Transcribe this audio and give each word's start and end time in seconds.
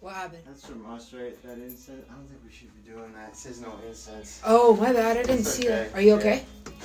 What 0.00 0.14
happened? 0.14 0.42
That's 0.46 0.64
from 0.66 0.86
us, 0.90 1.12
right? 1.12 1.40
That 1.42 1.58
incense. 1.58 2.04
I 2.10 2.14
don't 2.14 2.26
think 2.26 2.40
we 2.46 2.50
should 2.52 2.68
be 2.84 2.90
doing 2.90 3.12
that. 3.12 3.30
It 3.30 3.36
says 3.36 3.60
no 3.60 3.74
incense. 3.86 4.40
Oh, 4.44 4.74
my 4.76 4.92
bad. 4.92 5.18
I 5.18 5.22
didn't 5.22 5.40
It's 5.40 5.50
see 5.52 5.68
that. 5.68 5.94
Are 5.94 6.00
you 6.00 6.14
okay? 6.14 6.42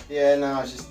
Yeah, 0.09 0.35
no, 0.35 0.59
it's 0.61 0.73
just. 0.73 0.89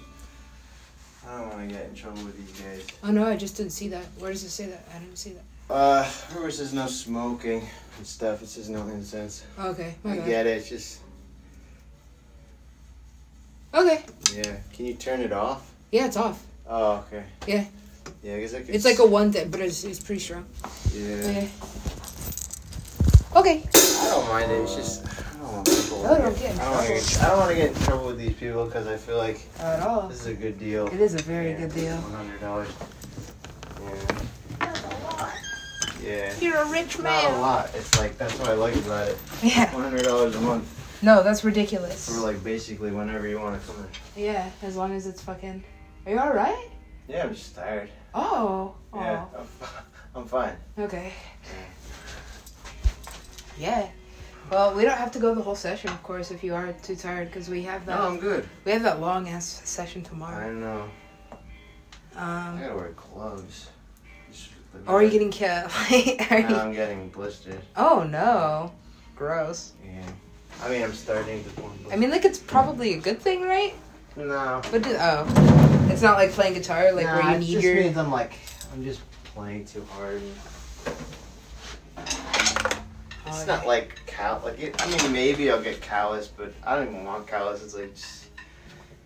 I 1.29 1.39
don't 1.39 1.49
want 1.51 1.69
to 1.69 1.75
get 1.75 1.87
in 1.87 1.95
trouble 1.95 2.23
with 2.25 2.37
these 2.37 2.61
guys. 2.61 2.87
Oh 3.03 3.11
no, 3.11 3.27
I 3.27 3.37
just 3.37 3.57
didn't 3.57 3.73
see 3.73 3.89
that. 3.89 4.05
Where 4.19 4.31
does 4.31 4.43
it 4.45 4.51
say 4.51 4.67
that? 4.67 4.85
I 4.95 4.99
didn't 4.99 5.17
see 5.17 5.33
that. 5.33 5.73
Uh, 5.73 6.05
where 6.35 6.49
it 6.49 6.53
says 6.53 6.75
no 6.75 6.87
smoking 6.87 7.67
and 7.97 8.07
stuff, 8.07 8.43
it 8.43 8.49
says 8.49 8.69
no 8.69 8.83
incense. 8.89 9.45
Okay, 9.59 9.95
my 10.03 10.13
I 10.13 10.17
bad. 10.19 10.27
get 10.27 10.47
it. 10.47 10.59
It's 10.59 10.69
just. 10.69 11.01
Okay. 13.73 14.03
Yeah. 14.35 14.57
Can 14.75 14.87
you 14.87 14.95
turn 14.95 15.21
it 15.21 15.33
off? 15.33 15.71
Yeah, 15.91 16.07
it's 16.07 16.17
off. 16.17 16.45
Oh, 16.69 17.05
okay. 17.07 17.25
Yeah. 17.47 17.65
Yeah, 18.23 18.35
I 18.37 18.41
guess 18.41 18.55
I 18.55 18.61
could. 18.61 18.75
It's 18.75 18.85
like 18.85 18.99
a 18.99 19.07
one 19.07 19.33
thing, 19.33 19.51
but 19.51 19.61
it's, 19.61 19.83
it's 19.85 20.01
pretty 20.01 20.21
strong. 20.21 20.47
Yeah. 20.95 21.15
Okay. 21.17 21.49
Okay. 23.37 23.63
I 23.75 24.09
don't 24.11 24.29
mind 24.29 24.51
it. 24.53 24.63
It's 24.63 24.75
just. 24.77 25.05
I 25.07 25.39
don't 25.39 25.53
want 25.53 25.67
people. 25.69 26.03
No, 26.03 26.19
don't 26.19 26.39
get 26.39 26.59
I 26.61 26.65
don't 26.65 26.73
want 26.75 26.87
to 26.87 26.93
get. 26.95 27.23
I 27.23 27.29
don't 27.29 27.39
want 27.39 27.51
to 27.51 27.57
get 27.57 27.77
in 27.77 27.83
trouble 27.83 28.07
with 28.07 28.19
these 28.19 28.35
people 28.35 28.65
because 28.67 28.87
I 28.87 28.97
feel 28.97 29.19
like 29.19 29.41
At 29.59 29.81
all. 29.81 30.09
this 30.09 30.21
is 30.21 30.27
a 30.27 30.35
good 30.35 30.59
deal. 30.59 30.87
It 30.89 31.01
is 31.01 31.15
a 31.15 31.23
very 31.23 31.51
Yeah, 31.51 31.59
good 31.61 31.75
deal. 31.75 31.97
One 31.97 32.13
hundred 32.13 32.41
dollars. 32.41 32.69
Yeah. 33.83 35.35
Yeah. 36.03 36.35
You're 36.39 36.59
a 36.59 36.71
rich 36.71 36.99
man. 36.99 37.25
not 37.31 37.39
a 37.39 37.41
lot. 37.41 37.71
It's 37.75 37.99
like 37.99 38.19
that's 38.19 38.39
what 38.39 38.49
I 38.51 38.55
like 38.55 38.77
about 38.77 39.09
it. 39.09 39.19
Yeah. 39.43 39.73
One 39.75 39.83
hundred 39.85 40.03
dollars 40.05 40.35
a 40.37 40.41
month 40.41 40.99
No, 41.03 41.23
that's 41.23 41.45
ridiculous. 41.45 42.09
for 42.09 42.21
like 42.21 42.43
basically 42.45 42.91
whenever 42.91 43.27
you 43.27 43.41
want 43.41 43.61
to 43.61 43.67
come 43.67 43.77
in. 43.83 44.23
Yeah, 44.23 44.51
as 44.63 44.77
long 44.77 44.93
as 44.95 45.07
it's 45.07 45.23
fucking. 45.23 45.65
Are 46.07 46.13
you 46.13 46.19
alright? 46.19 46.71
Yeah, 47.09 47.25
I'm 47.25 47.35
just 47.35 47.55
tired. 47.55 47.89
Oh. 48.15 48.75
Oh. 48.93 49.01
Yeah, 49.01 49.25
I'm, 49.37 49.47
I'm 50.23 50.27
fine. 50.27 50.57
Okay. 50.79 51.13
Yeah. 51.45 51.51
Well, 54.51 54.75
we 54.75 54.83
don't 54.83 54.99
have 54.99 55.11
to 55.13 55.19
go 55.19 55.35
the 55.35 55.43
whole 55.43 55.55
session, 55.55 55.91
of 55.91 56.03
course, 56.03 56.31
if 56.31 56.45
you 56.45 56.55
are 56.55 56.73
too 56.83 56.97
tired, 56.97 57.29
because 57.29 57.49
we 57.49 57.63
have 57.63 57.87
that 57.87 57.99
No, 57.99 58.07
I'm 58.09 58.19
good. 58.19 58.47
we 58.65 58.73
have 58.73 58.83
that 58.83 59.01
long 59.01 59.29
ass 59.29 59.63
session 59.65 60.03
tomorrow. 60.03 60.47
I 60.47 60.51
know. 60.53 60.89
I 62.17 62.49
Um, 62.51 62.61
gotta 62.61 62.75
wear 62.77 62.91
gloves. 62.91 63.69
Or 64.87 64.97
are 64.99 65.03
you 65.03 65.11
getting 65.11 65.31
killed? 65.31 65.71
are 66.31 66.41
No, 66.43 66.49
you... 66.49 66.57
I'm 66.57 66.73
getting 66.73 67.09
blistered. 67.09 67.61
Oh 67.77 68.03
no, 68.03 68.73
gross. 69.17 69.73
Yeah. 69.85 70.03
I 70.63 70.69
mean, 70.69 70.83
I'm 70.83 70.93
starting 70.93 71.43
to 71.45 71.51
form. 71.51 71.73
I 71.93 71.97
mean, 71.97 72.11
like 72.11 72.25
it's 72.25 72.39
probably 72.39 72.95
a 72.95 72.99
good 72.99 73.21
thing, 73.21 73.43
right? 73.43 73.75
no. 74.17 74.61
But 74.71 74.83
do, 74.83 74.95
oh, 74.99 75.89
it's 75.91 76.03
not 76.03 76.17
like 76.19 76.31
playing 76.33 76.55
guitar, 76.55 76.93
like 76.93 77.07
Nah, 77.07 77.21
where 77.21 77.33
you 77.33 77.39
need 77.39 77.53
just 77.53 77.65
your. 77.65 77.75
means 77.77 77.97
I'm 77.97 78.11
like, 78.11 78.35
I'm 78.73 78.85
just 78.85 79.01
playing 79.25 79.65
too 79.65 79.85
hard. 79.93 80.23
It's 83.27 83.43
Oh, 83.43 83.47
not 83.47 83.67
like 83.67 84.01
cal. 84.07 84.41
Like 84.45 84.59
it, 84.61 84.81
I 84.83 84.91
mean, 85.03 85.13
maybe 85.13 85.51
I'll 85.51 85.63
get 85.63 85.81
callous, 85.81 86.29
but 86.29 86.53
I 86.67 86.77
don't 86.77 86.89
even 86.89 87.05
want 87.05 87.27
callous. 87.27 87.63
It's 87.65 87.75
like 87.75 87.95
just, 87.95 88.27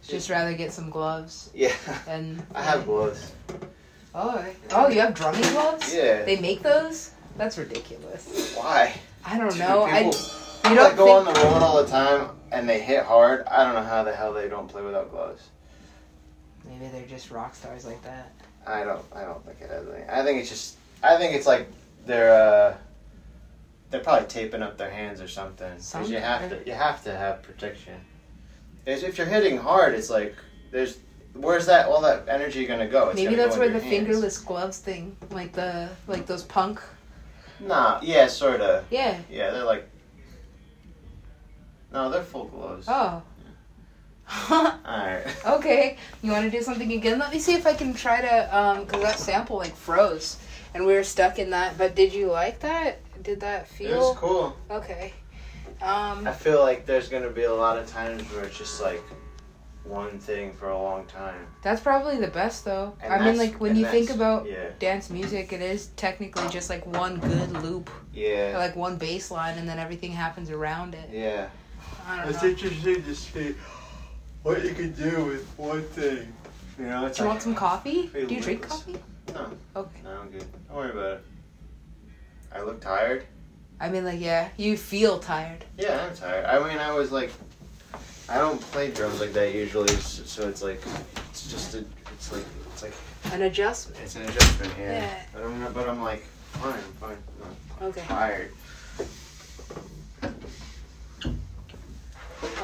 Just 0.03 0.31
rather 0.31 0.55
get 0.55 0.73
some 0.73 0.91
gloves 0.91 1.51
yeah. 1.55 1.75
and. 2.09 2.43
I 2.55 2.63
have 2.63 2.85
gloves. 2.85 3.33
Oh, 4.15 4.45
oh, 4.73 4.89
you 4.89 5.01
have 5.01 5.15
drumming 5.15 5.43
gloves? 5.53 5.95
Yeah. 5.95 6.25
They 6.25 6.41
make 6.41 6.63
those? 6.63 7.13
That's 7.37 7.57
ridiculous. 7.59 8.55
Why? 8.57 8.95
I 9.25 9.39
don't 9.39 9.51
Dude, 9.51 9.61
know. 9.61 9.83
I 9.83 10.01
you 10.69 10.75
don't 10.75 10.97
go 10.97 11.13
on 11.13 11.25
the 11.25 11.33
road 11.33 11.63
all 11.63 11.83
the 11.83 11.89
time 11.89 12.31
and 12.51 12.69
they 12.69 12.81
hit 12.81 13.05
hard. 13.05 13.47
I 13.47 13.63
don't 13.65 13.75
know 13.75 13.83
how 13.89 14.03
the 14.03 14.13
hell 14.15 14.33
they 14.33 14.49
don't 14.49 14.67
play 14.67 14.83
without 14.83 15.11
gloves. 15.11 15.49
maybe 16.65 16.89
they're 16.89 17.07
just 17.07 17.31
rock 17.31 17.55
stars 17.55 17.85
like 17.87 18.03
that. 18.03 18.33
I 18.67 18.83
don't. 18.85 19.05
I 19.15 19.23
don't 19.23 19.45
think 19.47 19.59
it 19.61 19.71
has 19.71 19.87
any. 19.89 20.05
I 20.09 20.25
think 20.25 20.41
it's 20.41 20.49
just. 20.49 20.77
I 21.03 21.17
think 21.17 21.35
it's 21.35 21.47
like 21.47 21.69
they're. 22.07 22.33
uh 22.33 22.77
They're 23.91 24.01
probably 24.01 24.29
taping 24.29 24.63
up 24.63 24.77
their 24.77 24.91
hands 24.91 25.21
or 25.21 25.29
something. 25.29 25.75
Because 25.77 26.11
you 26.11 26.19
have 26.19 26.49
to. 26.51 26.67
You 26.67 26.75
have 26.75 27.03
to 27.05 27.17
have 27.17 27.43
protection. 27.43 27.95
If 28.85 29.19
you're 29.19 29.27
hitting 29.27 29.59
hard, 29.59 29.95
it's 29.95 30.11
like 30.11 30.35
there's. 30.71 30.99
Where's 31.35 31.67
that 31.67 31.87
all 31.87 32.01
that 32.03 32.29
energy 32.29 32.67
gonna 32.67 32.89
go? 32.89 33.09
It's 33.09 33.17
Maybe 33.17 33.27
gonna 33.27 33.45
that's 33.45 33.55
go 33.55 33.61
where 33.61 33.71
the 33.71 33.79
hands. 33.79 33.91
fingerless 33.91 34.39
gloves 34.39 34.79
thing, 34.79 35.17
like 35.31 35.53
the 35.53 35.89
like 36.07 36.27
those 36.27 36.43
punk. 36.43 36.81
Nah. 37.61 38.01
Yeah. 38.03 38.27
Sorta. 38.27 38.85
Yeah. 38.91 39.19
Yeah. 39.31 39.51
They're 39.51 39.65
like. 39.65 39.89
No, 41.93 42.11
they're 42.11 42.23
full 42.23 42.45
gloves. 42.47 42.87
Oh. 42.89 43.23
All 44.51 44.79
right. 44.85 45.25
okay. 45.47 45.97
You 46.23 46.33
want 46.33 46.51
to 46.51 46.51
do 46.51 46.63
something 46.63 46.93
again? 46.93 47.19
Let 47.19 47.33
me 47.33 47.39
see 47.39 47.55
if 47.55 47.67
I 47.67 47.73
can 47.73 47.95
try 47.95 48.21
to 48.21 48.59
um 48.59 48.85
cuz 48.87 49.01
that 49.01 49.19
sample 49.19 49.57
like 49.57 49.75
froze 49.75 50.37
and 50.75 50.87
we 50.87 50.93
were 50.93 51.05
stuck 51.05 51.39
in 51.39 51.51
that. 51.51 51.79
But 51.79 51.95
did 51.95 52.13
you 52.13 52.27
like 52.27 52.61
that? 52.61 52.99
Did 53.23 53.41
that 53.41 53.69
feel? 53.69 53.91
It 53.91 53.97
was 53.97 54.17
cool. 54.17 54.57
Okay. 54.71 55.13
Um 55.83 56.27
I 56.27 56.33
feel 56.33 56.61
like 56.61 56.87
there's 56.87 57.09
gonna 57.09 57.31
be 57.31 57.45
a 57.45 57.55
lot 57.55 57.79
of 57.79 57.87
times 57.87 58.23
where 58.33 58.45
it's 58.45 58.57
just 58.59 58.81
like 58.81 59.03
one 59.85 60.19
thing 60.19 60.53
for 60.53 60.69
a 60.69 60.79
long 60.79 61.07
time. 61.07 61.47
that's 61.63 61.81
probably 61.81 62.19
the 62.19 62.29
best 62.29 62.65
though. 62.65 62.95
And 63.03 63.13
I 63.13 63.25
mean 63.25 63.39
like 63.39 63.61
when 63.61 63.75
you 63.77 63.87
think 63.87 64.11
about 64.11 64.47
yeah, 64.47 64.69
dance 64.79 65.09
music, 65.11 65.53
it 65.53 65.63
is 65.63 65.87
technically 65.97 66.49
just 66.51 66.69
like 66.69 66.85
one 66.87 67.19
good 67.21 67.51
loop, 67.63 67.91
yeah, 68.13 68.55
or 68.55 68.59
like 68.59 68.77
one 68.77 68.97
bass 68.99 69.31
line 69.31 69.57
and 69.59 69.69
then 69.69 69.79
everything 69.79 70.13
happens 70.13 70.51
around 70.51 70.95
it. 70.95 71.09
yeah. 71.13 71.49
I 72.07 72.23
don't 72.23 72.31
It's 72.35 72.43
know. 72.43 72.49
interesting 72.49 73.03
to 73.03 73.15
see 73.15 73.55
what 74.43 74.65
you 74.65 74.73
can 74.75 74.93
do 74.93 75.25
with 75.27 75.47
one 75.59 75.83
thing. 75.83 76.33
You 76.79 76.87
know, 76.87 77.07
it's 77.07 77.19
Do 77.19 77.25
you 77.25 77.29
like, 77.29 77.35
want 77.35 77.43
some 77.43 77.55
coffee? 77.55 78.11
Do 78.13 78.35
you 78.35 78.41
drink 78.41 78.69
coffee? 78.69 78.97
No, 79.35 79.51
Okay. 79.77 80.01
no, 80.05 80.11
I'm 80.21 80.31
good. 80.31 80.45
Don't 80.69 80.77
worry 80.77 80.91
about 80.91 81.13
it. 81.19 81.25
I 82.53 82.63
look 82.63 82.81
tired. 82.81 83.25
I 83.81 83.89
mean 83.89 84.05
like 84.05 84.21
yeah, 84.21 84.49
you 84.57 84.77
feel 84.77 85.19
tired. 85.19 85.65
Yeah, 85.77 86.07
I'm 86.09 86.17
tired. 86.17 86.45
I 86.47 86.59
mean, 86.69 86.79
I 86.79 86.93
was 86.93 87.13
like, 87.13 87.31
I 88.29 88.39
don't 88.39 88.61
play 88.61 88.91
drums 88.91 89.21
like 89.21 89.33
that 89.35 89.55
usually, 89.55 89.89
so 89.97 90.49
it's 90.49 90.63
like, 90.63 90.83
it's 91.31 91.51
just 91.51 91.75
a, 91.75 91.85
it's 92.13 92.33
like, 92.33 92.45
it's 92.73 92.83
like, 92.83 92.95
An 93.33 93.43
adjustment. 93.43 94.01
it's 94.03 94.17
an 94.17 94.23
adjustment. 94.23 94.73
Yeah. 94.79 94.93
Yeah. 94.93 95.23
But 95.33 95.43
I'm, 95.45 95.73
but 95.73 95.89
I'm 95.89 96.03
like, 96.03 96.23
fine, 96.53 96.75
I'm 96.75 96.93
fine. 97.01 97.17
I'm 97.81 97.87
Okay. 97.87 98.03
tired. 98.09 98.51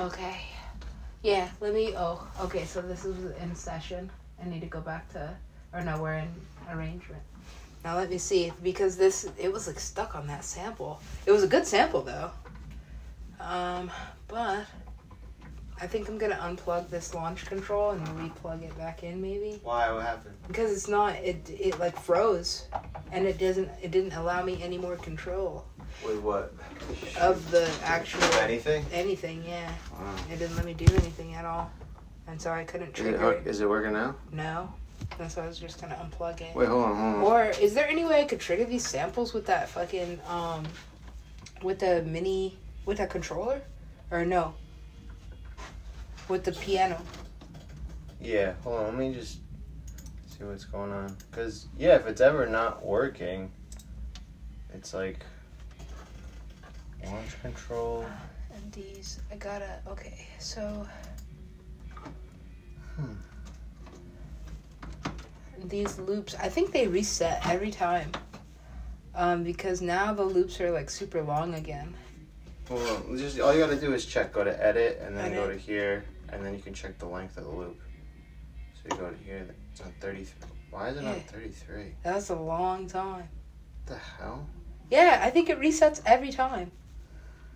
Okay. 0.01 0.41
Yeah, 1.23 1.49
let 1.61 1.73
me. 1.73 1.95
Oh, 1.97 2.27
okay. 2.41 2.65
So 2.65 2.83
this 2.83 3.05
is 3.05 3.17
in 3.41 3.55
session. 3.55 4.11
I 4.45 4.49
need 4.49 4.61
to 4.61 4.67
go 4.67 4.81
back 4.81 5.09
to, 5.13 5.35
or 5.73 5.81
no, 5.83 6.03
we're 6.03 6.15
in 6.15 6.29
arrangement. 6.71 7.23
Now 7.85 7.97
let 7.97 8.09
me 8.11 8.19
see 8.19 8.53
because 8.63 8.97
this 8.97 9.29
it 9.39 9.53
was 9.53 9.67
like 9.67 9.79
stuck 9.79 10.15
on 10.17 10.27
that 10.29 10.45
sample. 10.45 11.01
It 11.27 11.33
was 11.33 11.43
a 11.43 11.47
good 11.47 11.67
sample 11.67 12.01
though. 12.03 12.31
Um, 13.41 13.91
but 14.27 14.65
I 15.81 15.87
think 15.87 16.09
I'm 16.09 16.17
gonna 16.17 16.37
unplug 16.37 16.89
this 16.89 17.13
launch 17.15 17.45
control 17.45 17.91
and 17.91 18.07
replug 18.09 18.63
it 18.63 18.77
back 18.79 19.03
in 19.03 19.21
maybe 19.21 19.61
Why? 19.63 19.93
What 19.93 20.05
happened? 20.07 20.35
because 20.47 20.73
it's 20.73 20.89
not 20.89 21.15
it 21.17 21.49
it 21.51 21.79
like 21.79 21.99
froze, 22.01 22.67
and 23.13 23.27
it 23.27 23.39
doesn't 23.39 23.69
it 23.83 23.91
didn't 23.91 24.13
allow 24.15 24.43
me 24.43 24.63
any 24.63 24.79
more 24.79 24.97
control 24.97 25.67
With 26.05 26.21
what? 26.21 26.55
of 27.21 27.51
the 27.51 27.71
actual 27.85 28.23
anything? 28.41 28.87
anything. 28.93 29.45
Yeah. 29.47 29.71
Wow. 29.93 30.15
It 30.33 30.39
didn't 30.39 30.57
let 30.57 30.65
me 30.65 30.73
do 30.75 30.87
anything 30.95 31.35
at 31.35 31.45
all. 31.45 31.71
And 32.29 32.41
so 32.41 32.51
I 32.51 32.65
couldn't 32.65 32.89
Is 32.89 32.95
trigger 32.95 33.19
hook- 33.19 33.43
it. 33.45 33.47
is 33.49 33.61
it 33.61 33.69
working 33.69 33.93
now? 33.93 34.15
No. 34.33 34.73
And 35.19 35.31
so 35.31 35.43
I 35.43 35.47
was 35.47 35.59
just 35.59 35.81
gonna 35.81 35.95
unplug 35.95 36.41
it. 36.41 36.55
Wait, 36.55 36.69
hold 36.69 36.85
on, 36.85 36.97
hold 36.97 37.15
on. 37.17 37.23
Or 37.23 37.45
is 37.61 37.75
there 37.75 37.89
any 37.89 38.05
way 38.05 38.21
I 38.23 38.25
could 38.25 38.41
trigger 38.41 38.65
these 38.65 38.87
samples 38.87 39.33
with 39.33 39.47
that 39.47 39.69
fucking 39.69 40.21
um 40.29 40.65
with 41.63 41.79
the 41.79 42.03
mini 42.03 42.57
with 42.85 42.99
that 42.99 43.11
controller? 43.11 43.63
Or 44.11 44.25
no? 44.25 44.55
With 46.29 46.45
the 46.45 46.53
piano. 46.53 47.01
Yeah, 48.21 48.55
hold 48.63 48.81
on. 48.81 48.85
Let 48.87 48.95
me 48.97 49.15
just 49.15 49.39
see 50.27 50.45
what's 50.45 50.65
going 50.65 50.93
on. 50.93 51.17
Cause 51.31 51.67
yeah, 51.79 51.95
if 51.97 52.07
it's 52.07 52.21
ever 52.21 52.47
not 52.47 52.85
working, 52.85 53.53
it's 54.73 54.95
like 54.95 55.25
launch 57.05 57.41
control. 57.43 58.05
And 58.53 58.73
these 58.73 59.21
I 59.31 59.37
gotta 59.37 59.79
okay, 59.89 60.27
so 60.39 60.87
Hmm. 62.97 63.15
These 65.69 65.99
loops 65.99 66.35
I 66.41 66.49
think 66.49 66.73
they 66.73 66.87
reset 66.87 67.47
every 67.47 67.71
time. 67.71 68.11
Um, 69.15 69.45
because 69.45 69.81
now 69.81 70.13
the 70.13 70.25
loops 70.25 70.61
are 70.61 70.71
like 70.71 70.91
super 70.91 71.23
long 71.23 71.55
again. 71.55 71.95
On. 72.71 73.17
Just 73.17 73.39
all 73.39 73.53
you 73.53 73.61
gotta 73.61 73.77
do 73.77 73.93
is 73.93 74.07
check. 74.07 74.33
Go 74.33 74.43
to 74.43 74.65
edit, 74.65 75.01
and 75.03 75.17
then 75.17 75.33
go 75.35 75.47
to 75.49 75.57
here, 75.57 76.05
and 76.31 76.45
then 76.45 76.55
you 76.55 76.61
can 76.61 76.73
check 76.75 76.99
the 76.99 77.07
length 77.07 77.37
of 77.37 77.45
the 77.45 77.51
loop. 77.51 77.81
So 78.75 78.81
you 78.91 79.01
go 79.01 79.11
to 79.11 79.17
here. 79.25 79.47
It's 79.71 79.81
on 79.83 79.93
thirty 80.01 80.25
three. 80.25 80.51
Why 80.71 80.89
is 80.89 80.97
it 80.97 81.05
on 81.05 81.21
thirty 81.21 81.51
three? 81.51 81.95
That's 82.03 82.31
a 82.31 82.35
long 82.35 82.87
time. 82.89 83.29
What 83.85 83.87
the 83.87 83.99
hell? 83.99 84.47
Yeah, 84.91 85.21
I 85.23 85.31
think 85.31 85.51
it 85.51 85.61
resets 85.61 86.01
every 86.07 86.33
time. 86.33 86.73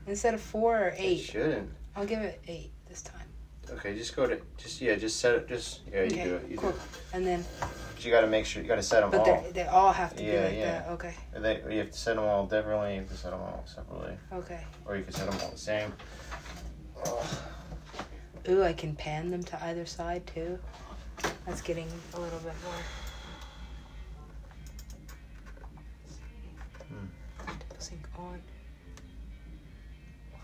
Instead 0.06 0.34
of 0.34 0.40
four 0.40 0.78
or 0.78 0.94
eight. 0.96 0.98
It 0.98 1.02
eight. 1.02 1.20
shouldn't. 1.20 1.70
I'll 1.96 2.06
give 2.06 2.20
it 2.20 2.40
eight 2.46 2.70
this 2.88 3.02
time. 3.02 3.27
Okay, 3.74 3.94
just 3.96 4.16
go 4.16 4.26
to 4.26 4.40
just 4.56 4.80
yeah, 4.80 4.94
just 4.96 5.20
set 5.20 5.34
it. 5.34 5.48
Just 5.48 5.80
yeah, 5.92 6.02
you 6.04 6.10
do 6.10 6.34
it. 6.36 6.50
You 6.50 6.56
cool. 6.56 6.70
do 6.70 6.76
it. 6.76 6.82
And 7.12 7.26
then, 7.26 7.44
But 7.60 8.04
you 8.04 8.10
got 8.10 8.22
to 8.22 8.26
make 8.26 8.46
sure 8.46 8.62
you 8.62 8.68
got 8.68 8.76
to 8.76 8.82
set 8.82 9.00
them 9.00 9.10
but 9.10 9.20
all. 9.20 9.24
they 9.42 9.50
they 9.52 9.64
all 9.66 9.92
have 9.92 10.10
to 10.16 10.22
be 10.22 10.30
Yeah, 10.30 10.44
like 10.44 10.54
yeah. 10.54 10.64
that. 10.80 10.88
Okay. 10.90 11.14
And 11.34 11.44
They, 11.44 11.62
you 11.70 11.78
have 11.78 11.90
to 11.90 11.98
set 11.98 12.16
them 12.16 12.24
all 12.24 12.46
differently. 12.46 12.94
You 12.94 13.00
have 13.00 13.10
to 13.10 13.16
set 13.16 13.30
them 13.30 13.40
all 13.40 13.64
separately, 13.66 14.16
Okay. 14.32 14.60
or 14.86 14.96
you 14.96 15.04
can 15.04 15.12
set 15.12 15.30
them 15.30 15.38
all 15.42 15.50
the 15.50 15.58
same. 15.58 15.92
Oh. 17.04 17.42
Ooh, 18.48 18.62
I 18.64 18.72
can 18.72 18.94
pan 18.96 19.30
them 19.30 19.42
to 19.44 19.64
either 19.64 19.84
side 19.84 20.26
too. 20.26 20.58
That's 21.46 21.60
getting 21.60 21.88
a 22.14 22.20
little 22.20 22.38
bit 22.38 22.54
more. 22.64 22.74
Hmm. 26.88 28.22
On. 28.22 28.40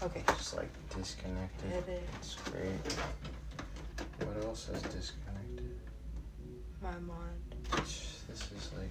Okay. 0.05 0.23
Just 0.37 0.57
like 0.57 0.69
disconnected. 0.95 1.73
Edit 1.73 2.03
It's 2.21 2.35
great. 2.35 2.95
What 4.29 4.45
else 4.45 4.69
is 4.69 4.83
disconnected? 4.83 5.71
my 6.83 6.91
mind. 6.91 7.41
This 7.73 8.21
is 8.29 8.71
like. 8.77 8.91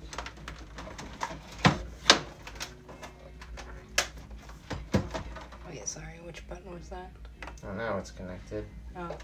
Oh 4.95 5.71
yeah, 5.71 5.85
sorry. 5.85 6.19
Which 6.25 6.47
button 6.47 6.73
was 6.73 6.89
that? 6.89 7.11
Oh, 7.65 7.73
now 7.75 7.97
it's 7.99 8.09
connected. 8.09 8.65
Oh. 8.97 9.15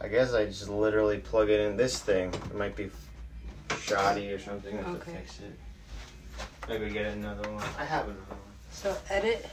I 0.00 0.06
guess 0.08 0.34
I 0.34 0.46
just 0.46 0.68
literally 0.68 1.18
plug 1.18 1.50
it 1.50 1.60
in 1.60 1.76
this 1.76 1.98
thing. 1.98 2.32
It 2.32 2.54
might 2.54 2.76
be 2.76 2.90
shoddy 3.80 4.30
or 4.32 4.38
something. 4.38 4.78
I 4.78 4.82
have 4.82 4.92
to 5.04 5.10
Okay. 5.10 5.18
fix 5.18 5.40
it. 5.40 5.58
Maybe 6.68 6.90
get 6.90 7.06
another 7.06 7.50
one. 7.50 7.64
I 7.76 7.84
have 7.84 8.04
another 8.04 8.20
one. 8.28 8.38
So 8.70 8.96
edit. 9.10 9.44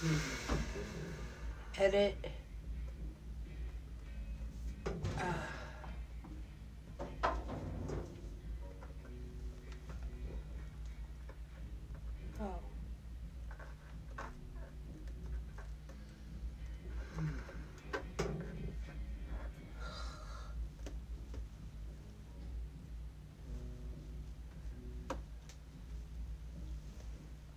Hmm. 0.00 0.16
Edit. 1.82 2.14
Uh, 5.18 5.32
oh. 12.40 12.44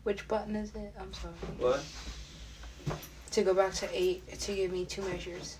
Which 0.02 0.28
button 0.28 0.56
is 0.56 0.74
it? 0.74 0.96
I'm 1.00 1.14
sorry. 1.14 1.34
What? 1.60 1.84
To 3.36 3.44
go 3.44 3.54
back 3.54 3.74
to 3.74 3.90
eight 3.92 4.26
to 4.40 4.56
give 4.56 4.72
me 4.72 4.86
two 4.86 5.02
measures. 5.02 5.58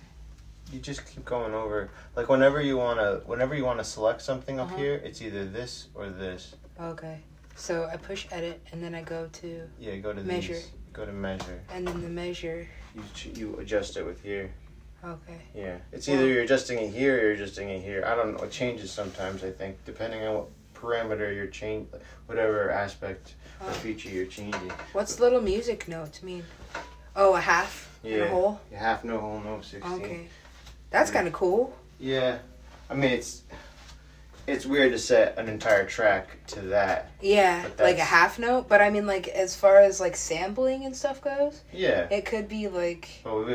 You 0.72 0.78
just 0.78 1.04
keep 1.04 1.26
going 1.26 1.52
over. 1.52 1.90
Like 2.16 2.30
whenever 2.30 2.58
you 2.62 2.78
wanna, 2.78 3.20
whenever 3.26 3.54
you 3.54 3.66
wanna 3.66 3.84
select 3.84 4.22
something 4.22 4.58
up 4.58 4.68
Uh-huh. 4.68 4.78
here, 4.78 4.94
it's 5.04 5.20
either 5.20 5.44
this 5.44 5.88
or 5.94 6.08
this. 6.08 6.54
Okay. 6.80 7.18
So 7.54 7.84
I 7.84 7.98
push 7.98 8.28
edit 8.32 8.62
and 8.72 8.82
then 8.82 8.94
I 8.94 9.02
go 9.02 9.28
to 9.30 9.68
Yeah, 9.78 9.96
go 9.96 10.14
to 10.14 10.22
Measure. 10.22 10.54
these. 10.54 10.70
Go 10.94 11.04
to 11.04 11.12
measure. 11.12 11.60
and 11.68 11.86
then 11.86 12.00
the 12.00 12.08
measure. 12.08 12.66
You 12.94 13.02
you 13.34 13.56
adjust 13.58 13.98
it 13.98 14.06
with 14.06 14.22
here. 14.22 14.54
Okay. 15.04 15.42
Yeah, 15.54 15.76
it's 15.92 16.08
either 16.08 16.26
you're 16.26 16.44
adjusting 16.44 16.78
it 16.78 16.88
here 16.94 17.14
or 17.18 17.20
you're 17.24 17.32
adjusting 17.32 17.68
it 17.68 17.82
here. 17.82 18.02
I 18.06 18.14
don't 18.14 18.32
know. 18.38 18.42
It 18.44 18.50
changes 18.52 18.90
sometimes. 18.90 19.44
I 19.44 19.50
think 19.50 19.84
depending 19.84 20.22
on 20.24 20.34
what 20.34 20.46
parameter 20.72 21.34
you're 21.34 21.46
changing, 21.48 21.88
whatever 22.24 22.70
aspect 22.70 23.34
or 23.60 23.68
Oh. 23.68 23.72
feature 23.72 24.08
you're 24.08 24.24
changing. 24.26 24.70
What's 24.94 25.20
little 25.20 25.42
music 25.42 25.88
notes 25.88 26.22
mean? 26.22 26.44
Oh, 27.16 27.34
a 27.34 27.40
half 27.40 27.98
and 28.04 28.12
a 28.12 28.16
Yeah. 28.18 28.28
whole. 28.28 28.60
Half 28.74 29.02
no 29.04 29.18
whole 29.18 29.40
no 29.40 29.60
sixteen. 29.62 29.92
Okay. 29.94 30.28
That's 30.90 31.10
kind 31.10 31.26
of 31.26 31.32
cool. 31.32 31.74
Yeah, 31.98 32.38
I 32.90 32.94
mean 32.94 33.10
it's 33.12 33.42
it's 34.46 34.64
weird 34.64 34.92
to 34.92 34.98
set 34.98 35.36
an 35.38 35.48
entire 35.48 35.84
track 35.84 36.38
to 36.46 36.60
that. 36.60 37.10
Yeah, 37.20 37.62
But 37.62 37.80
like 37.80 37.94
a 37.94 37.98
that's- 37.98 38.08
half 38.08 38.38
note. 38.38 38.68
But 38.68 38.80
I 38.80 38.90
mean, 38.90 39.04
like 39.06 39.26
as 39.28 39.56
far 39.56 39.78
as 39.78 39.98
like 39.98 40.14
sampling 40.14 40.84
and 40.84 40.94
stuff 40.96 41.20
goes, 41.20 41.62
Yeah, 41.72 42.06
it 42.12 42.26
could 42.26 42.48
be 42.48 42.68
like 42.68 43.08
oh, 43.24 43.44
but 43.44 43.46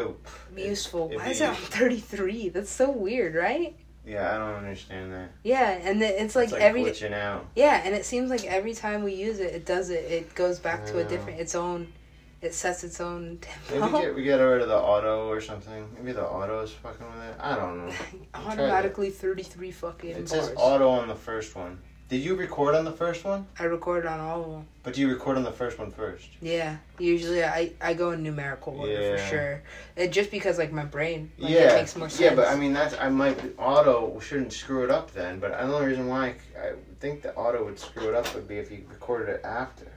we 0.54 0.64
it- 0.64 0.68
useful. 0.68 1.06
it'd 1.08 1.20
Why 1.20 1.26
be 1.26 1.32
is 1.32 1.40
it 1.42 1.46
on 1.50 1.56
useful. 1.56 1.78
thirty 1.78 2.00
three? 2.00 2.50
That's 2.50 2.72
so 2.72 2.90
weird, 2.92 3.36
right? 3.36 3.76
yeah, 4.04 4.36
I 4.36 4.38
don't 4.40 4.56
understand 4.56 5.14
that. 5.14 5.30
Yeah, 5.44 5.70
and 5.84 6.02
the, 6.02 6.08
it's 6.24 6.36
like, 6.36 6.46
it's 6.46 6.54
like 6.54 6.62
every 6.64 6.84
glitching 6.86 7.14
out. 7.14 7.46
yeah, 7.56 7.82
and 7.86 7.94
it 7.94 8.04
seems 8.04 8.32
like 8.32 8.44
every 8.46 8.74
time 8.74 9.04
we 9.04 9.14
use 9.14 9.40
it, 9.40 9.54
it 9.54 9.64
does 9.66 9.92
it. 9.92 10.04
It 10.12 10.34
goes 10.34 10.58
back 10.60 10.88
to 10.88 10.98
a 10.98 11.04
Yeah. 11.04 11.08
different, 11.08 11.40
its 11.40 11.54
own. 11.56 11.94
It 12.42 12.56
sets 12.56 12.84
its 12.84 13.00
own 13.00 13.40
Maybe 13.70 13.82
tempo. 13.82 14.02
get, 14.02 14.16
we 14.16 14.24
get 14.24 14.38
rid 14.38 14.62
of 14.62 14.68
the 14.68 14.78
auto 14.78 15.28
or 15.30 15.42
something. 15.42 15.88
Maybe 15.96 16.12
the 16.12 16.26
auto 16.26 16.62
is 16.64 16.72
fucking 16.72 17.06
with 17.06 17.24
it. 17.24 17.36
I 17.40 17.56
don't 17.56 17.88
know. 17.88 17.94
Automatically 18.34 19.12
thirty 19.12 19.44
three 19.44 19.72
fucking 19.72 20.10
It 20.10 20.16
bars. 20.18 20.30
says 20.32 20.54
auto 20.56 20.90
on 20.90 21.08
the 21.08 21.16
first 21.16 21.56
one. 21.56 21.78
Did 22.10 22.24
you 22.24 22.36
record 22.36 22.76
on 22.76 22.84
the 22.84 22.92
first 22.92 23.24
one? 23.24 23.48
I 23.58 23.64
recorded 23.64 24.06
on 24.06 24.20
all 24.20 24.44
of 24.44 24.52
them. 24.52 24.68
But 24.84 24.96
do 24.96 25.02
you 25.02 25.08
record 25.08 25.38
on 25.38 25.44
the 25.44 25.52
first 25.52 25.80
one 25.80 25.92
first? 25.92 26.28
Yeah, 26.42 26.76
usually 27.00 27.42
I, 27.42 27.72
I 27.80 27.94
go 27.94 28.12
in 28.12 28.22
numerical 28.22 28.78
order 28.78 29.18
for 29.18 29.24
sure. 29.30 29.64
It 29.96 30.12
just 30.12 30.30
because 30.30 30.58
like 30.58 30.74
my 30.74 30.84
brain, 30.84 31.32
like, 31.38 31.54
yeah, 31.54 31.60
it 31.60 31.76
makes 31.76 31.96
more 31.96 32.10
sense. 32.10 32.20
yeah, 32.20 32.36
but 32.36 32.48
I 32.50 32.56
mean 32.58 32.74
that's 32.74 32.96
I 33.00 33.08
might 33.08 33.40
auto 33.58 34.20
shouldn't 34.20 34.52
screw 34.52 34.84
it 34.84 34.90
up 34.90 35.12
then. 35.14 35.40
But 35.40 35.52
the 35.52 35.62
only 35.62 35.86
reason 35.86 36.08
why 36.08 36.34
I, 36.60 36.70
I 36.70 36.74
think 37.00 37.22
the 37.22 37.36
auto 37.36 37.64
would 37.64 37.78
screw 37.80 38.10
it 38.10 38.16
up 38.16 38.34
would 38.34 38.48
be 38.48 38.58
if 38.58 38.72
you 38.72 38.84
recorded 38.90 39.30
it 39.30 39.42
after. 39.46 39.91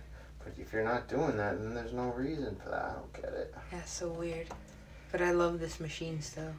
If 0.59 0.73
you're 0.73 0.85
not 0.85 1.09
doing 1.09 1.37
that, 1.37 1.61
then 1.61 1.75
there's 1.75 1.93
no 1.93 2.09
reason 2.11 2.57
for 2.63 2.71
that. 2.71 2.85
I 2.85 2.93
don't 2.95 3.13
get 3.13 3.33
it. 3.33 3.55
yeah, 3.73 3.83
so 3.85 4.09
weird. 4.09 4.47
But 5.13 5.21
I 5.23 5.31
love 5.33 5.61
this 5.61 5.81
machine 5.81 6.21
still. 6.21 6.53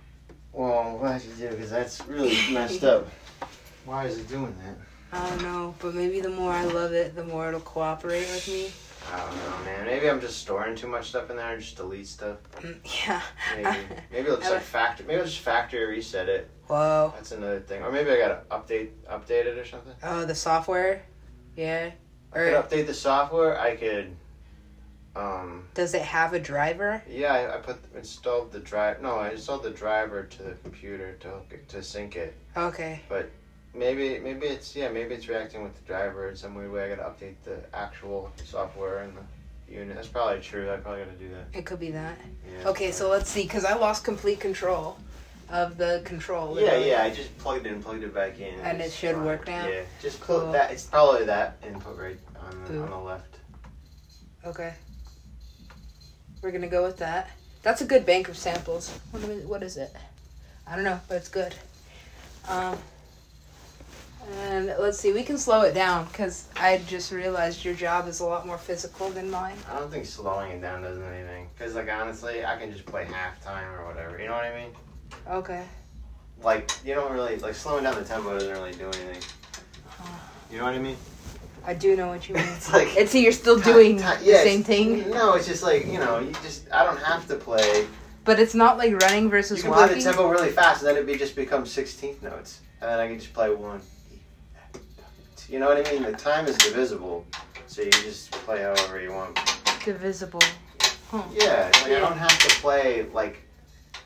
Well, 0.53 0.79
I'm 0.79 0.97
glad 0.97 1.21
you 1.23 1.33
did 1.33 1.51
because 1.51 1.69
that's 1.69 2.05
really 2.07 2.35
messed 2.51 2.83
up. 2.83 3.07
Why 3.85 4.05
is 4.05 4.17
it 4.17 4.27
doing 4.29 4.55
that? 4.63 4.75
I 5.17 5.29
don't 5.29 5.41
know, 5.43 5.75
but 5.79 5.93
maybe 5.93 6.19
the 6.21 6.29
more 6.29 6.51
I 6.51 6.65
love 6.65 6.91
it, 6.93 7.15
the 7.15 7.23
more 7.23 7.47
it'll 7.49 7.59
cooperate 7.61 8.21
with 8.27 8.47
me. 8.47 8.71
I 9.13 9.19
don't 9.19 9.35
know, 9.37 9.65
man. 9.65 9.85
Maybe 9.85 10.09
I'm 10.09 10.19
just 10.19 10.39
storing 10.39 10.75
too 10.75 10.87
much 10.87 11.09
stuff 11.09 11.29
in 11.29 11.35
there 11.37 11.53
and 11.53 11.61
just 11.61 11.75
delete 11.77 12.07
stuff. 12.07 12.37
Mm, 12.61 12.77
Yeah. 13.07 13.21
Maybe. 13.55 13.77
Maybe 14.11 14.27
just 14.39 14.49
like 14.51 14.61
factor. 14.61 15.03
Maybe 15.03 15.19
I'll 15.19 15.25
just 15.25 15.39
factory 15.39 15.85
reset 15.85 16.27
it. 16.27 16.49
Whoa. 16.67 17.13
That's 17.15 17.31
another 17.31 17.59
thing. 17.59 17.83
Or 17.83 17.91
maybe 17.91 18.09
I 18.09 18.17
gotta 18.17 18.41
update 18.49 18.89
update 19.09 19.45
it 19.45 19.57
or 19.59 19.65
something. 19.65 19.93
Oh, 20.01 20.25
the 20.25 20.33
software. 20.33 21.03
Yeah. 21.55 21.91
I 22.35 22.39
could 22.39 22.53
update 22.53 22.87
the 22.87 22.93
software. 22.93 23.59
I 23.59 23.75
could. 23.75 24.15
Um. 25.15 25.63
does 25.73 25.93
it 25.93 26.01
have 26.01 26.33
a 26.33 26.39
driver? 26.39 27.01
Yeah, 27.09 27.33
I, 27.33 27.55
I 27.55 27.57
put 27.59 27.77
installed 27.95 28.51
the 28.51 28.59
drive. 28.59 29.01
No, 29.01 29.15
I 29.15 29.29
installed 29.29 29.63
the 29.63 29.71
driver 29.71 30.23
to 30.23 30.43
the 30.43 30.51
computer 30.55 31.13
to 31.21 31.35
it, 31.49 31.69
to 31.69 31.81
sync 31.81 32.17
it. 32.17 32.35
Okay. 32.57 32.99
But 33.07 33.31
maybe 33.73 34.19
maybe 34.19 34.47
it's 34.47 34.75
yeah 34.75 34.89
maybe 34.89 35.15
it's 35.15 35.29
reacting 35.29 35.63
with 35.63 35.73
the 35.75 35.85
driver 35.85 36.29
in 36.29 36.35
some 36.35 36.53
weird 36.53 36.71
way. 36.71 36.91
I 36.91 36.95
gotta 36.95 37.09
update 37.09 37.35
the 37.45 37.61
actual 37.73 38.29
software 38.43 39.03
and 39.03 39.13
the 39.15 39.73
unit. 39.73 39.95
That's 39.95 40.09
probably 40.09 40.41
true. 40.41 40.69
I 40.69 40.75
probably 40.77 41.05
gotta 41.05 41.17
do 41.17 41.29
that. 41.29 41.57
It 41.57 41.65
could 41.65 41.79
be 41.79 41.91
that. 41.91 42.17
Yeah. 42.45 42.69
Okay, 42.69 42.91
so 42.91 43.09
let's 43.09 43.29
see, 43.29 43.43
because 43.43 43.63
I 43.63 43.75
lost 43.75 44.03
complete 44.03 44.41
control 44.41 44.97
of 45.49 45.77
the 45.77 46.01
control. 46.05 46.59
Yeah, 46.59 46.77
yeah. 46.77 47.03
I 47.03 47.09
just 47.09 47.37
plugged 47.37 47.65
it 47.65 47.73
and 47.73 47.83
plugged 47.83 48.03
it 48.03 48.13
back 48.13 48.39
in. 48.39 48.59
And 48.61 48.81
it 48.81 48.91
should 48.91 49.15
fine. 49.15 49.25
work 49.25 49.47
now? 49.47 49.67
Yeah, 49.67 49.81
just 50.01 50.19
Cool. 50.21 50.41
put 50.41 50.51
that. 50.53 50.71
It's 50.71 50.85
probably 50.85 51.25
that 51.25 51.57
input 51.65 51.97
right 51.97 52.19
on 52.39 52.63
the, 52.65 52.73
Ooh. 52.73 52.83
on 52.83 52.89
the 52.89 52.97
left. 52.97 53.35
Okay. 54.45 54.73
We're 56.41 56.51
gonna 56.51 56.67
go 56.67 56.83
with 56.83 56.97
that. 56.97 57.29
That's 57.63 57.81
a 57.81 57.85
good 57.85 58.05
bank 58.05 58.29
of 58.29 58.37
samples. 58.37 58.89
What 59.11 59.23
is, 59.23 59.45
what 59.45 59.63
is 59.63 59.77
it? 59.77 59.91
I 60.67 60.75
don't 60.75 60.83
know, 60.85 60.99
but 61.07 61.15
it's 61.15 61.29
good. 61.29 61.55
Um, 62.47 62.77
and 64.43 64.67
let's 64.79 64.99
see, 64.99 65.13
we 65.13 65.23
can 65.23 65.37
slow 65.37 65.61
it 65.61 65.73
down 65.73 66.05
because 66.05 66.47
I 66.55 66.79
just 66.87 67.11
realized 67.11 67.63
your 67.63 67.75
job 67.75 68.07
is 68.07 68.19
a 68.19 68.25
lot 68.25 68.45
more 68.47 68.57
physical 68.57 69.09
than 69.09 69.29
mine. 69.29 69.55
I 69.71 69.79
don't 69.79 69.91
think 69.91 70.05
slowing 70.05 70.51
it 70.51 70.61
down 70.61 70.81
does 70.81 70.99
anything. 70.99 71.47
Cause 71.59 71.75
like 71.75 71.89
honestly, 71.91 72.45
I 72.45 72.57
can 72.57 72.71
just 72.71 72.85
play 72.85 73.05
halftime 73.05 73.71
or 73.79 73.85
whatever. 73.85 74.19
You 74.19 74.27
know 74.27 74.33
what 74.33 74.45
I 74.45 74.55
mean? 74.55 74.71
Okay. 75.29 75.63
Like 76.43 76.71
you 76.85 76.93
don't 76.93 77.11
really 77.11 77.37
like 77.37 77.55
slowing 77.55 77.83
down 77.83 77.95
the 77.95 78.03
tempo 78.03 78.33
doesn't 78.33 78.51
really 78.51 78.73
do 78.73 78.85
anything. 78.85 79.21
Uh-huh. 79.87 80.17
You 80.51 80.57
know 80.59 80.65
what 80.65 80.75
I 80.75 80.79
mean? 80.79 80.97
I 81.65 81.73
do 81.73 81.95
know 81.95 82.07
what 82.09 82.27
you 82.29 82.35
mean. 82.35 82.45
It's 82.55 82.71
like 82.71 82.95
It's 82.95 83.15
you're 83.15 83.31
still 83.31 83.57
ti- 83.57 83.63
doing 83.71 83.97
ti- 83.97 84.03
the 84.03 84.19
yeah, 84.23 84.43
same 84.43 84.63
thing, 84.63 85.09
No, 85.09 85.33
it's 85.33 85.47
just 85.47 85.63
like 85.63 85.87
you 85.87 85.97
know, 85.99 86.19
you 86.19 86.31
just 86.43 86.71
I 86.71 86.83
don't 86.83 86.99
have 86.99 87.27
to 87.29 87.35
play. 87.35 87.87
but 88.23 88.39
it's 88.39 88.53
not 88.53 88.77
like 88.77 88.93
running 89.01 89.23
You 89.23 89.29
versus 89.29 89.61
can 89.63 89.71
play 89.73 89.87
the 89.93 90.01
tempo 90.01 90.27
really 90.29 90.49
fast, 90.51 90.81
and 90.81 90.87
then 90.89 90.97
it 90.97 91.07
be 91.07 91.15
just 91.17 91.35
becomes 91.35 91.71
sixteenth 91.71 92.21
notes, 92.21 92.59
and 92.81 92.89
then 92.91 92.99
I 92.99 93.07
can 93.07 93.17
just 93.19 93.33
play 93.33 93.49
one. 93.53 93.81
You 95.49 95.59
know 95.59 95.67
what 95.67 95.87
I 95.87 95.91
mean? 95.91 96.03
The 96.03 96.11
time 96.11 96.47
is 96.47 96.57
divisible, 96.57 97.25
so 97.67 97.81
you 97.83 97.91
just 97.91 98.31
play 98.31 98.61
however 98.61 98.99
you 99.01 99.11
want. 99.11 99.37
Divisible. 99.83 100.41
Yeah, 101.33 101.69
like 101.73 101.87
Yeah. 101.87 101.97
I 101.97 101.99
don't 101.99 102.17
have 102.17 102.37
to 102.39 102.49
play 102.61 103.05
like 103.13 103.41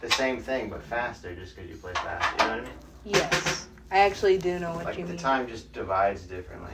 the 0.02 0.10
same 0.12 0.42
thing 0.42 0.70
but 0.70 0.82
faster 0.84 1.36
just 1.36 1.56
because 1.56 1.70
you 1.70 1.76
play 1.78 1.94
fast. 1.94 2.32
You 2.32 2.48
know 2.48 2.54
what 2.56 2.60
I 2.60 2.64
mean? 2.64 2.74
Yes. 3.06 3.68
I 3.92 4.00
actually 4.00 4.38
do 4.38 4.60
know 4.60 4.74
what 4.74 4.86
like 4.86 4.98
you 4.98 5.04
mean. 5.04 5.14
Like 5.14 5.18
The 5.18 5.24
time 5.24 5.48
just 5.48 5.74
divides 5.74 6.24
differently. 6.24 6.74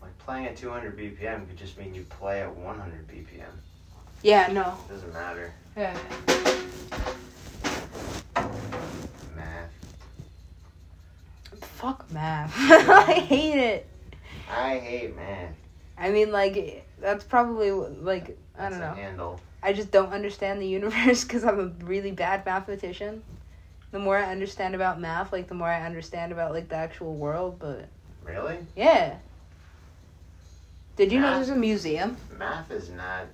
Like 0.00 0.16
playing 0.18 0.46
at 0.46 0.56
200 0.56 0.96
BPM 0.96 1.46
could 1.48 1.56
just 1.56 1.76
mean 1.78 1.94
you 1.94 2.02
play 2.04 2.42
at 2.42 2.54
100 2.54 3.08
BPM. 3.08 3.44
Yeah, 4.22 4.52
no. 4.52 4.76
It 4.88 4.92
doesn't 4.92 5.12
matter. 5.12 5.52
Yeah. 5.76 5.96
Math. 9.36 9.70
Fuck 11.60 12.10
math. 12.12 12.52
I 12.56 13.12
hate 13.14 13.58
it. 13.58 13.86
I 14.50 14.78
hate 14.78 15.16
math. 15.16 15.54
I 15.96 16.10
mean, 16.10 16.32
like, 16.32 16.86
that's 16.98 17.24
probably, 17.24 17.70
like, 17.70 18.38
that's 18.56 18.74
I 18.76 18.78
don't 18.78 18.80
know. 18.80 18.94
handle. 18.94 19.40
I 19.62 19.72
just 19.72 19.90
don't 19.90 20.12
understand 20.12 20.60
the 20.60 20.66
universe 20.66 21.24
because 21.24 21.44
I'm 21.44 21.60
a 21.60 21.84
really 21.84 22.12
bad 22.12 22.44
mathematician. 22.44 23.22
The 23.92 23.98
more 23.98 24.16
I 24.16 24.30
understand 24.30 24.74
about 24.74 25.00
math, 25.00 25.32
like 25.32 25.48
the 25.48 25.54
more 25.54 25.68
I 25.68 25.84
understand 25.84 26.32
about 26.32 26.52
like 26.52 26.68
the 26.68 26.76
actual 26.76 27.14
world. 27.14 27.58
But 27.58 27.88
really, 28.24 28.58
yeah. 28.76 29.16
Did 30.96 31.12
you 31.12 31.20
math, 31.20 31.30
know 31.30 31.36
there's 31.36 31.48
a 31.50 31.56
museum? 31.56 32.16
Math 32.38 32.70
is 32.70 32.90
not 32.90 33.26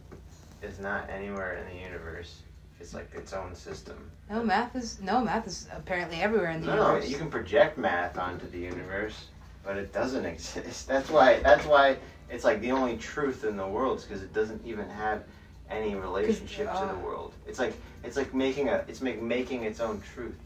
is 0.62 0.78
not 0.78 1.09
anywhere 1.11 1.59
in 1.59 1.76
the 1.76 1.83
universe. 1.83 2.40
It's 2.80 2.95
like 2.95 3.11
its 3.14 3.33
own 3.33 3.54
system. 3.54 3.97
No, 4.30 4.42
math 4.42 4.75
is 4.75 5.00
no 5.00 5.21
math 5.21 5.47
is 5.47 5.68
apparently 5.73 6.21
everywhere 6.21 6.50
in 6.50 6.61
the 6.61 6.68
no, 6.68 6.75
universe. 6.75 7.04
No, 7.04 7.11
you 7.11 7.16
can 7.18 7.30
project 7.30 7.78
math 7.78 8.18
onto 8.18 8.49
the 8.50 8.59
universe, 8.59 9.26
but 9.62 9.76
it 9.76 9.92
doesn't 9.92 10.25
exist. 10.33 10.88
That's 10.88 11.11
why. 11.11 11.40
That's 11.40 11.66
why 11.66 11.99
it's 12.30 12.45
like 12.45 12.61
the 12.61 12.73
only 12.73 12.97
truth 12.97 13.45
in 13.45 13.56
the 13.56 13.66
world, 13.66 13.99
is 13.99 14.04
because 14.04 14.23
it 14.23 14.33
doesn't 14.33 14.64
even 14.64 14.88
have 14.88 15.23
any 15.70 15.94
relationship 15.94 16.68
uh, 16.70 16.80
to 16.80 16.87
the 16.87 16.99
uh, 16.99 17.04
world. 17.04 17.32
It's 17.46 17.58
like 17.58 17.75
it's 18.04 18.16
like 18.16 18.32
making 18.35 18.68
a 18.68 18.85
it's 18.88 19.00
make 19.00 19.23
making 19.23 19.64
its 19.64 19.80
own 19.80 20.00
truth. 20.00 20.38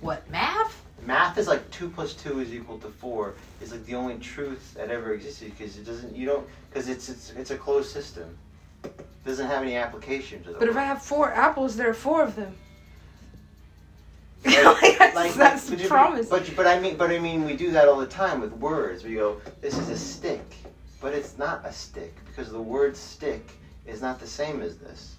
What 0.00 0.28
math? 0.30 0.80
Math 1.06 1.38
is 1.38 1.48
like 1.48 1.68
two 1.70 1.88
plus 1.88 2.14
two 2.14 2.40
is 2.40 2.52
equal 2.52 2.78
to 2.78 2.88
four. 2.88 3.34
Is 3.60 3.72
like 3.72 3.84
the 3.86 3.94
only 3.94 4.18
truth 4.18 4.74
that 4.74 4.90
ever 4.90 5.14
existed 5.14 5.52
because 5.56 5.76
it 5.76 5.84
doesn't 5.84 6.14
you 6.14 6.26
don't 6.26 6.46
because 6.70 6.88
it's 6.88 7.08
it's 7.08 7.30
it's 7.32 7.50
a 7.50 7.56
closed 7.56 7.90
system. 7.90 8.36
It 8.84 9.06
doesn't 9.24 9.46
have 9.46 9.62
any 9.62 9.76
application 9.76 10.42
to 10.44 10.48
the. 10.48 10.52
But 10.54 10.62
world. 10.62 10.70
if 10.70 10.76
I 10.76 10.84
have 10.84 11.02
four 11.02 11.32
apples, 11.32 11.76
there 11.76 11.88
are 11.88 11.94
four 11.94 12.22
of 12.22 12.36
them. 12.36 12.56
Like, 14.44 14.98
that's, 14.98 15.14
like, 15.14 15.34
that's 15.34 15.70
the 15.70 15.76
promise. 15.86 16.28
But 16.28 16.50
but 16.56 16.66
I 16.66 16.80
mean 16.80 16.96
but 16.96 17.12
I 17.12 17.18
mean 17.20 17.44
we 17.44 17.54
do 17.54 17.70
that 17.70 17.86
all 17.86 17.98
the 17.98 18.06
time 18.06 18.40
with 18.40 18.52
words. 18.54 19.04
We 19.04 19.14
go 19.14 19.40
this 19.60 19.78
is 19.78 19.88
a 19.88 19.96
stick, 19.96 20.42
but 21.00 21.14
it's 21.14 21.38
not 21.38 21.64
a 21.64 21.72
stick 21.72 22.12
because 22.26 22.50
the 22.50 22.60
word 22.60 22.96
stick 22.96 23.52
is 23.86 24.00
not 24.00 24.20
the 24.20 24.26
same 24.26 24.60
as 24.62 24.76
this. 24.76 25.16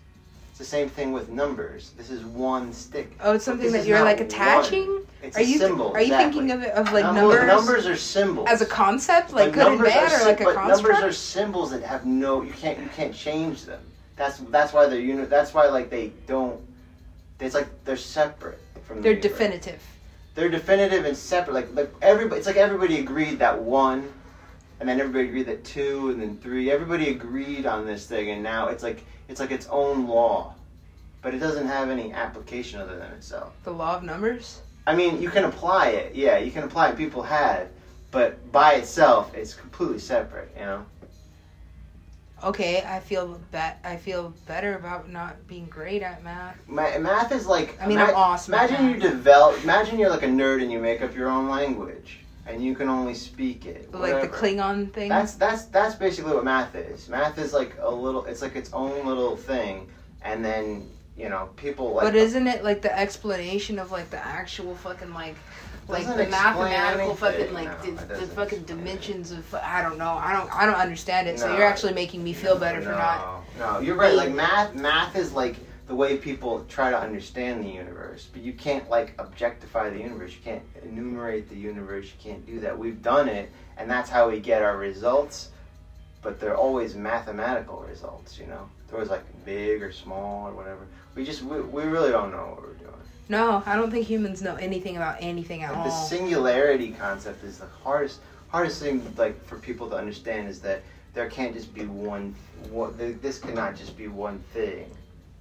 It's 0.54 0.60
the 0.60 0.66
same 0.66 0.88
thing 0.88 1.12
with 1.12 1.30
numbers. 1.30 1.94
This 1.98 2.12
is 2.12 2.24
one 2.24 2.74
stick. 2.74 3.12
Oh, 3.22 3.34
it's 3.34 3.44
something 3.44 3.72
that 3.72 3.88
you're 3.88 4.04
like 4.04 4.20
attaching. 4.20 5.04
Are 5.24 5.40
a 5.40 5.42
you 5.42 5.58
symbol. 5.58 5.92
Are 5.94 6.00
you 6.00 6.14
exactly. 6.14 6.42
thinking 6.42 6.52
of 6.52 6.62
it 6.62 6.74
of 6.76 6.94
like 6.94 7.06
numbers? 7.06 7.48
Numbers 7.48 7.88
are 7.88 7.98
symbols 7.98 8.48
as 8.48 8.62
a 8.62 8.66
concept, 8.68 9.34
like 9.34 9.54
good 9.54 9.66
and 9.66 9.84
bad, 9.84 10.22
or 10.22 10.26
like 10.26 10.42
a 10.42 10.44
but 10.44 10.54
construct. 10.54 10.94
Numbers 10.94 11.04
are 11.04 11.12
symbols 11.12 11.72
that 11.72 11.82
have 11.82 12.06
no. 12.06 12.44
You 12.44 12.54
can't. 12.54 12.78
You 12.78 12.90
can't 12.96 13.16
change 13.16 13.64
them. 13.64 13.82
That's 14.16 14.38
that's 14.38 14.74
why 14.74 14.86
they're 14.86 15.00
unit. 15.00 15.28
That's 15.28 15.56
why 15.56 15.66
like 15.70 15.90
they 15.90 16.12
don't. 16.28 16.62
It's 17.40 17.56
like 17.56 17.68
they're 17.84 17.98
separate 17.98 18.60
from. 18.86 19.02
They're 19.02 19.16
the 19.16 19.22
definitive. 19.22 19.82
They're 20.36 20.50
definitive 20.50 21.06
and 21.06 21.18
separate. 21.18 21.56
Like 21.56 21.74
like 21.74 21.92
everybody. 22.04 22.38
It's 22.38 22.46
like 22.46 22.58
everybody 22.58 23.00
agreed 23.00 23.40
that 23.40 23.60
one 23.60 24.13
and 24.84 24.90
then 24.90 25.00
everybody 25.00 25.30
agreed 25.30 25.46
that 25.46 25.64
two 25.64 26.10
and 26.10 26.20
then 26.20 26.38
three 26.40 26.70
everybody 26.70 27.08
agreed 27.08 27.66
on 27.66 27.86
this 27.86 28.06
thing 28.06 28.32
and 28.32 28.44
now 28.44 28.68
it's 28.68 28.84
like 28.84 29.02
it's 29.30 29.40
like 29.40 29.50
its 29.50 29.66
own 29.68 30.10
law. 30.10 30.54
But 31.22 31.34
it 31.34 31.38
doesn't 31.40 31.68
have 31.68 31.90
any 31.90 32.12
application 32.12 32.82
other 32.82 32.98
than 32.98 33.10
itself. 33.14 33.54
The 33.64 33.72
law 33.72 33.96
of 33.96 34.04
numbers? 34.04 34.60
I 34.86 34.94
mean 34.94 35.22
you 35.22 35.30
can 35.30 35.46
apply 35.46 35.92
it 35.92 36.14
yeah 36.14 36.38
you 36.38 36.52
can 36.52 36.64
apply 36.66 36.90
it 36.90 36.98
people 36.98 37.24
have 37.24 37.70
but 38.12 38.52
by 38.52 38.74
itself 38.74 39.34
it's 39.34 39.54
completely 39.54 40.00
separate 40.00 40.52
you 40.54 40.66
know? 40.66 40.86
Okay 42.44 42.84
i 42.86 43.00
feel 43.00 43.40
that 43.52 43.80
i 43.86 43.96
feel 43.96 44.34
better 44.48 44.76
about 44.76 45.10
not 45.10 45.48
being 45.48 45.68
great 45.68 46.02
at 46.02 46.26
math. 46.26 46.58
Ma- 46.68 47.00
math 47.00 47.32
is 47.32 47.48
like 47.48 47.82
i 47.82 47.88
mean 47.88 48.00
ima- 48.00 48.10
i'm 48.10 48.16
awesome 48.16 48.54
imagine 48.54 48.90
you 48.90 48.98
develop 48.98 49.64
imagine 49.64 49.98
you're 49.98 50.10
like 50.10 50.24
a 50.24 50.28
nerd 50.28 50.62
and 50.62 50.70
you 50.70 50.80
make 50.80 51.02
up 51.02 51.16
your 51.16 51.30
own 51.30 51.48
language 51.48 52.20
and 52.46 52.64
you 52.64 52.76
can 52.76 52.90
only 52.90 53.14
speak 53.14 53.66
it. 53.66 53.92
Whatever. 53.92 54.22
Like 54.22 54.32
the 54.32 54.38
Klingon 54.38 54.92
thing. 54.92 55.10
That's 55.10 55.36
that's 55.36 55.66
that's 55.66 55.96
basically 55.96 56.34
what 56.34 56.44
math 56.44 56.76
is. 56.76 57.10
Math 57.10 57.38
is 57.38 57.54
like 57.54 57.76
a 57.80 57.90
little. 57.90 58.26
It's 58.26 58.42
like 58.42 58.56
its 58.56 58.72
own 58.74 59.06
little 59.06 59.36
thing, 59.36 59.88
and 60.22 60.44
then 60.44 60.90
you 61.18 61.30
know 61.30 61.50
people 61.56 61.94
like. 61.94 62.06
But 62.06 62.16
isn't 62.16 62.48
it 62.48 62.64
like 62.64 62.82
the 62.82 62.98
explanation 62.98 63.80
of 63.80 63.92
like 63.92 64.10
the 64.10 64.26
actual 64.26 64.76
fucking 64.76 65.14
like. 65.14 65.36
Like 65.86 66.08
the 66.08 66.28
mathematical 66.28 67.14
fucking 67.14 67.54
like 67.54 67.86
no, 67.86 67.92
the, 67.92 68.16
the 68.16 68.28
fucking 68.28 68.64
dimensions 68.64 69.34
of 69.34 69.54
I 69.54 69.82
don't 69.82 69.98
know 69.98 70.12
I 70.12 70.32
don't 70.32 70.50
I 70.56 70.66
don't 70.66 70.76
understand 70.76 71.28
it 71.28 71.34
no, 71.34 71.38
so 71.40 71.58
you're 71.58 71.66
actually 71.66 71.92
making 71.92 72.24
me 72.24 72.32
feel 72.32 72.58
better 72.58 72.80
no, 72.80 72.86
for 72.86 72.92
not. 72.92 73.44
No, 73.60 73.80
you're 73.80 73.98
right. 73.98 74.16
Like 74.16 74.32
math, 74.32 74.74
math 74.76 75.18
is 75.18 75.34
like 75.34 75.58
the 75.88 75.96
way 75.96 76.18
people 76.18 76.66
try 76.70 76.90
to 76.90 76.98
understand 76.98 77.64
the 77.64 77.70
universe. 77.70 78.28
But 78.32 78.42
you 78.42 78.54
can't 78.54 78.90
like 78.90 79.14
objectify 79.20 79.90
the 79.90 80.00
universe. 80.00 80.32
You 80.32 80.42
can't 80.44 80.64
enumerate 80.84 81.50
the 81.50 81.56
universe. 81.56 82.06
You 82.06 82.32
can't 82.32 82.46
do 82.46 82.60
that. 82.62 82.78
We've 82.78 83.02
done 83.02 83.28
it, 83.28 83.52
and 83.78 83.90
that's 83.90 84.10
how 84.10 84.30
we 84.30 84.40
get 84.40 84.62
our 84.62 84.78
results. 84.78 85.50
But 86.22 86.40
they're 86.40 86.56
always 86.56 86.96
mathematical 86.96 87.82
results. 87.82 88.40
You 88.40 88.48
know, 88.48 88.70
they're 88.88 88.96
always 88.96 89.10
like 89.10 89.26
big 89.46 89.84
or 89.84 89.92
small 89.92 90.48
or 90.48 90.54
whatever. 90.54 90.88
We 91.16 91.26
just 91.26 91.44
we, 91.44 91.60
we 91.62 91.84
really 91.84 92.12
don't 92.12 92.32
know 92.32 92.56
what 92.56 92.62
we're 92.62 92.74
doing. 92.74 92.94
No, 93.30 93.64
I 93.66 93.76
don't 93.76 93.92
think 93.92 94.06
humans 94.06 94.42
know 94.42 94.56
anything 94.56 94.98
about 94.98 95.18
anything 95.20 95.64
at 95.64 95.72
like 95.72 95.80
all. 95.80 95.86
The 95.86 95.92
singularity 95.92 96.92
concept 96.92 97.44
is 97.44 97.58
the 97.58 97.68
hardest 97.84 98.22
hardest 98.48 98.82
thing 98.82 99.14
like 99.18 99.44
for 99.46 99.58
people 99.58 99.90
to 99.90 99.98
understand 99.98 100.48
is 100.48 100.62
that 100.62 100.82
there 101.14 101.30
can't 101.30 101.54
just 101.54 101.74
be 101.74 101.86
one. 101.86 102.36
What 102.70 102.98
this 102.98 103.40
cannot 103.40 103.76
just 103.76 103.98
be 103.98 104.08
one 104.08 104.40
thing 104.54 104.90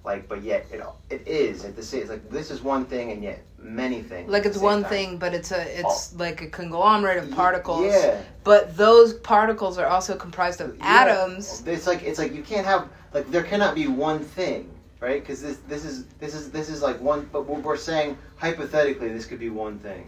like 0.03 0.27
but 0.27 0.41
yet 0.41 0.65
it 0.71 0.83
it 1.09 1.25
is 1.27 1.63
at 1.63 1.75
the 1.75 1.83
same 1.83 2.07
like 2.07 2.29
this 2.29 2.51
is 2.51 2.61
one 2.61 2.85
thing 2.85 3.11
and 3.11 3.23
yet 3.23 3.41
many 3.57 4.01
things 4.01 4.29
like 4.29 4.45
it's 4.45 4.57
one 4.57 4.81
time. 4.81 4.89
thing 4.89 5.17
but 5.17 5.33
it's 5.33 5.51
a 5.51 5.79
it's 5.79 6.13
oh. 6.13 6.17
like 6.17 6.41
a 6.41 6.47
conglomerate 6.47 7.17
of 7.17 7.31
particles. 7.31 7.85
yeah. 7.85 8.21
But 8.43 8.75
those 8.75 9.13
particles 9.13 9.77
are 9.77 9.87
also 9.87 10.17
comprised 10.17 10.59
of 10.59 10.75
yeah. 10.77 10.83
atoms. 10.83 11.63
It's 11.65 11.87
like 11.87 12.03
it's 12.03 12.19
like 12.19 12.33
you 12.33 12.43
can't 12.43 12.65
have 12.65 12.89
like 13.13 13.29
there 13.31 13.43
cannot 13.43 13.75
be 13.75 13.87
one 13.87 14.19
thing 14.19 14.69
right? 14.99 15.21
Because 15.21 15.41
this 15.41 15.57
this 15.67 15.85
is 15.85 16.05
this 16.19 16.33
is 16.33 16.51
this 16.51 16.69
is 16.69 16.81
like 16.81 16.99
one 16.99 17.29
but 17.31 17.45
we're 17.45 17.77
saying 17.77 18.17
hypothetically 18.37 19.09
this 19.09 19.25
could 19.25 19.39
be 19.39 19.49
one 19.49 19.79
thing 19.79 20.07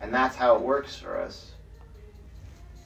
and 0.00 0.12
that's 0.12 0.36
how 0.36 0.56
it 0.56 0.62
works 0.62 0.96
for 0.96 1.20
us. 1.20 1.50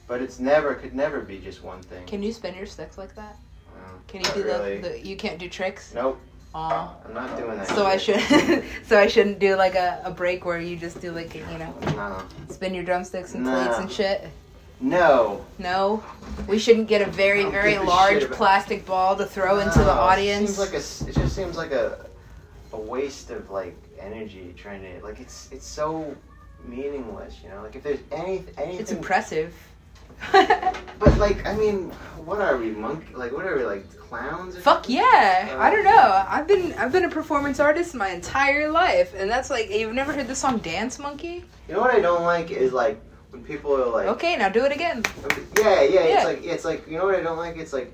But 0.07 0.21
it's 0.21 0.39
never 0.39 0.75
could 0.75 0.93
never 0.93 1.21
be 1.21 1.37
just 1.37 1.63
one 1.63 1.81
thing. 1.83 2.05
Can 2.05 2.21
you 2.21 2.33
spin 2.33 2.55
your 2.55 2.65
sticks 2.65 2.97
like 2.97 3.15
that? 3.15 3.37
Uh, 3.77 3.91
can 4.07 4.21
you 4.21 4.31
do 4.33 4.43
really. 4.43 4.81
the, 4.81 4.89
the 4.89 5.07
you 5.07 5.15
can't 5.15 5.39
do 5.39 5.47
tricks? 5.47 5.93
Nope 5.93 6.19
Aww. 6.55 6.89
I'm 7.05 7.13
not 7.13 7.37
doing 7.37 7.57
that. 7.57 7.67
So 7.67 7.85
I 7.85 7.97
should, 7.97 8.63
so 8.83 8.99
I 8.99 9.07
shouldn't 9.07 9.39
do 9.39 9.55
like 9.55 9.75
a, 9.75 10.01
a 10.03 10.11
break 10.11 10.45
where 10.45 10.59
you 10.59 10.75
just 10.75 10.99
do 10.99 11.11
like 11.11 11.35
you 11.35 11.43
know, 11.43 11.73
no. 11.81 12.23
spin 12.49 12.73
your 12.73 12.83
drumsticks 12.83 13.35
and 13.35 13.43
no. 13.43 13.63
plates 13.63 13.79
and 13.79 13.91
shit. 13.91 14.27
No. 14.81 15.45
No, 15.59 16.03
we 16.47 16.57
shouldn't 16.57 16.87
get 16.87 17.07
a 17.07 17.11
very 17.11 17.43
very 17.45 17.77
large 17.77 18.23
plastic 18.31 18.85
ball 18.85 19.15
to 19.17 19.25
throw 19.25 19.57
no, 19.57 19.61
into 19.61 19.79
the 19.79 19.91
audience. 19.91 20.51
It 20.51 20.55
seems 20.55 20.59
like 20.59 20.73
a. 20.73 21.09
It 21.09 21.23
just 21.23 21.35
seems 21.35 21.57
like 21.57 21.71
a, 21.71 22.05
a 22.73 22.79
waste 22.79 23.29
of 23.29 23.49
like 23.51 23.75
energy 23.99 24.53
trying 24.57 24.81
to 24.81 25.03
like 25.03 25.19
it's 25.19 25.49
it's 25.51 25.67
so 25.67 26.15
meaningless. 26.65 27.41
You 27.43 27.49
know, 27.49 27.61
like 27.61 27.75
if 27.75 27.83
there's 27.83 27.99
any 28.11 28.43
anything. 28.57 28.79
It's 28.79 28.91
impressive. 28.91 29.53
but 30.31 31.17
like, 31.17 31.45
I 31.45 31.55
mean, 31.55 31.91
what 32.25 32.41
are 32.41 32.57
we 32.57 32.71
monkey? 32.71 33.13
Like, 33.15 33.31
what 33.31 33.45
are 33.45 33.57
we 33.57 33.65
like 33.65 33.89
clowns? 33.97 34.55
Fuck 34.57 34.85
something? 34.85 34.95
yeah! 34.95 35.49
Uh, 35.53 35.59
I 35.59 35.69
don't 35.69 35.83
know. 35.83 36.25
I've 36.27 36.47
been 36.47 36.73
I've 36.73 36.91
been 36.91 37.05
a 37.05 37.09
performance 37.09 37.59
artist 37.59 37.95
my 37.95 38.09
entire 38.09 38.69
life, 38.69 39.13
and 39.15 39.29
that's 39.29 39.49
like 39.49 39.69
you've 39.69 39.93
never 39.93 40.13
heard 40.13 40.27
the 40.27 40.35
song 40.35 40.59
Dance 40.59 40.99
Monkey? 40.99 41.45
You 41.67 41.75
know 41.75 41.81
what 41.81 41.93
I 41.93 41.99
don't 41.99 42.23
like 42.23 42.51
is 42.51 42.71
like 42.71 43.01
when 43.31 43.43
people 43.43 43.75
are 43.75 43.89
like, 43.89 44.07
okay, 44.07 44.35
now 44.35 44.49
do 44.49 44.65
it 44.65 44.71
again. 44.71 45.03
Yeah, 45.57 45.81
yeah. 45.81 45.83
yeah. 45.83 46.01
It's 46.01 46.25
like 46.25 46.43
it's 46.43 46.65
like 46.65 46.87
you 46.87 46.97
know 46.97 47.05
what 47.05 47.15
I 47.15 47.21
don't 47.21 47.37
like? 47.37 47.57
It's 47.57 47.73
like 47.73 47.93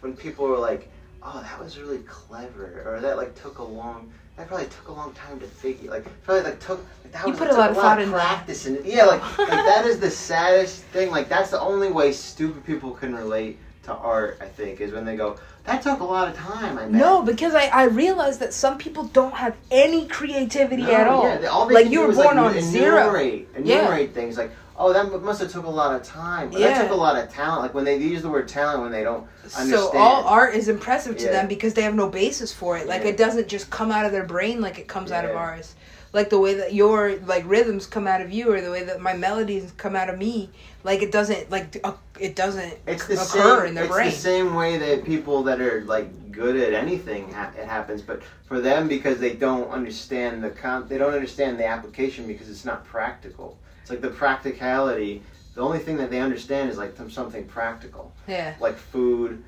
when 0.00 0.16
people 0.16 0.46
are 0.46 0.58
like, 0.58 0.90
oh, 1.22 1.40
that 1.42 1.60
was 1.60 1.78
really 1.78 1.98
clever, 1.98 2.82
or 2.86 3.00
that 3.00 3.16
like 3.16 3.34
took 3.40 3.58
a 3.58 3.64
long 3.64 4.12
that 4.36 4.48
probably 4.48 4.66
took 4.66 4.88
a 4.88 4.92
long 4.92 5.12
time 5.14 5.40
to 5.40 5.46
figure. 5.46 5.90
Like 5.90 6.04
probably 6.22 6.44
like 6.44 6.60
took 6.60 6.84
like, 7.02 7.12
that 7.12 7.24
you 7.24 7.30
was 7.30 7.38
put 7.38 7.50
a 7.50 7.54
lot 7.54 7.70
of 7.70 7.76
thought 7.76 8.00
in 8.00 8.10
practice 8.10 8.66
and 8.66 8.84
yeah, 8.84 9.04
like, 9.04 9.38
like 9.38 9.48
that 9.48 9.84
is 9.86 9.98
the 9.98 10.10
saddest 10.10 10.82
thing. 10.84 11.10
Like 11.10 11.28
that's 11.28 11.50
the 11.50 11.60
only 11.60 11.90
way 11.90 12.12
stupid 12.12 12.64
people 12.64 12.90
can 12.90 13.14
relate 13.14 13.58
to 13.84 13.94
art. 13.94 14.38
I 14.40 14.46
think 14.46 14.80
is 14.80 14.92
when 14.92 15.04
they 15.04 15.16
go, 15.16 15.38
that 15.64 15.82
took 15.82 16.00
a 16.00 16.04
lot 16.04 16.28
of 16.28 16.36
time. 16.36 16.78
I 16.78 16.86
No, 16.86 17.22
because 17.22 17.54
I 17.54 17.66
I 17.66 17.84
realized 17.84 18.40
that 18.40 18.52
some 18.52 18.76
people 18.76 19.04
don't 19.04 19.34
have 19.34 19.56
any 19.70 20.06
creativity 20.06 20.82
no, 20.82 20.92
at 20.92 21.06
all. 21.06 21.24
Yeah, 21.24 21.48
all 21.48 21.72
like 21.72 21.88
you 21.88 22.00
were 22.00 22.12
born 22.12 22.36
like, 22.36 22.36
on 22.36 22.56
enumerate, 22.56 23.46
zero. 23.54 23.62
Enumerate 23.62 24.08
yeah. 24.08 24.14
things 24.14 24.36
like 24.36 24.50
oh, 24.78 24.92
that 24.92 25.22
must 25.22 25.40
have 25.40 25.50
took 25.50 25.64
a 25.64 25.70
lot 25.70 25.94
of 25.94 26.02
time. 26.02 26.52
yeah. 26.52 26.68
That 26.68 26.82
took 26.82 26.90
a 26.92 26.94
lot 26.94 27.16
of 27.16 27.30
talent. 27.30 27.62
Like 27.62 27.74
when 27.74 27.84
they 27.84 27.96
use 27.96 28.22
the 28.22 28.28
word 28.28 28.48
talent 28.48 28.82
when 28.82 28.92
they 28.92 29.04
don't 29.04 29.26
understand. 29.56 29.70
So 29.70 29.96
all 29.96 30.24
art 30.24 30.54
is 30.54 30.68
impressive 30.68 31.16
to 31.18 31.24
yeah. 31.24 31.32
them 31.32 31.48
because 31.48 31.74
they 31.74 31.82
have 31.82 31.94
no 31.94 32.08
basis 32.08 32.52
for 32.52 32.76
it. 32.76 32.86
Like 32.86 33.02
yeah. 33.02 33.10
it 33.10 33.16
doesn't 33.16 33.48
just 33.48 33.70
come 33.70 33.90
out 33.90 34.04
of 34.04 34.12
their 34.12 34.24
brain 34.24 34.60
like 34.60 34.78
it 34.78 34.88
comes 34.88 35.12
out 35.12 35.24
of 35.24 35.34
ours. 35.36 35.74
like 36.12 36.30
the 36.30 36.38
way 36.38 36.54
that 36.54 36.72
your 36.72 37.16
like 37.26 37.44
rhythms 37.46 37.86
come 37.86 38.06
out 38.06 38.20
of 38.20 38.32
you 38.32 38.52
or 38.52 38.60
the 38.60 38.70
way 38.70 38.82
that 38.84 39.00
my 39.00 39.14
melodies 39.14 39.72
come 39.76 39.94
out 39.94 40.08
of 40.08 40.18
me 40.18 40.48
like 40.82 41.02
it 41.02 41.12
doesn't 41.12 41.50
like 41.50 41.78
uh, 41.84 41.92
it 42.18 42.34
doesn't 42.34 42.74
it's 42.86 43.06
the 43.06 43.14
occur 43.14 43.60
same, 43.60 43.68
in 43.68 43.74
their 43.74 43.84
it's 43.84 43.92
brain. 43.92 44.10
the 44.10 44.16
same 44.16 44.54
way 44.54 44.78
that 44.78 45.04
people 45.04 45.42
that 45.42 45.60
are 45.60 45.82
like 45.82 46.32
good 46.32 46.56
at 46.56 46.72
anything 46.72 47.30
ha- 47.32 47.52
it 47.58 47.66
happens 47.66 48.02
but 48.02 48.22
for 48.46 48.60
them 48.60 48.88
because 48.88 49.18
they 49.18 49.34
don't 49.34 49.68
understand 49.70 50.42
the 50.42 50.50
comp 50.50 50.88
they 50.88 50.96
don't 50.96 51.12
understand 51.12 51.58
the 51.58 51.66
application 51.66 52.26
because 52.26 52.48
it's 52.48 52.64
not 52.64 52.84
practical 52.84 53.58
it's 53.86 53.90
like 53.92 54.00
the 54.00 54.10
practicality 54.10 55.22
the 55.54 55.60
only 55.60 55.78
thing 55.78 55.96
that 55.96 56.10
they 56.10 56.18
understand 56.18 56.68
is 56.68 56.76
like 56.76 56.96
something 57.08 57.44
practical 57.44 58.12
yeah 58.26 58.56
like 58.58 58.76
food 58.76 59.44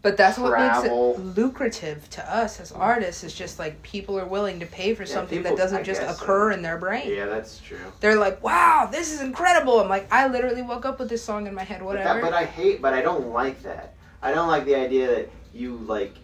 but 0.00 0.16
that's 0.16 0.38
travel. 0.38 1.10
what 1.10 1.18
makes 1.18 1.28
it 1.36 1.40
lucrative 1.40 2.08
to 2.10 2.34
us 2.34 2.60
as 2.60 2.70
artists. 2.70 3.24
Is 3.24 3.34
just 3.34 3.58
like 3.58 3.82
people 3.82 4.18
are 4.18 4.24
willing 4.24 4.60
to 4.60 4.66
pay 4.66 4.94
for 4.94 5.02
yeah, 5.02 5.08
something 5.12 5.38
people, 5.38 5.56
that 5.56 5.60
doesn't 5.60 5.80
I 5.80 5.82
just 5.82 6.00
occur 6.00 6.50
so. 6.50 6.56
in 6.56 6.62
their 6.62 6.78
brain. 6.78 7.10
Yeah, 7.10 7.26
that's 7.26 7.58
true. 7.58 7.80
They're 8.00 8.16
like, 8.16 8.42
"Wow, 8.42 8.88
this 8.90 9.12
is 9.12 9.20
incredible." 9.20 9.80
I'm 9.80 9.88
like, 9.88 10.10
I 10.12 10.28
literally 10.28 10.62
woke 10.62 10.86
up 10.86 11.00
with 11.00 11.08
this 11.08 11.22
song 11.22 11.48
in 11.48 11.54
my 11.54 11.64
head. 11.64 11.82
Whatever. 11.82 12.20
But, 12.20 12.30
that, 12.30 12.30
but 12.30 12.32
I 12.32 12.44
hate. 12.44 12.80
But 12.80 12.94
I 12.94 13.02
don't 13.02 13.30
like 13.32 13.60
that. 13.64 13.94
I 14.22 14.32
don't 14.32 14.48
like 14.48 14.64
the 14.64 14.76
idea 14.76 15.08
that 15.08 15.30
you 15.52 15.76
like 15.78 16.14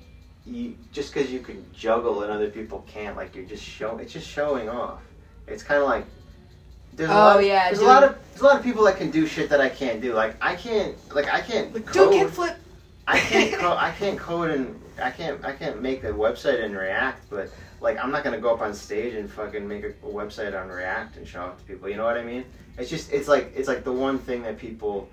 you 0.47 0.77
just 0.93 1.13
because 1.13 1.33
you 1.33 1.41
can 1.41 1.65
juggle 1.75 2.23
and 2.23 2.31
other 2.31 2.51
people 2.51 2.85
can't. 2.87 3.17
Like 3.17 3.35
you're 3.35 3.45
just 3.45 3.65
show. 3.65 3.99
It's 3.99 4.13
just 4.13 4.29
showing 4.29 4.69
off. 4.69 5.03
It's 5.49 5.65
kind 5.65 5.83
of 5.83 5.89
like 5.89 6.07
there's 6.97 7.11
a 7.11 7.13
oh 7.13 7.17
lot, 7.17 7.45
yeah, 7.45 7.67
there's 7.67 7.79
dude. 7.79 7.89
a 7.89 7.91
lot 7.91 8.05
of 8.05 8.17
there's 8.31 8.43
a 8.43 8.45
lot 8.45 8.57
of 8.57 8.63
people 8.63 8.85
that 8.85 8.97
can 8.97 9.11
do 9.11 9.27
shit 9.27 9.49
that 9.51 9.61
I 9.61 9.69
can't 9.69 10.01
do. 10.01 10.13
Like 10.13 10.37
I 10.41 10.55
can't 10.55 10.97
like 11.15 11.33
I 11.33 11.41
can't. 11.41 11.73
Like, 11.75 11.93
do 11.93 12.05
a 12.05 12.13
kickflip. 12.13 12.57
I 13.07 13.19
can't 13.19 13.55
code, 13.61 13.77
I 13.79 13.91
can't 13.93 14.19
code 14.19 14.51
and 14.51 14.81
I 15.03 15.11
can't 15.11 15.45
I 15.45 15.53
can't 15.53 15.83
make 15.83 16.05
a 16.05 16.13
website 16.13 16.63
in 16.63 16.75
React, 16.75 17.31
but 17.31 17.51
like 17.81 17.99
I'm 18.03 18.11
not 18.11 18.25
gonna 18.25 18.41
go 18.41 18.55
up 18.55 18.61
on 18.61 18.75
stage 18.75 19.15
and 19.15 19.31
fucking 19.31 19.67
make 19.67 19.85
a, 19.85 19.89
a 19.89 20.11
website 20.11 20.59
on 20.61 20.69
React 20.69 21.19
and 21.19 21.27
show 21.27 21.47
it 21.47 21.59
to 21.59 21.65
people. 21.65 21.89
You 21.89 21.97
know 21.97 22.05
what 22.05 22.17
I 22.17 22.25
mean? 22.25 22.45
It's 22.79 22.91
just 22.91 23.13
it's 23.13 23.29
like 23.29 23.53
it's 23.55 23.69
like 23.69 23.85
the 23.85 23.93
one 23.93 24.19
thing 24.19 24.43
that 24.43 24.59
people 24.59 25.09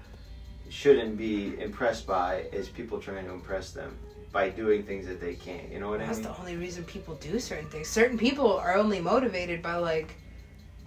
shouldn't 0.70 1.18
be 1.18 1.60
impressed 1.60 2.08
by 2.08 2.46
is 2.52 2.70
people 2.70 3.00
trying 3.00 3.26
to 3.26 3.32
impress 3.32 3.72
them 3.72 3.98
by 4.32 4.50
doing 4.50 4.84
things 4.84 5.06
that 5.08 5.20
they 5.20 5.36
can't. 5.36 5.70
You 5.70 5.80
know 5.80 5.90
what 5.90 6.00
That's 6.00 6.12
I 6.12 6.14
mean? 6.14 6.24
That's 6.24 6.38
the 6.38 6.42
only 6.42 6.56
reason 6.56 6.84
people 6.86 7.16
do 7.16 7.40
certain 7.40 7.70
things. 7.70 7.90
Certain 7.90 8.18
people 8.18 8.58
are 8.58 8.76
only 8.76 9.02
motivated 9.02 9.62
by 9.62 9.76
like 9.76 10.16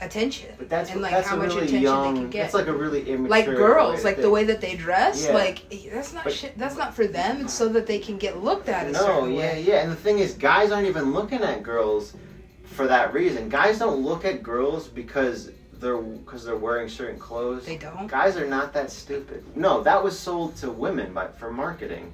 attention. 0.00 0.54
But 0.58 0.68
that's 0.68 0.90
and 0.90 1.00
like 1.00 1.12
that's 1.12 1.28
how 1.28 1.36
much 1.36 1.48
really 1.48 1.66
attention 1.66 1.82
young, 1.82 2.14
they 2.14 2.20
can 2.20 2.30
get. 2.30 2.42
That's 2.42 2.54
like 2.54 2.66
a 2.66 2.72
really 2.72 3.08
immature. 3.08 3.28
Like 3.28 3.46
girls, 3.46 4.04
like 4.04 4.16
the 4.16 4.30
way 4.30 4.44
that 4.44 4.60
they 4.60 4.76
dress, 4.76 5.26
yeah. 5.26 5.34
like 5.34 5.68
that's 5.90 6.12
not 6.12 6.24
but, 6.24 6.32
shit. 6.32 6.56
That's 6.58 6.76
not 6.76 6.94
for 6.94 7.06
them. 7.06 7.42
It's 7.42 7.54
so 7.54 7.68
that 7.70 7.86
they 7.86 7.98
can 7.98 8.18
get 8.18 8.42
looked 8.42 8.68
at. 8.68 8.90
no, 8.90 9.26
yeah, 9.26 9.38
way. 9.38 9.64
yeah. 9.66 9.82
And 9.82 9.90
the 9.90 9.96
thing 9.96 10.18
is, 10.18 10.34
guys 10.34 10.70
aren't 10.70 10.88
even 10.88 11.12
looking 11.12 11.42
at 11.42 11.62
girls 11.62 12.14
for 12.64 12.86
that 12.86 13.12
reason. 13.12 13.48
Guys 13.48 13.78
don't 13.78 14.02
look 14.02 14.24
at 14.24 14.42
girls 14.42 14.88
because 14.88 15.50
they're 15.74 15.98
because 15.98 16.44
they're 16.44 16.56
wearing 16.56 16.88
certain 16.88 17.18
clothes. 17.18 17.66
They 17.66 17.78
don't. 17.78 18.06
Guys 18.06 18.36
are 18.36 18.46
not 18.46 18.72
that 18.72 18.90
stupid. 18.90 19.44
No, 19.56 19.82
that 19.82 20.02
was 20.02 20.18
sold 20.18 20.56
to 20.56 20.70
women 20.70 21.12
by 21.12 21.28
for 21.28 21.52
marketing. 21.52 22.12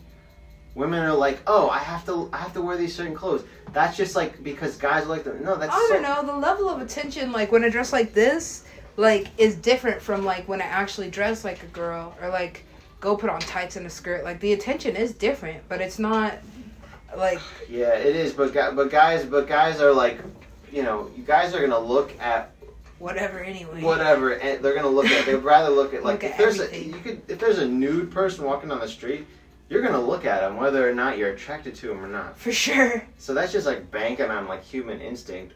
Women 0.81 1.01
are 1.05 1.13
like, 1.15 1.41
oh, 1.47 1.69
I 1.69 1.79
have 1.79 2.07
to, 2.07 2.31
I 2.33 2.39
have 2.39 2.55
to 2.55 2.63
wear 2.63 2.77
these 2.79 2.95
certain 2.95 3.15
clothes. 3.15 3.45
That's 3.73 3.97
just 3.97 4.17
like 4.17 4.43
because 4.43 4.77
guys 4.77 5.07
like 5.07 5.25
them. 5.25 5.45
No, 5.45 5.57
that's. 5.57 5.73
I 5.73 5.77
don't 5.77 6.03
so- 6.05 6.23
know. 6.23 6.27
The 6.33 6.39
level 6.39 6.69
of 6.71 6.81
attention, 6.81 7.33
like 7.33 7.53
when 7.53 7.63
I 7.63 7.69
dress 7.69 7.93
like 7.93 8.15
this, 8.15 8.65
like 8.97 9.29
is 9.39 9.55
different 9.57 10.01
from 10.01 10.25
like 10.25 10.49
when 10.49 10.61
I 10.61 10.65
actually 10.65 11.11
dress 11.11 11.45
like 11.45 11.63
a 11.63 11.67
girl 11.67 12.15
or 12.21 12.31
like 12.31 12.65
go 13.01 13.15
put 13.17 13.31
on 13.31 13.41
tights 13.41 13.77
and 13.77 13.87
a 13.87 13.91
skirt. 13.91 14.25
Like 14.25 14.41
the 14.41 14.55
attention 14.55 14.97
is 14.97 15.13
different, 15.13 15.63
but 15.69 15.81
it's 15.83 15.99
not 15.99 16.35
like. 17.17 17.41
Yeah, 17.69 17.91
it 17.95 18.17
is. 18.17 18.33
But 18.33 18.55
but 18.55 18.91
guys, 18.91 19.25
but 19.27 19.47
guys 19.47 19.81
are 19.81 19.93
like, 19.93 20.21
you 20.73 20.83
know, 20.83 21.11
you 21.17 21.23
guys 21.23 21.55
are 21.55 21.61
gonna 21.61 21.79
look 21.79 22.19
at 22.21 22.53
whatever 22.99 23.39
anyway. 23.41 23.83
Whatever, 23.83 24.33
and 24.33 24.65
they're 24.65 24.75
gonna 24.75 24.89
look 24.89 25.07
at. 25.07 25.27
They'd 25.27 25.35
rather 25.37 25.69
look 25.71 25.93
at 25.95 26.03
like 26.05 26.23
look 26.23 26.25
if 26.25 26.33
at 26.33 26.39
there's 26.39 26.59
everything. 26.61 26.95
a 26.95 26.97
you 26.97 27.03
could 27.03 27.23
if 27.29 27.39
there's 27.39 27.59
a 27.59 27.69
nude 27.69 28.11
person 28.11 28.45
walking 28.45 28.71
on 28.73 28.81
the 28.81 28.89
street, 28.89 29.27
you're 29.71 29.83
gonna 29.83 30.01
look 30.01 30.27
at 30.27 30.41
them 30.41 30.57
whether 30.57 30.87
or 30.87 30.93
not 30.93 31.17
you're 31.17 31.31
attracted 31.31 31.75
to 31.77 31.87
them 31.87 32.05
or 32.05 32.09
not. 32.09 32.37
For 32.37 32.53
sure. 32.53 33.07
So 33.17 33.33
that's 33.33 33.53
just 33.53 33.67
like 33.67 33.91
banking 33.91 34.27
on 34.27 34.47
like 34.49 34.63
human 34.63 35.01
instinct. 35.01 35.55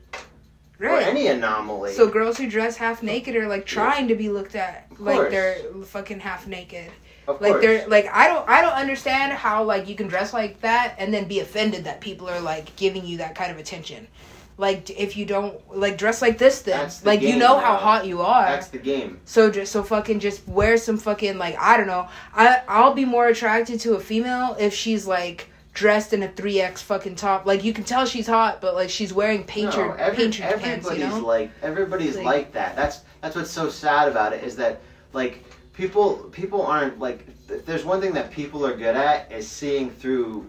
Right. 0.78 1.02
Or 1.02 1.08
any 1.08 1.26
anomaly. 1.26 1.92
So 1.92 2.08
girls 2.08 2.38
who 2.38 2.48
dress 2.48 2.76
half 2.76 3.02
naked 3.02 3.36
are 3.36 3.48
like 3.48 3.66
trying 3.66 4.08
to 4.08 4.14
be 4.14 4.28
looked 4.28 4.54
at 4.54 4.86
like 4.98 5.30
they're 5.30 5.56
fucking 5.84 6.20
half 6.20 6.46
naked. 6.46 6.90
Of 7.26 7.40
like 7.40 7.52
course. 7.52 7.64
they're 7.64 7.88
like 7.88 8.06
I 8.12 8.28
don't 8.28 8.48
I 8.48 8.62
don't 8.62 8.74
understand 8.74 9.32
how 9.32 9.64
like 9.64 9.88
you 9.88 9.96
can 9.96 10.06
dress 10.06 10.32
like 10.32 10.60
that 10.60 10.94
and 10.98 11.12
then 11.12 11.26
be 11.26 11.40
offended 11.40 11.84
that 11.84 12.00
people 12.00 12.28
are 12.28 12.40
like 12.40 12.74
giving 12.76 13.04
you 13.04 13.18
that 13.18 13.34
kind 13.34 13.50
of 13.50 13.58
attention. 13.58 14.06
Like 14.56 14.88
if 14.90 15.16
you 15.16 15.26
don't 15.26 15.76
like 15.76 15.98
dress 15.98 16.22
like 16.22 16.38
this, 16.38 16.62
then 16.62 16.88
like 17.02 17.20
game, 17.20 17.34
you 17.34 17.38
know 17.38 17.58
how 17.58 17.76
hot 17.76 18.06
you 18.06 18.20
are. 18.22 18.46
That's 18.46 18.68
the 18.68 18.78
game. 18.78 19.20
So 19.24 19.50
just 19.50 19.72
so 19.72 19.82
fucking 19.82 20.20
just 20.20 20.46
wear 20.46 20.76
some 20.76 20.96
fucking 20.96 21.38
like 21.38 21.56
I 21.58 21.76
don't 21.76 21.88
know. 21.88 22.08
I 22.32 22.62
I'll 22.68 22.94
be 22.94 23.04
more 23.04 23.26
attracted 23.26 23.80
to 23.80 23.94
a 23.94 24.00
female 24.00 24.56
if 24.58 24.72
she's 24.72 25.06
like 25.06 25.50
dressed 25.72 26.12
in 26.12 26.22
a 26.22 26.28
three 26.28 26.60
X 26.60 26.80
fucking 26.82 27.16
top. 27.16 27.46
Like 27.46 27.64
you 27.64 27.72
can 27.72 27.82
tell 27.82 28.06
she's 28.06 28.28
hot, 28.28 28.60
but 28.60 28.74
like 28.74 28.90
she's 28.90 29.12
wearing 29.12 29.42
painter 29.42 29.88
no, 29.88 29.94
every, 29.94 30.24
painter 30.24 30.44
everybody's 30.44 30.86
pants. 30.86 30.98
You 30.98 31.20
know? 31.20 31.26
like 31.26 31.50
everybody's 31.62 32.16
like, 32.16 32.24
like 32.24 32.52
that. 32.52 32.76
That's 32.76 33.00
that's 33.20 33.34
what's 33.34 33.50
so 33.50 33.68
sad 33.68 34.08
about 34.08 34.32
it 34.32 34.44
is 34.44 34.54
that 34.56 34.80
like 35.12 35.44
people 35.72 36.14
people 36.32 36.62
aren't 36.62 37.00
like. 37.00 37.26
Th- 37.48 37.62
there's 37.64 37.84
one 37.84 38.00
thing 38.00 38.12
that 38.12 38.30
people 38.30 38.64
are 38.64 38.76
good 38.76 38.96
at 38.96 39.30
is 39.30 39.48
seeing 39.48 39.90
through 39.90 40.48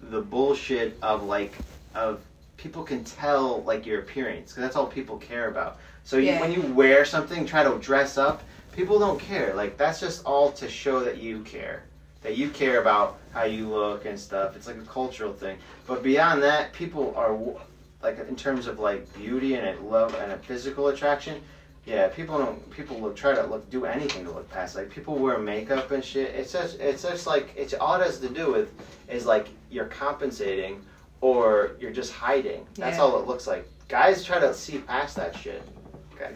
the 0.00 0.22
bullshit 0.22 0.98
of 1.02 1.22
like 1.22 1.52
of 1.94 2.20
people 2.62 2.84
can 2.84 3.02
tell 3.02 3.62
like 3.64 3.84
your 3.84 4.00
appearance 4.00 4.52
because 4.52 4.62
that's 4.62 4.76
all 4.76 4.86
people 4.86 5.16
care 5.16 5.48
about. 5.48 5.78
So 6.04 6.16
you, 6.16 6.34
when 6.36 6.52
you 6.52 6.62
wear 6.62 7.04
something, 7.04 7.44
try 7.44 7.64
to 7.64 7.76
dress 7.78 8.16
up. 8.16 8.42
People 8.72 9.00
don't 9.00 9.18
care. 9.18 9.52
Like 9.54 9.76
that's 9.76 9.98
just 9.98 10.24
all 10.24 10.52
to 10.52 10.68
show 10.68 11.00
that 11.00 11.18
you 11.18 11.40
care, 11.40 11.82
that 12.22 12.36
you 12.36 12.48
care 12.50 12.80
about 12.80 13.18
how 13.32 13.44
you 13.44 13.68
look 13.68 14.04
and 14.04 14.18
stuff. 14.18 14.54
It's 14.54 14.68
like 14.68 14.76
a 14.76 14.82
cultural 14.82 15.32
thing. 15.32 15.58
But 15.88 16.04
beyond 16.04 16.42
that, 16.44 16.72
people 16.72 17.12
are 17.16 17.36
like 18.00 18.18
in 18.28 18.36
terms 18.36 18.68
of 18.68 18.78
like 18.78 19.12
beauty 19.14 19.54
and 19.54 19.66
a 19.66 19.80
love 19.82 20.14
and 20.14 20.30
a 20.30 20.38
physical 20.38 20.88
attraction. 20.88 21.42
Yeah, 21.84 22.06
people 22.08 22.38
don't. 22.38 22.70
People 22.70 23.00
will 23.00 23.12
try 23.12 23.34
to 23.34 23.42
look 23.42 23.68
do 23.70 23.86
anything 23.86 24.24
to 24.24 24.30
look 24.30 24.48
past. 24.52 24.76
Like 24.76 24.88
people 24.88 25.16
wear 25.16 25.38
makeup 25.38 25.90
and 25.90 26.04
shit. 26.04 26.32
It's 26.32 26.52
just 26.52 26.78
it's 26.78 27.02
just 27.02 27.26
like 27.26 27.52
it's 27.56 27.74
all 27.74 27.96
it 27.96 28.04
has 28.04 28.20
to 28.20 28.28
do 28.28 28.52
with 28.52 28.70
is 29.08 29.26
like 29.26 29.48
you're 29.68 29.86
compensating 29.86 30.80
or 31.22 31.76
you're 31.80 31.92
just 31.92 32.12
hiding. 32.12 32.66
That's 32.74 32.98
yeah. 32.98 33.02
all 33.02 33.18
it 33.18 33.26
looks 33.26 33.46
like. 33.46 33.66
Guys 33.88 34.22
try 34.24 34.38
to 34.38 34.52
see 34.52 34.78
past 34.78 35.16
that 35.16 35.34
shit. 35.36 35.62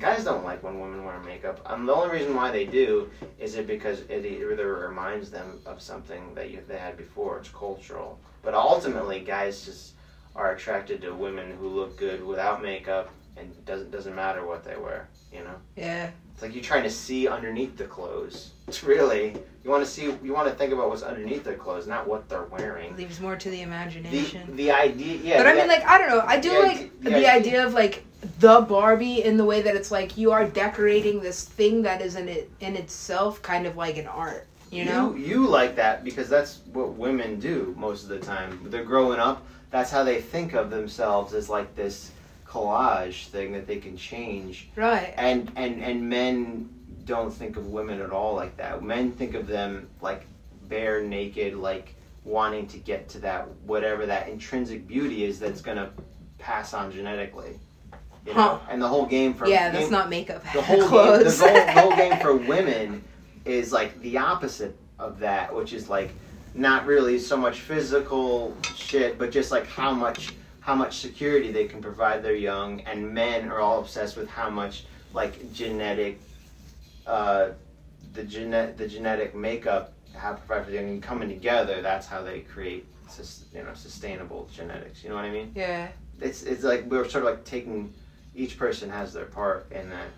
Guys 0.01 0.25
don't 0.25 0.43
like 0.43 0.63
when 0.65 0.81
women 0.81 1.05
wear 1.05 1.21
makeup. 1.21 1.61
Um, 1.65 1.87
the 1.87 1.95
only 1.95 2.11
reason 2.11 2.35
why 2.35 2.51
they 2.51 2.65
do 2.65 3.09
is 3.39 3.55
it 3.55 3.69
because 3.69 4.01
it 4.09 4.27
either 4.27 4.89
reminds 4.89 5.31
them 5.31 5.61
of 5.65 5.81
something 5.81 6.35
that 6.35 6.51
you, 6.51 6.61
they 6.67 6.79
had 6.79 6.97
before. 6.97 7.39
It's 7.39 7.51
cultural. 7.51 8.19
But 8.43 8.55
ultimately, 8.55 9.21
guys 9.21 9.65
just 9.65 9.93
are 10.35 10.53
attracted 10.53 11.03
to 11.03 11.15
women 11.15 11.57
who 11.57 11.69
look 11.69 11.97
good 11.97 12.25
without 12.25 12.63
makeup, 12.63 13.11
and 13.37 13.65
doesn't 13.65 13.91
doesn't 13.93 14.15
matter 14.15 14.45
what 14.45 14.65
they 14.65 14.77
wear. 14.77 15.09
You 15.33 15.45
know. 15.45 15.55
Yeah. 15.77 16.11
It's 16.37 16.43
like 16.43 16.55
you're 16.55 16.63
trying 16.63 16.83
to 16.83 16.91
see 16.91 17.29
underneath 17.29 17.79
the 17.79 17.87
clothes. 17.87 18.51
It's 18.69 18.85
really 18.85 19.35
you 19.65 19.71
want 19.71 19.83
to 19.83 19.91
see 19.91 20.03
you 20.23 20.35
want 20.35 20.47
to 20.49 20.55
think 20.55 20.71
about 20.71 20.91
what's 20.91 21.03
underneath 21.03 21.45
their 21.45 21.55
clothes, 21.55 21.87
not 21.87 22.07
what 22.07 22.29
they're 22.29 22.45
wearing. 22.45 22.91
It 22.91 22.99
leaves 22.99 23.21
more 23.21 23.37
to 23.37 23.49
the 23.49 23.63
imagination. 23.63 24.51
The, 24.51 24.65
the 24.65 24.71
idea, 24.71 25.17
yeah. 25.17 25.39
But 25.39 25.47
I 25.47 25.55
mean, 25.55 25.67
like 25.67 25.87
I 25.87 25.97
don't 25.97 26.11
know. 26.11 26.21
I 26.27 26.39
do 26.39 26.51
the 26.51 26.59
like 26.59 27.01
the, 27.01 27.09
the 27.09 27.17
idea, 27.17 27.33
idea 27.33 27.67
of 27.67 27.73
like 27.73 28.05
the 28.39 28.61
Barbie 28.61 29.25
in 29.25 29.39
the 29.39 29.47
way 29.47 29.63
that 29.63 29.75
it's 29.75 29.91
like 29.91 30.19
you 30.19 30.31
are 30.31 30.45
decorating 30.45 31.21
this 31.21 31.43
thing 31.43 31.81
that 31.85 32.03
is 32.03 32.17
in 32.17 32.29
it 32.29 32.51
in 32.61 32.77
itself 32.77 33.41
kind 33.41 33.67
of 33.67 33.79
like 33.79 33.97
an 33.97 34.07
art. 34.07 34.47
You 34.71 34.85
know. 34.85 35.15
You, 35.15 35.25
you 35.25 35.47
like 35.47 35.75
that 35.77 36.05
because 36.05 36.29
that's 36.29 36.61
what 36.75 36.93
women 36.93 37.41
do 37.41 37.75
most 37.79 38.03
of 38.03 38.11
the 38.11 38.19
time. 38.19 38.61
They're 38.65 38.85
growing 38.85 39.21
up. 39.21 39.43
That's 39.71 39.91
how 39.91 40.05
they 40.05 40.21
think 40.21 40.53
of 40.53 40.69
themselves 40.69 41.33
as 41.33 41.49
like 41.49 41.75
this 41.75 42.11
collage 42.49 43.27
thing 43.27 43.53
that 43.53 43.67
they 43.67 43.79
can 43.79 43.97
change. 43.97 44.69
Right. 44.77 45.13
And 45.17 45.51
and 45.57 45.83
and 45.83 46.09
men 46.09 46.69
don't 47.05 47.33
think 47.33 47.57
of 47.57 47.69
women 47.69 48.01
at 48.01 48.11
all 48.11 48.35
like 48.35 48.57
that. 48.57 48.83
Men 48.83 49.13
think 49.13 49.35
of 49.35 49.47
them 49.47 49.89
like 50.01 50.27
bare 50.69 51.03
naked, 51.03 51.55
like 51.55 51.95
wanting 52.25 52.67
to 52.67 52.79
get 52.79 53.09
to 53.09 53.19
that 53.21 53.49
whatever 53.65 54.07
that 54.07 54.29
intrinsic 54.29 54.87
beauty 54.87 55.25
is 55.25 55.39
that's 55.39 55.61
gonna 55.61 55.91
pass 56.39 56.75
on 56.75 56.93
genetically. 56.93 57.59
You 58.27 58.35
know? 58.35 58.41
Huh. 58.41 58.59
And 58.69 58.83
the 58.83 58.89
whole 58.89 59.07
game 59.07 59.35
for 59.35 59.47
yeah, 59.47 59.71
game, 59.71 59.81
that's 59.81 59.91
not 59.91 60.11
makeup. 60.11 60.43
The 60.53 60.63
whole 60.63 60.77
game, 60.81 61.25
the 61.25 61.31
whole, 61.31 61.55
the 61.55 61.73
whole 61.73 61.97
game 61.97 62.19
for 62.21 62.37
women 62.49 63.05
is 63.45 63.73
like 63.73 63.99
the 64.01 64.19
opposite 64.19 64.77
of 64.99 65.19
that, 65.21 65.55
which 65.55 65.73
is 65.73 65.89
like 65.89 66.11
not 66.55 66.87
really 66.87 67.19
so 67.19 67.37
much 67.37 67.61
physical 67.61 68.57
shit, 68.75 69.19
but 69.19 69.31
just 69.31 69.53
like 69.53 69.67
how 69.67 69.93
much 69.93 70.33
how 70.67 70.75
much 70.75 70.99
security 70.99 71.53
they 71.53 71.67
can 71.67 71.81
provide 71.81 72.25
their 72.25 72.35
young, 72.35 72.81
and 72.81 73.15
men 73.15 73.49
are 73.51 73.61
all 73.61 73.79
obsessed 73.79 74.17
with 74.17 74.29
how 74.29 74.51
much 74.51 74.83
like 75.15 75.53
genetic, 75.53 76.19
uh, 77.07 77.51
the 78.15 78.25
genet 78.25 78.77
the 78.77 78.89
genetic 78.89 79.33
makeup 79.33 79.93
how 80.17 80.33
provide 80.35 80.65
for 80.65 80.73
the 80.73 80.77
young 80.77 81.01
coming 81.01 81.29
together. 81.29 81.83
That's 81.83 82.09
how 82.09 82.23
they 82.23 82.41
create 82.41 82.85
you 83.55 83.63
know 83.63 83.75
sustainable 83.75 84.49
genetics. 84.53 85.05
You 85.05 85.11
know 85.11 85.15
what 85.15 85.25
I 85.25 85.31
mean? 85.31 85.53
Yeah. 85.55 85.87
It's 86.21 86.43
it's 86.43 86.65
like 86.65 86.85
we're 86.87 87.09
sort 87.09 87.25
of 87.25 87.31
like 87.31 87.45
taking 87.45 87.95
each 88.35 88.59
person 88.59 88.91
has 88.91 89.13
their 89.13 89.27
part 89.27 89.71
in 89.71 89.89
that. 89.91 90.09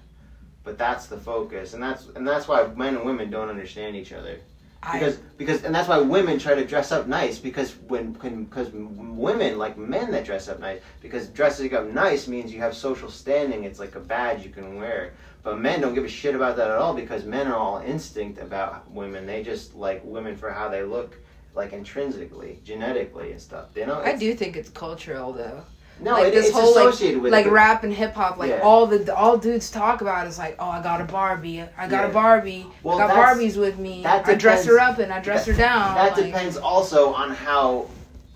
But 0.64 0.78
that's 0.78 1.06
the 1.06 1.18
focus, 1.18 1.74
and 1.74 1.82
that's 1.82 2.06
and 2.16 2.26
that's 2.26 2.48
why 2.48 2.66
men 2.74 2.96
and 2.96 3.04
women 3.04 3.30
don't 3.30 3.50
understand 3.50 3.96
each 3.96 4.14
other. 4.14 4.38
Because 4.80 5.18
I, 5.18 5.20
because 5.36 5.64
and 5.64 5.74
that's 5.74 5.88
why 5.88 5.98
women 5.98 6.38
try 6.38 6.54
to 6.54 6.64
dress 6.64 6.92
up 6.92 7.08
nice 7.08 7.38
because 7.38 7.74
when 7.88 8.12
because 8.12 8.70
women 8.72 9.58
like 9.58 9.76
men 9.76 10.12
that 10.12 10.24
dress 10.24 10.48
up 10.48 10.60
nice 10.60 10.80
because 11.00 11.26
dressing 11.28 11.74
up 11.74 11.86
nice 11.86 12.28
means 12.28 12.52
you 12.52 12.60
have 12.60 12.76
social 12.76 13.10
standing. 13.10 13.64
It's 13.64 13.80
like 13.80 13.96
a 13.96 14.00
badge 14.00 14.44
you 14.44 14.50
can 14.50 14.76
wear. 14.76 15.14
But 15.42 15.58
men 15.58 15.80
don't 15.80 15.94
give 15.94 16.04
a 16.04 16.08
shit 16.08 16.34
about 16.34 16.56
that 16.56 16.70
at 16.70 16.76
all 16.76 16.94
because 16.94 17.24
men 17.24 17.48
are 17.48 17.56
all 17.56 17.78
instinct 17.78 18.40
about 18.40 18.88
women. 18.90 19.26
They 19.26 19.42
just 19.42 19.74
like 19.74 20.00
women 20.04 20.36
for 20.36 20.50
how 20.50 20.68
they 20.68 20.82
look, 20.82 21.16
like 21.54 21.72
intrinsically, 21.72 22.60
genetically 22.64 23.32
and 23.32 23.40
stuff. 23.40 23.66
You 23.74 23.86
know. 23.86 24.00
I 24.00 24.16
do 24.16 24.32
think 24.34 24.56
it's 24.56 24.70
cultural 24.70 25.32
though. 25.32 25.64
No, 26.00 26.12
like 26.12 26.28
it, 26.28 26.34
this 26.34 26.46
it's 26.46 26.54
whole 26.56 26.70
associated 26.70 27.16
like, 27.16 27.22
with 27.22 27.32
like 27.32 27.50
rap 27.50 27.84
and 27.84 27.92
hip 27.92 28.14
hop. 28.14 28.38
Like 28.38 28.50
yeah. 28.50 28.60
all 28.60 28.86
the 28.86 29.14
all 29.14 29.36
dudes 29.36 29.70
talk 29.70 30.00
about 30.00 30.26
is 30.26 30.38
like, 30.38 30.56
oh, 30.58 30.68
I 30.68 30.82
got 30.82 31.00
a 31.00 31.04
Barbie, 31.04 31.62
I 31.62 31.88
got 31.88 32.04
yeah. 32.04 32.08
a 32.08 32.12
Barbie, 32.12 32.66
well, 32.82 32.98
I 32.98 33.08
got 33.08 33.16
Barbies 33.16 33.56
with 33.56 33.78
me. 33.78 34.02
That 34.02 34.20
Depends, 34.20 34.44
I 34.44 34.48
dress 34.48 34.66
her 34.66 34.78
up 34.78 34.98
and 34.98 35.12
I 35.12 35.20
dress 35.20 35.46
that, 35.46 35.52
her 35.52 35.58
down. 35.58 35.94
That 35.94 36.16
like, 36.16 36.26
depends 36.26 36.56
also 36.56 37.12
on 37.12 37.30
how 37.30 37.88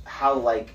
how 0.05 0.35
like 0.35 0.75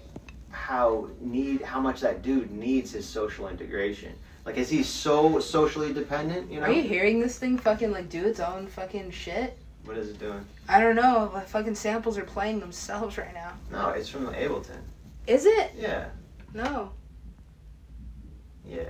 how 0.49 1.09
need 1.19 1.61
how 1.61 1.79
much 1.79 2.01
that 2.01 2.21
dude 2.21 2.51
needs 2.51 2.91
his 2.91 3.07
social 3.07 3.47
integration. 3.47 4.13
Like, 4.45 4.57
is 4.57 4.69
he 4.69 4.81
so 4.81 5.41
socially 5.41 5.91
dependent? 5.91 6.49
You 6.49 6.61
know? 6.61 6.67
Are 6.67 6.71
you 6.71 6.83
hearing 6.83 7.19
this 7.19 7.37
thing 7.37 7.57
fucking 7.57 7.91
like 7.91 8.07
do 8.09 8.25
its 8.25 8.39
own 8.39 8.67
fucking 8.67 9.11
shit? 9.11 9.57
What 9.83 9.97
is 9.97 10.09
it 10.09 10.19
doing? 10.19 10.45
I 10.69 10.79
don't 10.79 10.95
know. 10.95 11.29
The 11.33 11.41
fucking 11.41 11.75
samples 11.75 12.17
are 12.17 12.23
playing 12.23 12.61
themselves 12.61 13.17
right 13.17 13.33
now. 13.33 13.53
No, 13.71 13.89
it's 13.89 14.07
from 14.07 14.27
Ableton. 14.27 14.79
Is 15.27 15.45
it? 15.45 15.71
Yeah. 15.77 16.05
No. 16.53 16.91
Yeah, 18.65 18.89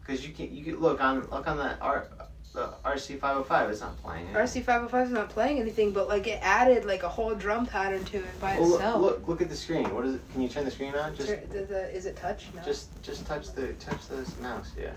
because 0.00 0.26
you 0.26 0.32
can 0.32 0.54
you 0.54 0.64
can 0.64 0.80
look 0.80 1.00
on 1.00 1.28
look 1.30 1.48
on 1.48 1.56
that 1.58 1.78
R 1.80 2.06
the 2.54 2.72
RC 2.84 3.18
five 3.18 3.34
hundred 3.34 3.46
five 3.46 3.70
It's 3.70 3.80
not 3.80 4.00
playing. 4.00 4.28
RC 4.28 4.62
five 4.62 4.76
hundred 4.76 4.90
five 4.90 5.06
is 5.08 5.12
not 5.12 5.28
playing 5.28 5.58
anything, 5.58 5.90
but 5.90 6.08
like 6.08 6.28
it 6.28 6.38
added 6.40 6.84
like 6.84 7.02
a 7.02 7.08
whole 7.08 7.34
drum 7.34 7.66
pattern 7.66 8.04
to 8.04 8.18
it 8.18 8.40
by 8.40 8.56
well, 8.58 8.74
itself. 8.74 9.00
Look, 9.00 9.18
look, 9.18 9.28
look 9.28 9.42
at 9.42 9.48
the 9.48 9.56
screen. 9.56 9.92
What 9.92 10.04
is 10.04 10.14
it? 10.14 10.20
Can 10.32 10.42
you 10.42 10.48
turn 10.48 10.64
the 10.64 10.70
screen 10.70 10.94
on? 10.94 11.16
Just 11.16 11.28
the, 11.50 11.64
the, 11.64 11.94
is 11.94 12.06
it 12.06 12.16
touch? 12.16 12.46
No. 12.54 12.62
Just 12.62 13.02
just 13.02 13.26
touch 13.26 13.52
the 13.52 13.72
touch 13.74 14.06
the 14.06 14.24
mouse. 14.40 14.70
Yeah. 14.80 14.92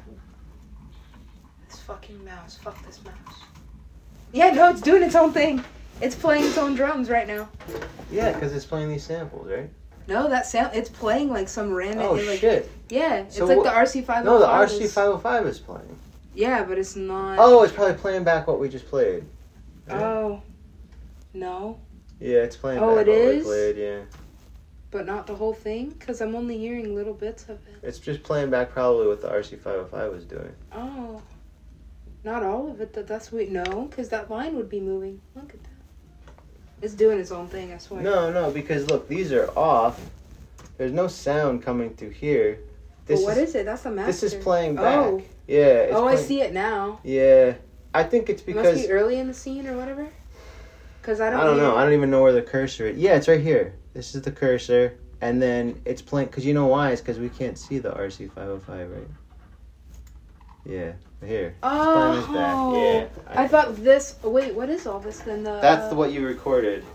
This 1.68 1.80
fucking 1.80 2.24
mouse. 2.24 2.58
Fuck 2.58 2.86
this 2.86 3.04
mouse. 3.04 3.36
Yeah, 4.32 4.52
no, 4.52 4.70
it's 4.70 4.82
doing 4.82 5.02
its 5.02 5.16
own 5.16 5.32
thing. 5.32 5.63
It's 6.00 6.16
playing 6.16 6.46
its 6.46 6.58
own 6.58 6.76
drums 6.76 7.10
right 7.10 7.28
now. 7.28 7.50
Yeah, 8.12 8.34
because 8.34 8.54
it's 8.54 8.66
playing 8.66 8.90
these 8.90 9.04
samples, 9.04 9.48
right? 9.48 9.70
No, 10.08 10.30
that 10.30 10.46
sound 10.46 10.74
it's 10.74 10.89
playing 10.89 11.30
like 11.30 11.50
some 11.50 11.74
random. 11.74 12.06
Oh 12.06 12.13
like, 12.13 12.39
shit! 12.39 12.72
Yeah, 12.89 13.17
it's 13.17 13.38
so 13.38 13.46
like 13.46 13.63
the 13.63 13.70
RC 13.70 14.02
oh 14.02 14.06
five. 14.06 14.26
No, 14.26 14.39
the 14.39 14.46
RC 14.46 14.89
five 14.89 15.08
hundred 15.08 15.20
five 15.20 15.46
is 15.46 15.60
playing. 15.60 15.98
Yeah, 16.34 16.63
but 16.63 16.78
it's 16.78 16.96
not. 16.96 17.39
Oh, 17.39 17.63
it's 17.63 17.74
probably 17.74 17.96
playing 17.96 18.24
back 18.24 18.48
what 18.48 18.60
we 18.60 18.70
just 18.70 18.88
played. 18.88 19.26
Right? 19.88 20.00
Oh, 20.00 20.43
no. 21.34 21.80
Yeah, 22.20 22.43
it's 22.43 22.56
playing. 22.56 22.80
Oh, 22.80 22.96
back 22.96 23.08
it 23.08 23.10
what 23.10 23.17
is. 23.17 23.38
We 23.38 23.43
played, 23.43 23.78
yeah. 23.78 24.00
But 24.91 25.08
not 25.08 25.26
the 25.26 25.36
whole 25.36 25.54
thing, 25.54 25.89
because 25.89 26.22
I'm 26.22 26.36
only 26.36 26.58
hearing 26.58 26.96
little 26.96 27.15
bits 27.15 27.43
of 27.43 27.58
it. 27.67 27.80
It's 27.82 27.98
just 27.98 28.22
playing 28.22 28.52
back 28.52 28.72
probably 28.72 29.08
what 29.08 29.22
the 29.22 29.30
RC 29.30 29.60
five 29.60 29.76
hundred 29.76 29.89
five 29.89 30.12
was 30.12 30.26
doing. 30.26 30.54
Oh, 30.72 31.22
not 32.24 32.43
all 32.43 32.70
of 32.70 32.80
it. 32.82 32.93
That 32.93 33.08
that's 33.08 33.32
what 33.32 33.50
no, 33.50 33.88
because 33.89 34.10
that 34.10 34.30
line 34.30 34.56
would 34.56 34.70
be 34.70 34.80
moving. 34.80 35.20
Look 35.36 35.54
at 35.56 35.63
that. 35.63 35.77
It's 36.82 36.94
doing 36.94 37.20
its 37.20 37.32
own 37.32 37.48
thing, 37.48 37.74
I 37.74 37.78
swear. 37.78 38.02
No, 38.02 38.32
no, 38.32 38.52
because 38.52 38.88
look, 38.90 39.08
these 39.08 39.32
are 39.32 39.50
off. 39.58 40.00
There's 40.78 40.92
no 40.92 41.08
sound 41.08 41.63
coming 41.63 41.96
through 41.96 42.12
here. 42.12 42.60
This 43.08 43.20
well, 43.20 43.30
what 43.30 43.38
is, 43.38 43.50
is, 43.50 43.56
it? 43.56 43.66
That's 43.66 43.86
a 43.86 43.92
master. 43.92 44.12
This 44.12 44.24
is 44.24 44.36
playing 44.36 44.78
oh. 44.78 44.82
back. 44.82 44.98
Oh. 44.98 45.22
Yeah. 45.48 45.88
oh, 45.92 46.04
playing... 46.04 46.18
I 46.18 46.22
see 46.22 46.42
it 46.42 46.54
now. 46.54 47.00
Yeah. 47.04 47.56
I 47.94 48.04
think 48.04 48.30
it's 48.30 48.42
because. 48.42 48.66
It 48.66 48.74
must 48.76 48.88
be 48.88 48.92
early 48.92 49.18
in 49.18 49.28
the 49.28 49.34
scene 49.34 49.66
or 49.66 49.76
whatever. 49.76 50.08
Because 51.02 51.20
I 51.20 51.32
don't. 51.32 51.40
I 51.40 51.44
don't 51.46 51.58
know. 51.58 51.76
I 51.76 51.84
don't 51.84 51.94
even 51.94 52.12
know 52.12 52.22
where 52.22 52.34
the 52.34 52.42
cursor 52.42 52.88
is. 52.88 52.98
Yeah, 52.98 53.16
it's 53.16 53.28
right 53.28 53.42
here. 53.42 53.74
This 53.94 54.13
is 54.13 54.22
the 54.22 54.32
cursor, 54.32 54.98
and 55.22 55.42
then 55.42 55.82
it's 55.86 56.02
playing. 56.02 56.28
Because 56.28 56.46
you 56.46 56.54
know 56.54 56.68
why? 56.68 56.92
It's 56.92 57.02
because 57.02 57.18
we 57.18 57.30
can't 57.30 57.58
see 57.58 57.80
the 57.80 57.92
RC505, 57.92 58.68
right? 58.68 59.08
Yeah. 60.66 60.92
Here. 61.25 61.56
Oh. 61.63 62.75
Yeah. 62.75 63.08
I, 63.27 63.43
I, 63.43 63.47
thought 63.47 63.75
this. 63.77 64.15
Wait, 64.23 64.53
what 64.53 64.69
is 64.69 64.86
all 64.86 64.99
this 64.99 65.19
then? 65.19 65.43
The, 65.43 65.60
that's 65.60 65.88
the, 65.88 65.91
uh, 65.93 65.95
what 65.95 66.12
you 66.12 66.25
recorded 66.25 66.86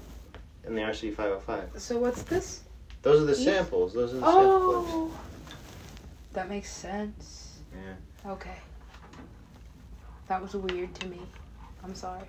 in 0.66 0.74
the 0.74 0.80
RC 0.80 1.14
505. 1.14 1.80
So 1.80 1.98
what's 1.98 2.22
this? 2.22 2.60
Those 3.02 3.22
are 3.22 3.26
the 3.26 3.34
samples. 3.34 3.92
Those 3.92 4.14
are 4.14 4.18
the 4.18 4.22
oh. 4.24 4.84
samples. 4.84 5.12
That 6.34 6.48
makes 6.48 6.70
sense. 6.70 7.58
Yeah. 7.74 8.30
Okay. 8.30 8.56
That 10.28 10.40
was 10.40 10.54
weird 10.54 10.94
to 10.96 11.08
me. 11.08 11.18
I'm 11.82 11.94
sorry. 11.94 12.28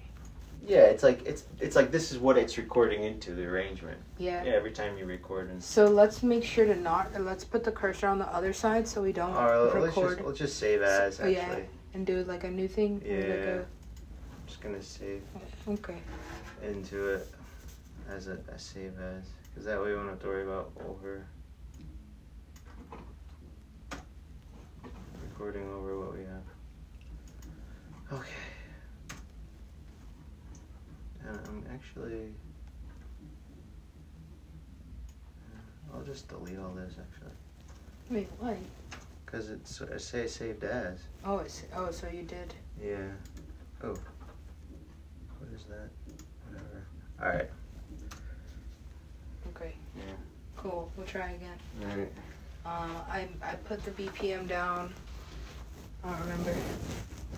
Yeah, 0.66 0.80
it's 0.80 1.04
like 1.04 1.24
it's 1.26 1.44
it's 1.60 1.76
like 1.76 1.92
this 1.92 2.12
is 2.12 2.18
what 2.18 2.38
it's 2.38 2.58
recording 2.58 3.04
into 3.04 3.36
the 3.36 3.46
arrangement. 3.46 4.00
Yeah. 4.18 4.44
Yeah, 4.44 4.54
every 4.54 4.72
time 4.72 4.98
you 4.98 5.06
record 5.06 5.50
and. 5.50 5.62
So 5.62 5.86
let's 5.86 6.24
make 6.24 6.44
sure 6.44 6.66
to 6.66 6.76
not. 6.76 7.12
Let's 7.22 7.44
put 7.44 7.64
the 7.64 7.72
cursor 7.72 8.08
on 8.08 8.18
the 8.18 8.28
other 8.34 8.54
side 8.54 8.88
so 8.88 9.02
we 9.02 9.12
don't 9.12 9.34
record. 9.34 9.82
Let's 9.82 9.96
just, 9.96 10.22
let's 10.22 10.40
just 10.40 10.58
save 10.58 10.82
as 10.82 11.20
actually. 11.20 11.36
Yeah 11.36 11.60
and 11.94 12.06
do 12.06 12.24
like 12.24 12.44
a 12.44 12.52
new 12.52 12.68
thing? 12.68 13.02
Yeah. 13.06 13.16
Like 13.16 13.28
a... 13.28 13.60
I'm 13.60 14.48
just 14.48 14.62
gonna 14.62 14.82
save. 14.82 15.22
Okay. 15.68 15.98
Into 16.62 17.08
it 17.08 17.28
as 18.10 18.28
a, 18.28 18.38
a 18.54 18.60
save 18.60 18.94
as, 19.00 19.24
because 19.50 19.66
that 19.66 19.82
way 19.82 19.90
we 19.90 19.96
won't 19.96 20.10
have 20.10 20.20
to 20.22 20.28
worry 20.28 20.44
about 20.44 20.72
over 20.88 21.26
recording 25.44 25.70
over 25.74 26.00
what 26.00 26.14
we 26.14 26.24
have. 26.24 26.44
Okay. 28.20 28.30
And 31.28 31.40
I'm 31.48 31.66
actually. 31.74 32.34
I'll 35.94 36.04
just 36.04 36.28
delete 36.28 36.58
all 36.60 36.72
this 36.72 36.94
actually. 37.00 37.32
Wait, 38.10 38.30
why? 38.40 38.58
Because 39.34 39.50
it's 39.50 39.82
I 39.82 39.98
say 39.98 40.28
saved 40.28 40.64
as. 40.64 41.00
Oh, 41.26 41.40
it's 41.40 41.64
oh, 41.76 41.90
so 41.90 42.08
you 42.08 42.22
did. 42.22 42.54
Yeah. 42.80 42.98
Oh. 43.84 43.88
What 45.40 45.50
is 45.56 45.64
that? 45.64 45.90
Whatever. 46.46 46.86
All 47.20 47.30
right. 47.30 47.50
Okay. 49.48 49.74
Yeah. 49.98 50.04
Cool. 50.56 50.92
We'll 50.96 51.08
try 51.08 51.32
again. 51.32 51.58
All 51.82 51.98
right. 51.98 52.12
Uh, 52.64 53.02
I 53.10 53.28
I 53.42 53.56
put 53.56 53.84
the 53.84 53.92
BPM 53.92 54.48
down. 54.48 54.94
I 56.04 56.12
don't 56.12 56.20
remember. 56.22 56.56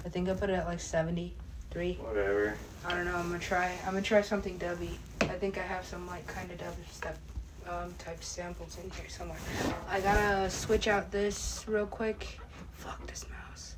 I 0.05 0.09
think 0.09 0.27
I 0.27 0.33
put 0.33 0.49
it 0.49 0.53
at 0.53 0.65
like 0.65 0.81
seventy 0.81 1.33
three. 1.71 1.93
Whatever. 2.01 2.57
I 2.85 2.89
don't 2.89 3.05
know. 3.05 3.15
I'm 3.15 3.27
gonna 3.29 3.39
try. 3.39 3.71
I'm 3.85 3.93
gonna 3.93 4.01
try 4.01 4.21
something 4.21 4.59
dubby. 4.59 4.89
I 5.21 5.37
think 5.39 5.57
I 5.57 5.61
have 5.61 5.85
some 5.85 6.07
like 6.07 6.27
kind 6.27 6.51
of 6.51 6.57
dubby 6.57 6.91
stuff 6.91 7.15
um, 7.69 7.93
type 7.97 8.23
samples 8.23 8.77
in 8.83 8.89
here 8.91 9.09
somewhere. 9.09 9.37
I 9.89 9.99
gotta 9.99 10.49
switch 10.49 10.87
out 10.87 11.11
this 11.11 11.65
real 11.67 11.85
quick. 11.85 12.39
Fuck 12.73 13.05
this 13.07 13.25
mouse. 13.29 13.75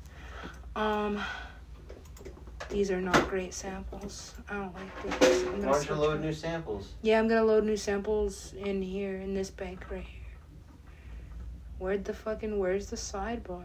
Um, 0.76 1.20
these 2.68 2.90
are 2.90 3.00
not 3.00 3.28
great 3.28 3.54
samples. 3.54 4.34
I 4.48 4.54
don't 4.54 4.74
like 4.74 5.20
these. 5.20 5.44
Why 5.44 5.72
don't 5.72 5.88
you 5.88 5.94
load 5.94 6.20
new 6.20 6.32
samples? 6.32 6.92
Yeah, 7.02 7.18
I'm 7.18 7.28
gonna 7.28 7.44
load 7.44 7.64
new 7.64 7.76
samples 7.76 8.52
in 8.58 8.82
here 8.82 9.16
in 9.16 9.34
this 9.34 9.50
bank 9.50 9.90
right 9.90 10.04
here. 10.04 10.18
Where'd 11.78 12.04
the 12.04 12.12
fucking 12.12 12.58
where's 12.58 12.90
the 12.90 12.96
sidebar? 12.96 13.64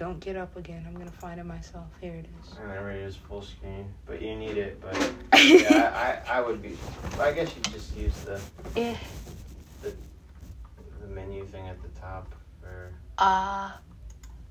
Don't 0.00 0.18
get 0.18 0.34
up 0.34 0.56
again. 0.56 0.82
I'm 0.88 0.94
gonna 0.94 1.10
find 1.10 1.38
it 1.38 1.44
myself. 1.44 1.84
Here 2.00 2.14
it 2.14 2.24
is. 2.24 2.54
I 2.58 2.72
never 2.72 2.96
use 2.96 3.16
full 3.16 3.42
screen, 3.42 3.84
but 4.06 4.22
you 4.22 4.34
need 4.34 4.56
it. 4.56 4.80
But 4.80 4.94
yeah, 5.44 6.22
I, 6.26 6.32
I, 6.32 6.38
I 6.38 6.40
would 6.40 6.62
be. 6.62 6.78
I 7.20 7.32
guess 7.32 7.54
you 7.54 7.60
just 7.70 7.94
use 7.94 8.18
the. 8.22 8.40
Eh. 8.76 8.96
The, 9.82 9.92
the 11.02 11.06
menu 11.06 11.44
thing 11.44 11.68
at 11.68 11.76
the 11.82 12.00
top, 12.00 12.34
or. 12.64 12.92
Uh, 13.18 13.72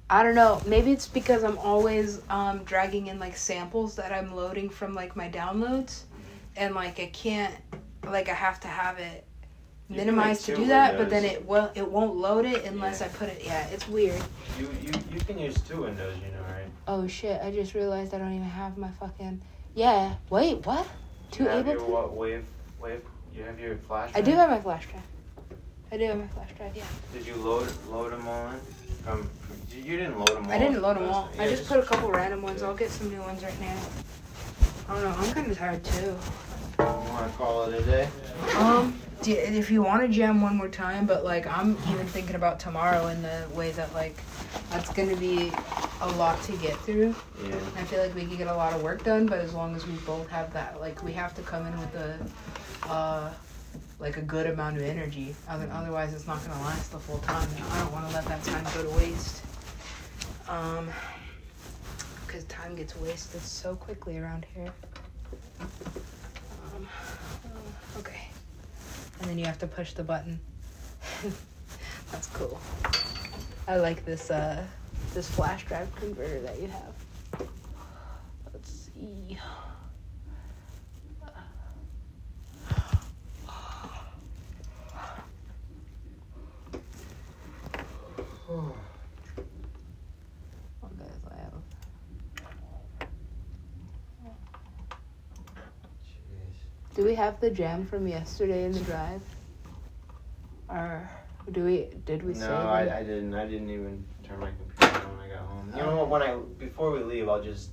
I 0.07 0.21
don't 0.21 0.35
know. 0.35 0.61
Maybe 0.67 0.91
it's 0.91 1.07
because 1.07 1.43
I'm 1.43 1.57
always 1.57 2.21
um, 2.29 2.63
dragging 2.63 3.07
in 3.07 3.17
like 3.17 3.35
samples 3.35 3.95
that 3.95 4.11
I'm 4.11 4.35
loading 4.35 4.69
from 4.69 4.93
like 4.93 5.15
my 5.15 5.29
downloads, 5.29 6.03
mm-hmm. 6.03 6.57
and 6.57 6.75
like 6.75 6.99
I 6.99 7.07
can't, 7.07 7.55
like 8.05 8.29
I 8.29 8.35
have 8.35 8.59
to 8.59 8.67
have 8.67 8.99
it 8.99 9.25
minimize 9.89 10.43
to 10.43 10.55
do 10.55 10.67
that, 10.67 10.93
windows. 10.93 11.05
but 11.05 11.09
then 11.09 11.25
it 11.25 11.45
will 11.45 11.71
it 11.75 11.89
won't 11.89 12.15
load 12.15 12.45
it 12.45 12.65
unless 12.65 13.01
yeah. 13.01 13.07
I 13.07 13.09
put 13.09 13.29
it. 13.29 13.41
Yeah, 13.43 13.67
it's 13.67 13.87
weird. 13.87 14.21
You 14.57 14.69
you 14.81 14.91
you 15.11 15.19
can 15.21 15.37
use 15.37 15.55
two 15.61 15.81
windows, 15.81 16.15
you 16.17 16.31
know, 16.31 16.43
right? 16.43 16.69
Oh 16.87 17.07
shit! 17.07 17.41
I 17.41 17.51
just 17.51 17.73
realized 17.73 18.13
I 18.13 18.19
don't 18.19 18.33
even 18.33 18.47
have 18.47 18.77
my 18.77 18.91
fucking. 18.91 19.41
Yeah. 19.75 20.15
Wait. 20.29 20.65
What? 20.65 20.87
Two 21.31 21.43
you 21.43 21.49
have 21.49 21.65
Ableton. 21.65 21.73
Your 21.73 21.85
what 21.85 22.13
wave 22.15 22.45
wave? 22.81 23.01
You 23.35 23.43
have 23.43 23.59
your 23.59 23.77
flash. 23.77 24.11
Drive? 24.11 24.23
I 24.23 24.29
do 24.29 24.35
have 24.35 24.49
my 24.49 24.59
flash 24.59 24.85
drive. 24.87 25.03
I 25.91 25.97
do 25.97 26.05
have 26.05 26.17
my 26.17 26.27
flash 26.27 26.49
drive. 26.57 26.75
Yeah. 26.75 26.83
Did 27.13 27.25
you 27.25 27.35
load 27.35 27.71
load 27.89 28.11
them 28.11 28.27
all 28.27 28.51
in? 28.51 28.59
From, 29.03 29.29
you 29.71 29.97
didn't 29.97 30.19
load 30.19 30.29
them 30.29 30.45
all. 30.45 30.51
I 30.51 30.59
didn't 30.59 30.81
load 30.81 30.97
them 30.97 31.09
all. 31.09 31.29
Yeah, 31.35 31.43
I 31.43 31.49
just, 31.49 31.61
just 31.61 31.69
put 31.71 31.79
a 31.79 31.83
couple 31.83 32.11
random 32.11 32.41
ones. 32.41 32.61
Yeah. 32.61 32.67
I'll 32.67 32.75
get 32.75 32.89
some 32.89 33.09
new 33.09 33.21
ones 33.21 33.41
right 33.43 33.59
now. 33.61 33.77
I 34.89 34.93
don't 34.93 35.03
know. 35.03 35.15
I'm 35.17 35.33
kind 35.33 35.51
of 35.51 35.57
tired 35.57 35.83
too. 35.83 36.17
Well, 36.77 37.05
want 37.09 37.31
to 37.31 37.37
call 37.37 37.63
it 37.63 37.79
a 37.79 37.83
day? 37.83 38.07
Um, 38.57 38.91
do, 38.91 38.98
if 39.27 39.69
you 39.69 39.81
want 39.81 40.01
to 40.01 40.07
jam 40.07 40.41
one 40.41 40.55
more 40.55 40.69
time, 40.69 41.05
but 41.05 41.23
like 41.23 41.45
I'm 41.47 41.77
even 41.91 42.05
thinking 42.07 42.35
about 42.35 42.59
tomorrow 42.59 43.07
in 43.07 43.21
the 43.21 43.45
way 43.53 43.71
that 43.71 43.93
like 43.93 44.17
that's 44.69 44.91
gonna 44.93 45.15
be 45.15 45.51
a 46.01 46.07
lot 46.13 46.41
to 46.43 46.53
get 46.57 46.77
through. 46.79 47.13
Yeah. 47.43 47.55
I 47.75 47.83
feel 47.83 47.99
like 48.01 48.15
we 48.15 48.25
can 48.25 48.37
get 48.37 48.47
a 48.47 48.55
lot 48.55 48.73
of 48.73 48.81
work 48.81 49.03
done, 49.03 49.25
but 49.27 49.39
as 49.39 49.53
long 49.53 49.75
as 49.75 49.85
we 49.85 49.93
both 50.05 50.29
have 50.29 50.53
that, 50.53 50.79
like 50.79 51.03
we 51.03 51.11
have 51.13 51.35
to 51.35 51.41
come 51.41 51.65
in 51.67 51.77
with 51.79 51.95
a, 51.95 52.89
uh, 52.89 53.33
like 53.99 54.15
a 54.17 54.21
good 54.21 54.47
amount 54.47 54.77
of 54.77 54.83
energy. 54.83 55.35
Other- 55.49 55.69
Otherwise, 55.73 56.13
it's 56.13 56.25
not 56.27 56.41
gonna 56.45 56.61
last 56.63 56.91
the 56.91 56.99
full 56.99 57.19
time. 57.19 57.47
I 57.71 57.79
don't 57.79 57.91
want 57.91 58.07
to 58.07 58.13
let 58.13 58.25
that 58.25 58.43
time 58.43 58.63
go 58.75 58.83
to 58.83 58.97
waste. 58.97 59.41
Um, 60.47 60.89
because 62.25 62.43
time 62.45 62.75
gets 62.75 62.95
wasted 62.95 63.41
so 63.41 63.75
quickly 63.75 64.17
around 64.19 64.45
here. 64.55 64.71
Um, 65.59 66.87
okay. 67.97 68.28
And 69.19 69.29
then 69.29 69.37
you 69.37 69.45
have 69.45 69.59
to 69.59 69.67
push 69.67 69.93
the 69.93 70.03
button. 70.03 70.39
That's 72.11 72.27
cool. 72.27 72.59
I 73.67 73.77
like 73.77 74.03
this 74.05 74.31
uh 74.31 74.65
this 75.13 75.29
flash 75.29 75.65
drive 75.65 75.93
converter 75.95 76.41
that 76.41 76.59
you 76.59 76.67
have. 76.67 76.93
Let's 78.53 78.71
see. 78.71 79.37
Okay, 90.81 91.09
so 91.21 91.29
I 91.31 91.37
have 91.37 91.53
Jeez. 96.03 96.88
Do 96.99 97.05
we 97.05 97.15
have 97.15 97.39
the 97.39 97.49
jam 97.49 97.85
from 97.85 98.05
yesterday 98.09 98.65
in 98.65 98.73
the 98.73 98.81
drive? 98.81 99.21
Or 100.67 101.09
do 101.49 101.63
we 101.63 101.87
did 102.05 102.23
we 102.23 102.33
No, 102.33 102.51
I. 102.51 102.97
I 102.97 103.03
didn't. 103.03 103.33
I 103.33 103.45
didn't 103.45 103.69
even 103.69 104.03
turn 104.21 104.41
my 104.41 104.49
computer 104.49 105.07
on 105.07 105.17
when 105.17 105.25
I 105.25 105.33
got 105.33 105.45
home. 105.47 105.71
You 105.77 105.83
know 105.83 105.95
what? 105.95 106.09
When 106.09 106.21
I 106.21 106.35
before 106.57 106.91
we 106.91 106.99
leave, 106.99 107.29
I'll 107.29 107.41
just 107.41 107.69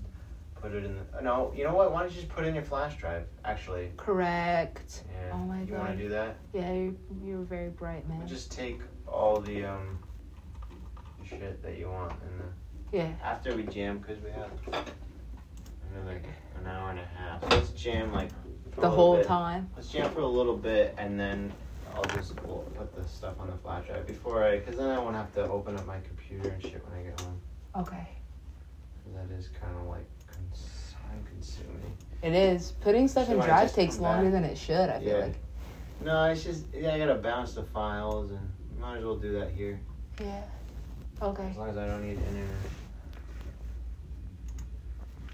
put 0.55 0.71
it 0.75 0.85
in 0.85 0.95
the. 0.95 1.23
No, 1.23 1.53
you 1.57 1.65
know 1.65 1.75
what? 1.75 1.91
Why 1.91 2.03
don't 2.03 2.13
you 2.13 2.21
just 2.21 2.29
put 2.29 2.45
it 2.45 2.47
in 2.47 2.55
your 2.55 2.63
flash 2.63 2.99
drive? 2.99 3.27
Actually. 3.45 3.91
Correct. 3.97 5.03
Yeah. 5.11 5.33
Oh 5.33 5.39
my 5.39 5.63
you 5.63 5.75
want 5.75 5.97
to 5.99 6.05
do 6.05 6.09
that? 6.11 6.37
Yeah, 6.53 6.73
you're, 6.73 6.95
you're 7.21 7.43
very 7.43 7.71
bright, 7.71 8.09
man. 8.09 8.29
Just 8.29 8.53
take 8.53 8.81
all 9.09 9.41
the 9.41 9.65
um 9.65 9.99
shit 11.29 11.65
that 11.65 11.77
you 11.77 11.91
want, 11.91 12.13
and 12.13 12.41
then 12.41 12.53
Yeah. 12.93 13.11
after 13.25 13.57
we 13.57 13.65
jam, 13.65 14.01
cause 14.01 14.19
we 14.25 14.31
have 14.31 14.53
another 15.97 16.23
an 16.61 16.67
hour 16.69 16.91
and 16.91 17.01
a 17.01 17.05
half. 17.05 17.43
Let's 17.51 17.71
jam 17.71 18.13
like 18.13 18.31
The 18.81 18.91
whole 18.91 19.17
bit. 19.17 19.27
time. 19.27 19.71
Let's 19.77 19.89
jam 19.91 20.11
for 20.13 20.21
a 20.21 20.27
little 20.27 20.57
bit, 20.57 20.95
and 20.99 21.19
then 21.19 21.53
I'll 21.95 22.05
just 22.05 22.37
put 22.37 22.95
the 22.95 23.05
stuff 23.09 23.35
on 23.41 23.47
the 23.49 23.57
flash 23.57 23.87
drive 23.87 24.07
before 24.07 24.43
I, 24.45 24.59
cause 24.61 24.77
then 24.77 24.91
I 24.91 24.99
won't 24.99 25.17
have 25.17 25.33
to 25.35 25.49
open 25.49 25.77
up 25.77 25.87
my 25.87 25.99
computer 26.01 26.51
and 26.51 26.63
shit 26.63 26.85
when 26.87 27.01
I 27.01 27.03
get 27.05 27.21
home. 27.21 27.41
Okay. 27.77 28.09
That 29.15 29.31
is 29.35 29.49
kind 29.61 29.75
of 29.79 29.87
like 29.87 30.07
time 30.29 31.25
consuming. 31.25 31.97
It 32.23 32.35
is. 32.35 32.73
Putting 32.81 33.09
stuff 33.09 33.27
So 33.29 33.33
in 33.35 33.41
drive 33.41 33.73
takes 33.73 33.99
longer 33.99 34.25
back. 34.31 34.33
than 34.33 34.45
it 34.45 34.59
should, 34.59 34.91
I 34.91 34.99
feel 34.99 35.09
Yeah. 35.09 35.25
like. 35.25 35.35
No, 36.05 36.25
it's 36.25 36.45
just 36.45 36.65
yeah, 36.75 36.93
I 36.95 36.99
gotta 36.99 37.15
bounce 37.15 37.55
the 37.55 37.63
files, 37.65 38.31
and 38.31 38.51
might 38.79 38.99
as 38.99 39.05
well 39.05 39.17
do 39.17 39.33
that 39.39 39.51
here 39.53 39.81
Yeah. 40.21 40.43
Okay. 41.23 41.49
as 41.51 41.57
long 41.57 41.71
as 41.71 41.79
I 41.79 41.87
don't 41.87 42.03
need 42.03 42.19
internet. 42.19 42.45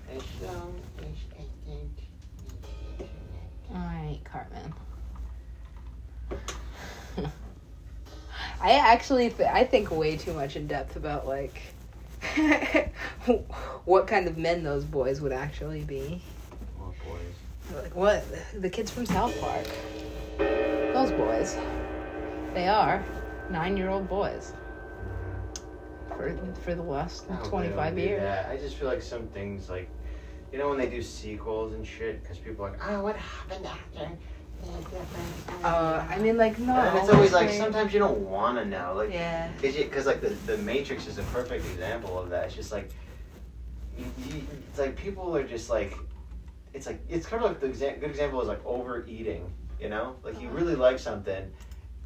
Alright, 0.08 0.22
Cartman. 0.40 0.74
I 0.98 2.01
actually 8.78 9.30
th- 9.30 9.48
I 9.48 9.64
actually 9.64 9.64
think 9.64 9.90
way 9.90 10.16
too 10.16 10.32
much 10.32 10.56
in 10.56 10.66
depth 10.66 10.96
about 10.96 11.26
like 11.26 11.60
what 13.84 14.06
kind 14.06 14.28
of 14.28 14.38
men 14.38 14.62
those 14.62 14.84
boys 14.84 15.20
would 15.20 15.32
actually 15.32 15.82
be. 15.82 16.22
Oh 16.80 16.92
boys. 17.06 17.82
Like 17.82 17.94
what 17.94 18.24
the 18.58 18.70
kids 18.70 18.90
from 18.90 19.06
South 19.06 19.38
Park. 19.40 19.66
Those 20.38 21.10
boys. 21.12 21.56
They 22.54 22.68
are 22.68 23.04
nine-year-old 23.50 24.08
boys 24.08 24.52
for 26.08 26.36
for 26.62 26.74
the 26.74 26.82
last 26.82 27.24
I 27.30 27.36
twenty-five 27.48 27.98
years. 27.98 28.22
I 28.48 28.56
just 28.56 28.76
feel 28.76 28.88
like 28.88 29.02
some 29.02 29.26
things 29.28 29.68
like, 29.68 29.88
you 30.52 30.58
know, 30.58 30.68
when 30.68 30.78
they 30.78 30.86
do 30.86 31.02
sequels 31.02 31.72
and 31.72 31.86
shit, 31.86 32.22
because 32.22 32.38
people 32.38 32.66
are 32.66 32.72
like, 32.72 32.80
oh, 32.86 33.02
what 33.02 33.16
happened 33.16 33.66
after? 33.66 34.10
Uh, 35.64 36.06
I 36.08 36.18
mean, 36.18 36.36
like 36.36 36.58
no. 36.58 36.76
and 36.76 36.98
it's 36.98 37.08
always 37.08 37.32
like 37.32 37.50
sometimes 37.50 37.92
you 37.92 37.98
don't 37.98 38.20
want 38.20 38.58
to 38.58 38.64
know, 38.64 38.94
like, 38.94 39.10
Yeah. 39.10 39.48
cause, 39.60 39.74
you, 39.74 39.86
cause 39.86 40.06
like 40.06 40.20
the 40.20 40.28
the 40.46 40.58
Matrix 40.58 41.08
is 41.08 41.18
a 41.18 41.22
perfect 41.24 41.64
example 41.66 42.18
of 42.18 42.30
that. 42.30 42.46
It's 42.46 42.54
just 42.54 42.70
like, 42.70 42.92
you, 43.96 44.04
you, 44.18 44.46
it's 44.68 44.78
like 44.78 44.94
people 44.94 45.36
are 45.36 45.42
just 45.42 45.68
like, 45.68 45.96
it's 46.74 46.86
like 46.86 47.00
it's 47.08 47.26
kind 47.26 47.42
of 47.42 47.50
like 47.50 47.60
the 47.60 47.68
exa- 47.68 47.98
good 47.98 48.10
example 48.10 48.40
is 48.40 48.46
like 48.48 48.64
overeating. 48.64 49.52
You 49.80 49.88
know, 49.88 50.16
like 50.22 50.40
you 50.40 50.48
really 50.50 50.76
like 50.76 51.00
something, 51.00 51.50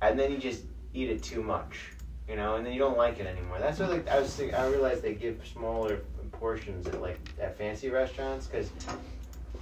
and 0.01 0.19
then 0.19 0.33
you 0.33 0.39
just 0.39 0.63
eat 0.95 1.11
it 1.11 1.23
too 1.23 1.43
much. 1.43 1.91
You 2.27 2.37
know, 2.37 2.57
and 2.57 2.65
then 2.65 2.73
you 2.73 2.79
don't 2.79 2.97
like 2.97 3.21
it 3.21 3.27
anymore. 3.27 3.59
That's 3.61 3.79
what 3.79 3.91
like, 3.91 4.09
I 4.09 4.19
was. 4.19 4.35
Think, 4.35 4.55
I 4.55 4.67
realized 4.67 5.03
they 5.03 5.15
give 5.15 5.47
smaller 5.47 6.01
portions 6.39 6.87
at 6.87 7.01
like 7.01 7.19
at 7.41 7.57
fancy 7.57 7.91
restaurants 7.91 8.47
because, 8.47 8.71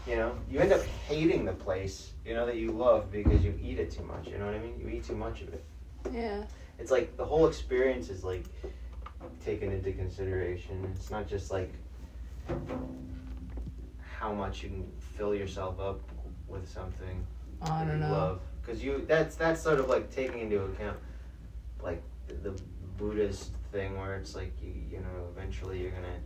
you 0.07 0.17
know, 0.17 0.37
you 0.51 0.61
end 0.61 0.73
up 0.73 0.83
hating 1.09 1.45
the 1.45 1.53
place. 1.53 2.13
You 2.25 2.35
know 2.35 2.47
that 2.47 2.57
you 2.57 2.71
love 2.73 3.11
because 3.11 3.45
you 3.45 3.59
eat 3.63 3.79
it 3.79 3.91
too 3.91 4.03
much. 4.05 4.29
You 4.29 4.39
know 4.39 4.47
what 4.47 4.55
I 4.55 4.59
mean? 4.59 4.79
You 4.81 4.89
eat 4.89 5.05
too 5.05 5.17
much 5.17 5.43
of 5.43 5.53
it. 5.53 5.65
Yeah. 6.13 6.45
It's 6.79 6.91
like 6.91 7.17
the 7.17 7.25
whole 7.25 7.47
experience 7.47 8.09
is 8.11 8.25
like 8.25 8.45
taken 9.45 9.71
into 9.73 9.93
consideration. 9.93 10.91
It's 10.95 11.11
not 11.11 11.27
just 11.29 11.51
like 11.51 11.73
how 14.19 14.33
much 14.33 14.63
you 14.63 14.69
can 14.71 14.93
fill 15.17 15.35
yourself 15.35 15.79
up 15.81 16.01
with 16.49 16.69
something 16.69 17.27
I 17.63 17.69
that 17.69 17.87
don't 17.87 18.01
you 18.01 18.07
know. 18.07 18.13
love 18.13 18.41
because 18.61 18.83
you 18.83 19.05
that's 19.07 19.37
that's 19.37 19.61
sort 19.63 19.79
of 19.81 19.89
like 19.89 20.11
taking 20.11 20.41
into 20.41 20.63
account 20.65 20.97
like 21.83 22.03
the, 22.27 22.35
the 22.51 22.63
Buddhist 22.97 23.53
thing 23.73 23.99
where 23.99 24.17
it's 24.17 24.35
like 24.35 24.53
you 24.63 24.73
you 24.91 24.99
know 24.99 25.29
eventually 25.37 25.81
you're 25.81 25.91
gonna 25.91 26.21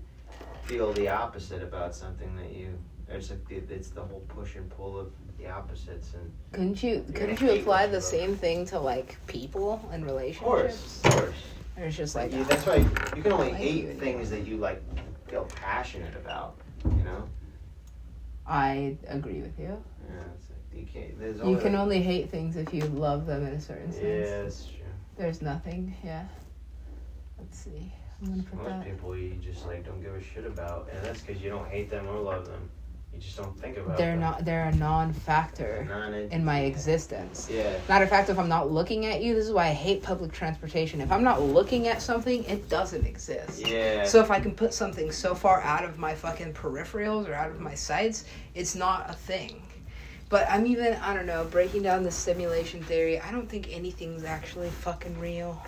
feel 0.69 0.93
the 0.93 1.09
opposite 1.09 1.63
about 1.63 1.95
something 1.95 2.37
that 2.37 2.53
you 2.55 2.79
it's 3.11 3.31
like 3.31 3.49
the, 3.49 3.57
it's 3.75 3.89
the 3.89 4.03
whole 4.03 4.23
push 4.29 4.57
and 4.57 4.69
pull 4.69 5.01
of 5.01 5.11
the 5.39 5.49
opposites 5.49 6.13
and 6.13 6.31
Couldn't 6.53 6.83
you 6.83 7.05
couldn't 7.15 7.41
you 7.41 7.53
apply 7.53 7.87
the 7.87 8.01
same 8.03 8.37
thing 8.37 8.67
to 8.67 8.79
like 8.79 9.17
people 9.27 9.89
and 9.93 10.05
relationships? 10.05 10.43
of 10.43 10.45
course 10.45 11.05
of 11.05 11.13
course 11.13 11.35
Or 11.79 11.85
it's 11.85 11.97
just 11.97 12.15
like 12.15 12.31
like 12.33 12.39
you, 12.39 12.45
that's 12.45 12.67
why 12.67 12.77
you 13.17 13.23
can 13.23 13.33
only 13.33 13.49
like 13.49 13.57
hate 13.57 13.99
things 13.99 14.29
that 14.31 14.47
you 14.47 14.59
like 14.59 14.83
feel 15.27 15.45
passionate 15.57 16.15
about 16.17 16.55
you 16.85 17.03
know 17.05 17.27
I 18.47 18.97
agree 19.09 19.41
with 19.41 19.59
you. 19.59 19.83
yeah 20.09 20.21
it's 20.37 20.49
like 20.51 20.79
you 20.81 20.87
can't 20.93 21.19
there's 21.19 21.39
You 21.41 21.57
can 21.57 21.75
only 21.77 22.03
hate 22.03 22.31
things 22.31 22.57
if 22.57 22.75
you 22.75 22.83
love 22.85 23.25
them 23.25 23.47
in 23.47 23.55
a 23.55 23.61
certain 23.61 23.91
yeah 23.93 24.01
sense. 24.01 24.31
that's 24.45 24.65
true 24.67 24.75
There's 25.17 25.41
nothing. 25.43 25.95
Yeah. 26.05 26.25
Let's 27.39 27.59
see. 27.59 27.93
I'm 28.23 28.31
gonna 28.31 28.43
put 28.43 28.59
Most 28.59 28.69
that. 28.69 28.85
people 28.85 29.17
you 29.17 29.31
just 29.43 29.67
like 29.67 29.85
don't 29.87 30.03
give 30.03 30.15
a 30.15 30.23
shit 30.23 30.45
about, 30.45 30.89
and 30.93 31.05
that's 31.05 31.21
because 31.21 31.41
you 31.43 31.51
don't 31.51 31.69
hate 31.69 31.89
them 31.91 32.07
or 32.09 32.19
love 32.19 32.47
them. 32.47 32.69
You 33.15 33.21
just 33.21 33.37
don't 33.37 33.59
think 33.59 33.77
about 33.79 33.97
They're 33.97 34.13
them. 34.13 34.21
not. 34.21 34.45
They're 34.45 34.67
a 34.67 34.75
non-factor 34.75 35.87
Non-entity. 35.89 36.35
in 36.35 36.45
my 36.45 36.61
existence. 36.61 37.49
Yeah. 37.51 37.77
Matter 37.89 38.05
of 38.05 38.11
fact, 38.11 38.29
if 38.29 38.39
I'm 38.39 38.49
not 38.49 38.71
looking 38.71 39.07
at 39.07 39.23
you, 39.23 39.35
this 39.35 39.47
is 39.47 39.53
why 39.53 39.69
I 39.69 39.73
hate 39.73 40.03
public 40.03 40.31
transportation. 40.33 41.01
If 41.01 41.11
I'm 41.11 41.25
not 41.25 41.41
looking 41.43 41.89
at 41.89 42.03
something, 42.03 42.45
it 42.45 42.69
doesn't 42.69 43.07
exist. 43.07 43.67
Yeah. 43.67 44.05
So 44.05 44.21
if 44.21 44.31
I 44.31 44.41
can 44.41 44.55
put 44.55 44.75
something 44.75 45.11
so 45.11 45.35
far 45.35 45.61
out 45.63 45.85
of 45.85 45.99
my 45.99 46.15
fucking 46.15 46.53
peripherals 46.55 47.29
or 47.29 47.35
out 47.35 47.51
of 47.51 47.61
my 47.61 47.75
sights, 47.75 48.25
it's 48.55 48.75
not 48.75 49.09
a 49.09 49.15
thing. 49.15 49.63
But 50.29 50.47
I'm 50.51 50.67
even 50.67 50.95
I 50.97 51.15
don't 51.15 51.27
know 51.27 51.45
breaking 51.45 51.83
down 51.83 52.03
the 52.03 52.11
simulation 52.11 52.83
theory. 52.83 53.19
I 53.19 53.33
don't 53.33 53.49
think 53.49 53.69
anything's 53.75 54.25
actually 54.25 54.69
fucking 54.69 55.19
real. 55.19 55.61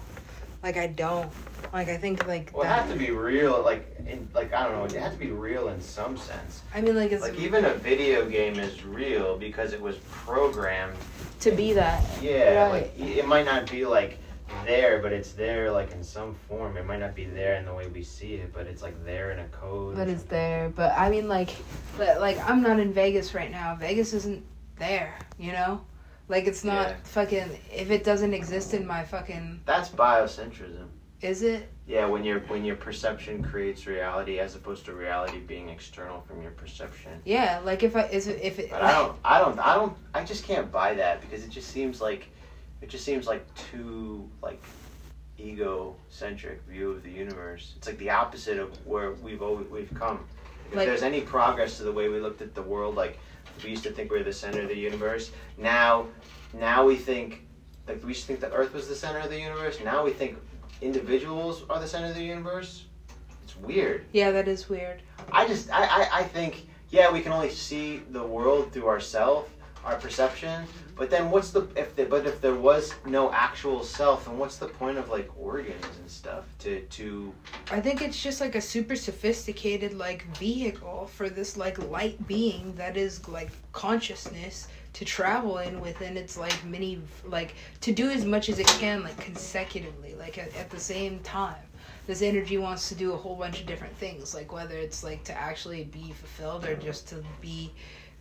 Like 0.62 0.76
I 0.76 0.88
don't. 0.88 1.30
Like 1.72 1.88
I 1.88 1.96
think 1.96 2.26
like 2.26 2.50
well, 2.52 2.62
it 2.62 2.66
that. 2.68 2.82
has 2.82 2.92
to 2.92 2.98
be 2.98 3.10
real. 3.10 3.62
Like, 3.62 3.94
in, 4.06 4.28
like 4.34 4.52
I 4.52 4.64
don't 4.64 4.72
know. 4.72 4.84
It 4.84 4.92
has 5.00 5.12
to 5.12 5.18
be 5.18 5.30
real 5.30 5.68
in 5.68 5.80
some 5.80 6.16
sense. 6.16 6.62
I 6.74 6.80
mean 6.80 6.96
like 6.96 7.12
it's 7.12 7.22
Like 7.22 7.38
even 7.38 7.64
a 7.64 7.74
video 7.74 8.28
game 8.28 8.58
is 8.58 8.84
real 8.84 9.38
because 9.38 9.72
it 9.72 9.80
was 9.80 9.96
programmed. 10.10 10.96
to 11.40 11.50
be 11.52 11.72
that. 11.74 12.04
Yeah. 12.20 12.66
Right. 12.68 12.72
Like 12.98 13.08
it 13.16 13.26
might 13.26 13.44
not 13.46 13.70
be 13.70 13.86
like 13.86 14.18
there, 14.66 14.98
but 14.98 15.12
it's 15.12 15.32
there 15.32 15.70
like 15.70 15.92
in 15.92 16.02
some 16.02 16.34
form. 16.48 16.76
It 16.76 16.84
might 16.84 16.98
not 17.00 17.14
be 17.14 17.24
there 17.24 17.54
in 17.54 17.64
the 17.64 17.72
way 17.72 17.86
we 17.86 18.02
see 18.02 18.34
it, 18.34 18.52
but 18.52 18.66
it's 18.66 18.82
like 18.82 19.02
there 19.04 19.30
in 19.30 19.38
a 19.38 19.46
code. 19.48 19.94
or 19.94 19.96
But 19.96 20.08
it's 20.08 20.24
there. 20.24 20.70
But 20.74 20.92
I 20.98 21.08
mean 21.08 21.28
like, 21.28 21.50
but 21.96 22.20
like 22.20 22.36
I'm 22.50 22.60
not 22.62 22.80
in 22.80 22.92
Vegas 22.92 23.32
right 23.32 23.50
now. 23.50 23.76
Vegas 23.76 24.12
isn't 24.12 24.44
there. 24.76 25.16
You 25.38 25.52
know. 25.52 25.80
Like 26.30 26.46
it's 26.46 26.62
not 26.62 26.88
Yeah. 26.90 26.96
fucking. 27.02 27.58
If 27.74 27.90
it 27.90 28.04
doesn't 28.04 28.32
exist 28.34 28.72
in 28.72 28.86
my 28.86 29.02
fucking, 29.04 29.62
That's 29.66 29.88
biocentrism. 29.88 30.86
is 31.20 31.42
it? 31.42 31.68
Yeah, 31.88 32.06
when 32.06 32.22
your 32.22 32.38
when 32.42 32.64
your 32.64 32.76
perception 32.76 33.42
creates 33.42 33.84
reality 33.88 34.38
as 34.38 34.54
opposed 34.54 34.84
to 34.84 34.94
reality 34.94 35.40
being 35.40 35.68
external 35.68 36.20
from 36.20 36.40
your 36.40 36.52
perception. 36.52 37.20
Yeah, 37.24 37.60
like 37.64 37.82
if 37.82 37.96
I 37.96 38.02
is 38.04 38.28
it, 38.28 38.40
if 38.40 38.60
it. 38.60 38.70
But 38.70 38.80
I 38.80 38.92
don't 38.92 39.16
I 39.24 39.38
don't 39.40 39.58
I 39.58 39.74
don't 39.74 39.96
I 40.14 40.22
just 40.22 40.44
can't 40.44 40.70
buy 40.70 40.94
that 40.94 41.20
because 41.20 41.42
it 41.44 41.50
just 41.50 41.68
seems 41.72 42.00
like 42.00 42.28
it 42.80 42.88
just 42.88 43.04
seems 43.04 43.26
like 43.26 43.44
too 43.72 44.30
like 44.40 44.62
egocentric 45.36 46.62
view 46.68 46.92
of 46.92 47.02
the 47.02 47.10
universe. 47.10 47.74
It's 47.76 47.88
like 47.88 47.98
the 47.98 48.10
opposite 48.10 48.58
of 48.60 48.70
where 48.86 49.12
we've 49.14 49.42
always, 49.42 49.66
we've 49.68 49.92
come. 49.94 50.24
If 50.70 50.76
like, 50.76 50.86
there's 50.86 51.02
any 51.02 51.22
progress 51.22 51.78
to 51.78 51.82
the 51.82 51.90
way 51.92 52.08
we 52.08 52.20
looked 52.20 52.40
at 52.40 52.54
the 52.54 52.62
world, 52.62 52.94
like 52.94 53.18
we 53.64 53.70
used 53.70 53.84
to 53.84 53.90
think 53.90 54.10
we 54.10 54.18
were 54.18 54.24
the 54.24 54.32
center 54.32 54.62
of 54.62 54.68
the 54.68 54.76
universe. 54.76 55.30
Now, 55.56 56.06
now 56.52 56.84
we 56.84 56.96
think 56.96 57.44
like 57.86 58.02
we 58.02 58.08
used 58.10 58.22
to 58.22 58.26
think 58.28 58.40
the 58.40 58.52
Earth 58.52 58.72
was 58.72 58.88
the 58.88 58.94
center 58.94 59.18
of 59.18 59.30
the 59.30 59.40
universe. 59.40 59.78
Now 59.84 60.04
we 60.04 60.12
think 60.12 60.38
individuals 60.80 61.64
are 61.68 61.80
the 61.80 61.88
center 61.88 62.08
of 62.08 62.14
the 62.14 62.22
universe. 62.22 62.84
It's 63.42 63.56
weird. 63.56 64.06
Yeah, 64.12 64.30
that 64.30 64.48
is 64.48 64.68
weird. 64.68 65.02
I 65.32 65.46
just 65.46 65.70
I, 65.70 65.84
I, 65.84 66.08
I 66.20 66.22
think 66.22 66.66
yeah 66.90 67.10
we 67.10 67.20
can 67.20 67.32
only 67.32 67.50
see 67.50 68.02
the 68.10 68.22
world 68.22 68.72
through 68.72 68.88
ourselves, 68.88 69.50
our 69.84 69.96
perception. 69.96 70.64
But 70.96 71.08
then 71.08 71.30
what's 71.30 71.50
the 71.50 71.66
if 71.76 71.96
the, 71.96 72.04
but 72.04 72.26
if 72.26 72.40
there 72.40 72.54
was 72.54 72.94
no 73.06 73.32
actual 73.32 73.82
self, 73.82 74.26
then 74.26 74.36
what's 74.36 74.58
the 74.58 74.66
point 74.66 74.98
of 74.98 75.08
like 75.08 75.30
organs 75.38 75.84
and 75.98 76.10
stuff 76.10 76.44
to 76.60 76.80
to? 76.80 77.32
I 77.70 77.80
think 77.80 78.02
it's 78.02 78.22
just 78.22 78.40
like 78.40 78.54
a 78.54 78.60
super 78.60 78.96
sophisticated 78.96 79.94
like 79.94 80.24
vehicle 80.36 81.06
for 81.06 81.30
this 81.30 81.56
like 81.56 81.78
light 81.90 82.26
being 82.26 82.74
that 82.74 82.96
is 82.96 83.26
like 83.28 83.50
consciousness 83.72 84.68
to 84.92 85.04
travel 85.04 85.58
in 85.58 85.80
within 85.80 86.16
its 86.16 86.36
like 86.36 86.64
many 86.64 87.00
like 87.24 87.54
to 87.80 87.92
do 87.92 88.10
as 88.10 88.24
much 88.24 88.48
as 88.48 88.58
it 88.58 88.66
can 88.66 89.02
like 89.02 89.16
consecutively 89.18 90.14
like 90.16 90.36
at, 90.36 90.54
at 90.56 90.68
the 90.70 90.80
same 90.80 91.20
time 91.20 91.62
this 92.06 92.22
energy 92.22 92.58
wants 92.58 92.88
to 92.88 92.94
do 92.94 93.12
a 93.12 93.16
whole 93.16 93.36
bunch 93.36 93.60
of 93.60 93.66
different 93.66 93.96
things 93.98 94.34
like 94.34 94.52
whether 94.52 94.76
it's 94.76 95.04
like 95.04 95.22
to 95.22 95.32
actually 95.32 95.84
be 95.84 96.12
fulfilled 96.12 96.64
or 96.64 96.74
just 96.74 97.08
to 97.08 97.22
be 97.40 97.70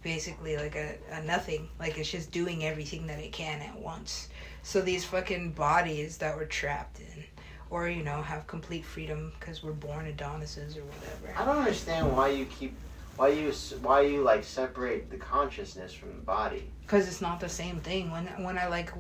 basically 0.02 0.58
like 0.58 0.76
a, 0.76 0.96
a 1.12 1.22
nothing. 1.24 1.70
Like 1.80 1.98
it's 1.98 2.12
just 2.12 2.32
doing 2.32 2.66
everything 2.66 3.08
that 3.08 3.20
it 3.20 3.32
can 3.32 3.62
at 3.62 3.80
once. 3.80 4.30
So 4.64 4.82
these 4.82 5.06
fucking 5.06 5.52
bodies 5.52 6.18
that 6.18 6.36
we're 6.36 6.46
trapped 6.46 7.00
in 7.00 7.24
or 7.70 7.88
you 7.88 8.04
know 8.04 8.22
have 8.22 8.48
complete 8.48 8.86
freedom 8.86 9.32
because 9.40 9.64
we're 9.64 9.72
born 9.72 10.08
adonises 10.08 10.78
or 10.78 10.82
whatever. 10.82 11.38
I 11.38 11.46
don't 11.46 11.58
understand 11.58 12.16
why 12.16 12.30
you 12.30 12.46
keep 12.46 12.76
why 13.20 13.30
you 13.30 13.52
why 13.82 14.02
you 14.02 14.22
like 14.24 14.44
separate 14.44 15.10
the 15.12 15.18
consciousness 15.18 15.94
from 15.94 16.10
the 16.10 16.22
body? 16.22 16.72
Because 16.90 17.08
it's 17.08 17.22
not 17.22 17.40
the 17.40 17.48
same 17.48 17.80
thing. 17.82 18.10
When 18.10 18.26
when 18.44 18.58
I 18.58 18.66
like, 18.66 18.92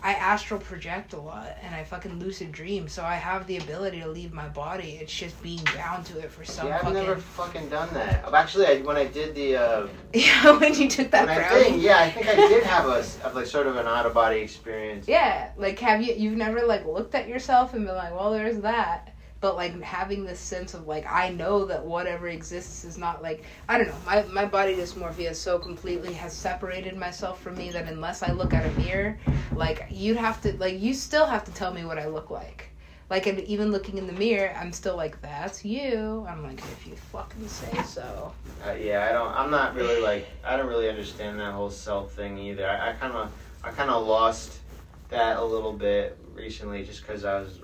I 0.00 0.14
astral 0.14 0.60
project 0.60 1.12
a 1.12 1.18
lot 1.18 1.56
and 1.60 1.74
I 1.74 1.82
fucking 1.82 2.20
lucid 2.20 2.52
dream, 2.52 2.86
so 2.86 3.02
I 3.02 3.16
have 3.16 3.48
the 3.48 3.56
ability 3.56 3.98
to 4.00 4.08
leave 4.08 4.32
my 4.32 4.46
body. 4.46 4.98
It's 5.00 5.12
just 5.12 5.42
being 5.42 5.60
bound 5.74 6.06
to 6.06 6.20
it 6.20 6.30
for 6.30 6.44
some. 6.44 6.68
Yeah, 6.68 6.76
I've 6.76 6.82
fucking... 6.82 6.94
never 6.94 7.16
fucking 7.16 7.68
done 7.68 7.92
that. 7.94 8.32
Actually, 8.32 8.66
I, 8.66 8.80
when 8.82 8.96
I 8.96 9.06
did 9.06 9.34
the. 9.34 9.56
Uh, 9.56 9.88
yeah, 10.14 10.56
when 10.56 10.72
you 10.74 10.88
took 10.88 11.10
that 11.10 11.24
brownie. 11.26 11.80
yeah, 11.80 11.98
I 11.98 12.10
think 12.12 12.28
I 12.28 12.36
did 12.36 12.62
have 12.62 12.86
a, 12.86 13.04
a 13.24 13.34
like 13.34 13.46
sort 13.46 13.66
of 13.66 13.74
an 13.74 13.88
out 13.88 14.06
of 14.06 14.14
body 14.14 14.38
experience. 14.38 15.08
Yeah, 15.08 15.50
like 15.56 15.80
have 15.80 16.00
you 16.00 16.14
you've 16.14 16.36
never 16.36 16.64
like 16.64 16.86
looked 16.86 17.16
at 17.16 17.26
yourself 17.26 17.74
and 17.74 17.84
been 17.84 17.96
like, 17.96 18.12
well, 18.12 18.30
there's 18.30 18.58
that 18.58 19.12
but 19.42 19.56
like 19.56 19.78
having 19.82 20.24
this 20.24 20.38
sense 20.38 20.72
of 20.72 20.86
like 20.86 21.04
I 21.10 21.28
know 21.30 21.66
that 21.66 21.84
whatever 21.84 22.28
exists 22.28 22.84
is 22.84 22.96
not 22.96 23.22
like 23.22 23.42
I 23.68 23.76
don't 23.76 23.88
know 23.88 23.96
my 24.06 24.22
my 24.22 24.46
body 24.46 24.76
dysmorphia 24.76 25.34
so 25.34 25.58
completely 25.58 26.12
has 26.14 26.32
separated 26.32 26.96
myself 26.96 27.42
from 27.42 27.58
me 27.58 27.70
that 27.70 27.88
unless 27.88 28.22
I 28.22 28.30
look 28.30 28.54
at 28.54 28.64
a 28.64 28.80
mirror 28.80 29.18
like 29.54 29.84
you'd 29.90 30.16
have 30.16 30.40
to 30.42 30.56
like 30.58 30.80
you 30.80 30.94
still 30.94 31.26
have 31.26 31.44
to 31.44 31.52
tell 31.52 31.74
me 31.74 31.84
what 31.84 31.98
I 31.98 32.06
look 32.06 32.30
like. 32.30 32.68
Like 33.10 33.26
and 33.26 33.40
even 33.40 33.72
looking 33.72 33.98
in 33.98 34.06
the 34.06 34.12
mirror 34.12 34.54
I'm 34.56 34.72
still 34.72 34.96
like 34.96 35.20
that's 35.20 35.64
you. 35.64 36.24
I'm 36.28 36.44
like 36.44 36.60
if 36.60 36.86
you 36.86 36.94
fucking 36.94 37.48
say 37.48 37.82
so. 37.82 38.32
Uh, 38.64 38.72
yeah 38.74 39.08
I 39.10 39.12
don't 39.12 39.34
I'm 39.36 39.50
not 39.50 39.74
really 39.74 40.00
like 40.00 40.28
I 40.44 40.56
don't 40.56 40.68
really 40.68 40.88
understand 40.88 41.40
that 41.40 41.52
whole 41.52 41.68
self 41.70 42.12
thing 42.12 42.38
either. 42.38 42.70
I 42.70 42.92
kind 42.92 43.12
of 43.12 43.32
I 43.64 43.72
kind 43.72 43.90
of 43.90 44.06
lost 44.06 44.60
that 45.08 45.36
a 45.36 45.44
little 45.44 45.72
bit 45.72 46.16
recently 46.34 46.84
just 46.84 47.02
because 47.02 47.24
I 47.24 47.40
was 47.40 47.60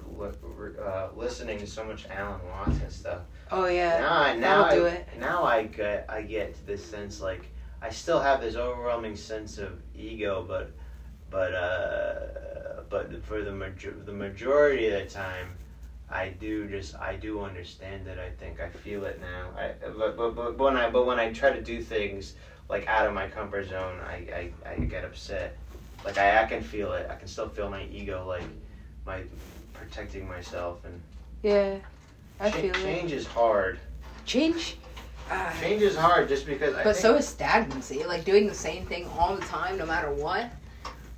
uh, 0.85 1.09
listening 1.17 1.59
to 1.59 1.67
so 1.67 1.85
much 1.85 2.07
Alan 2.09 2.41
Watts 2.49 2.81
and 2.81 2.93
stuff. 2.93 3.23
Oh 3.51 3.67
yeah. 3.67 4.01
Now 4.01 4.21
I 4.21 4.37
now 4.37 4.65
I, 4.65 4.75
do 4.75 4.85
it. 4.87 5.09
Now 5.19 5.45
I 5.45 5.65
get 5.65 6.07
I 6.09 6.23
get 6.23 6.55
to 6.55 6.67
this 6.67 6.85
sense 6.85 7.21
like 7.21 7.49
I 7.81 7.91
still 7.91 8.21
have 8.21 8.41
this 8.41 8.57
overwhelming 8.57 9.17
sense 9.17 9.59
of 9.59 9.81
ego, 9.95 10.45
but 10.47 10.71
but 11.31 11.55
uh, 11.55 12.83
but 12.89 13.25
for 13.25 13.43
the 13.43 13.53
major 13.53 13.95
the 14.05 14.13
majority 14.13 14.89
of 14.89 15.03
the 15.03 15.09
time, 15.09 15.49
I 16.11 16.31
do 16.31 16.69
just 16.69 16.97
I 16.97 17.17
do 17.17 17.43
understand 17.43 18.07
it. 18.07 18.19
I 18.19 18.31
think 18.31 18.61
I 18.61 18.69
feel 18.69 19.05
it 19.05 19.21
now. 19.21 19.51
I 19.57 19.73
but, 19.97 20.17
but, 20.17 20.35
but 20.35 20.59
when 20.59 20.77
I 20.77 20.91
but 20.91 21.07
when 21.07 21.19
I 21.21 21.33
try 21.33 21.51
to 21.51 21.63
do 21.63 21.83
things 21.83 22.35
like 22.69 22.87
out 22.87 23.07
of 23.07 23.15
my 23.15 23.29
comfort 23.29 23.69
zone, 23.69 23.99
I 24.01 24.51
I, 24.67 24.71
I 24.71 24.75
get 24.81 25.05
upset. 25.05 25.57
Like 26.05 26.19
I, 26.19 26.43
I 26.43 26.47
can 26.47 26.63
feel 26.63 26.93
it. 26.93 27.09
I 27.11 27.15
can 27.17 27.29
still 27.29 27.49
feel 27.49 27.71
my 27.71 27.85
ego 27.85 28.25
like 28.27 28.45
my 29.05 29.23
protecting 29.73 30.29
myself 30.29 30.85
and 30.85 31.01
yeah, 31.43 31.77
I 32.41 32.51
ch- 32.51 32.55
feel 32.55 32.75
change 32.75 33.13
it. 33.13 33.17
is 33.17 33.27
hard. 33.27 33.79
Change. 34.25 34.77
Uh, 35.31 35.53
change 35.61 35.83
is 35.83 35.97
hard 35.97 36.29
just 36.29 36.47
because. 36.47 36.75
But 36.83 36.97
so 36.97 37.15
is 37.17 37.27
stagnancy. 37.29 38.05
Like 38.05 38.25
doing 38.25 38.47
the 38.47 38.55
same 38.55 38.87
thing 38.87 39.09
all 39.19 39.37
the 39.37 39.43
time, 39.43 39.79
no 39.79 39.87
matter 39.87 40.13
what. 40.13 40.51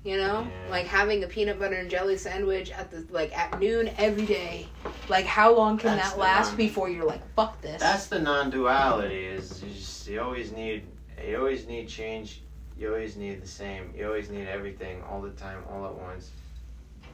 You 0.02 0.16
know, 0.16 0.48
yeah. 0.48 0.70
like 0.70 0.86
having 0.86 1.24
a 1.24 1.26
peanut 1.26 1.58
butter 1.58 1.74
and 1.74 1.90
jelly 1.90 2.16
sandwich 2.16 2.70
at 2.70 2.90
the 2.90 3.06
like 3.10 3.36
at 3.36 3.60
noon 3.60 3.90
every 3.98 4.24
day. 4.24 4.66
Like, 5.10 5.26
how 5.26 5.54
long 5.54 5.76
can 5.76 5.96
that's 5.96 6.12
that 6.12 6.18
last 6.18 6.48
non- 6.48 6.56
before 6.56 6.88
you're 6.88 7.04
like, 7.04 7.20
fuck 7.34 7.60
this? 7.60 7.80
That's 7.80 8.06
the 8.06 8.18
non-duality. 8.18 9.14
Is 9.14 9.62
you, 9.62 9.68
just, 9.68 10.08
you 10.08 10.22
always 10.22 10.52
need 10.52 10.86
you 11.26 11.36
always 11.36 11.66
need 11.66 11.86
change. 11.86 12.40
You 12.80 12.88
always 12.88 13.14
need 13.14 13.42
the 13.42 13.46
same. 13.46 13.92
You 13.94 14.06
always 14.06 14.30
need 14.30 14.48
everything 14.48 15.02
all 15.02 15.20
the 15.20 15.30
time, 15.32 15.62
all 15.70 15.84
at 15.84 15.94
once. 15.94 16.30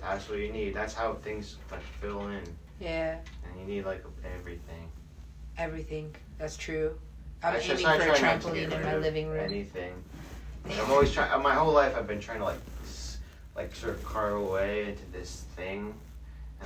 That's 0.00 0.28
what 0.28 0.38
you 0.38 0.52
need. 0.52 0.74
That's 0.74 0.94
how 0.94 1.14
things 1.14 1.56
like 1.72 1.82
fill 2.00 2.28
in. 2.28 2.42
Yeah. 2.80 3.18
And 3.44 3.60
you 3.60 3.66
need 3.66 3.84
like 3.84 4.04
everything. 4.38 4.88
Everything. 5.58 6.14
That's 6.38 6.56
true. 6.56 6.96
I'm 7.42 7.56
aiming 7.56 7.78
for 7.78 7.90
a 7.90 8.14
trampoline 8.14 8.70
in 8.70 8.82
my 8.82 8.96
living 8.96 9.28
room. 9.28 9.44
Anything. 9.44 9.92
I'm 10.70 10.88
always 10.88 11.12
trying. 11.12 11.42
My 11.42 11.54
whole 11.54 11.72
life, 11.72 11.96
I've 11.96 12.06
been 12.06 12.20
trying 12.20 12.38
to 12.38 12.44
like, 12.44 12.60
like 13.56 13.74
sort 13.74 13.94
of 13.94 14.04
carve 14.04 14.34
away 14.34 14.90
into 14.90 15.04
this 15.10 15.46
thing 15.56 15.94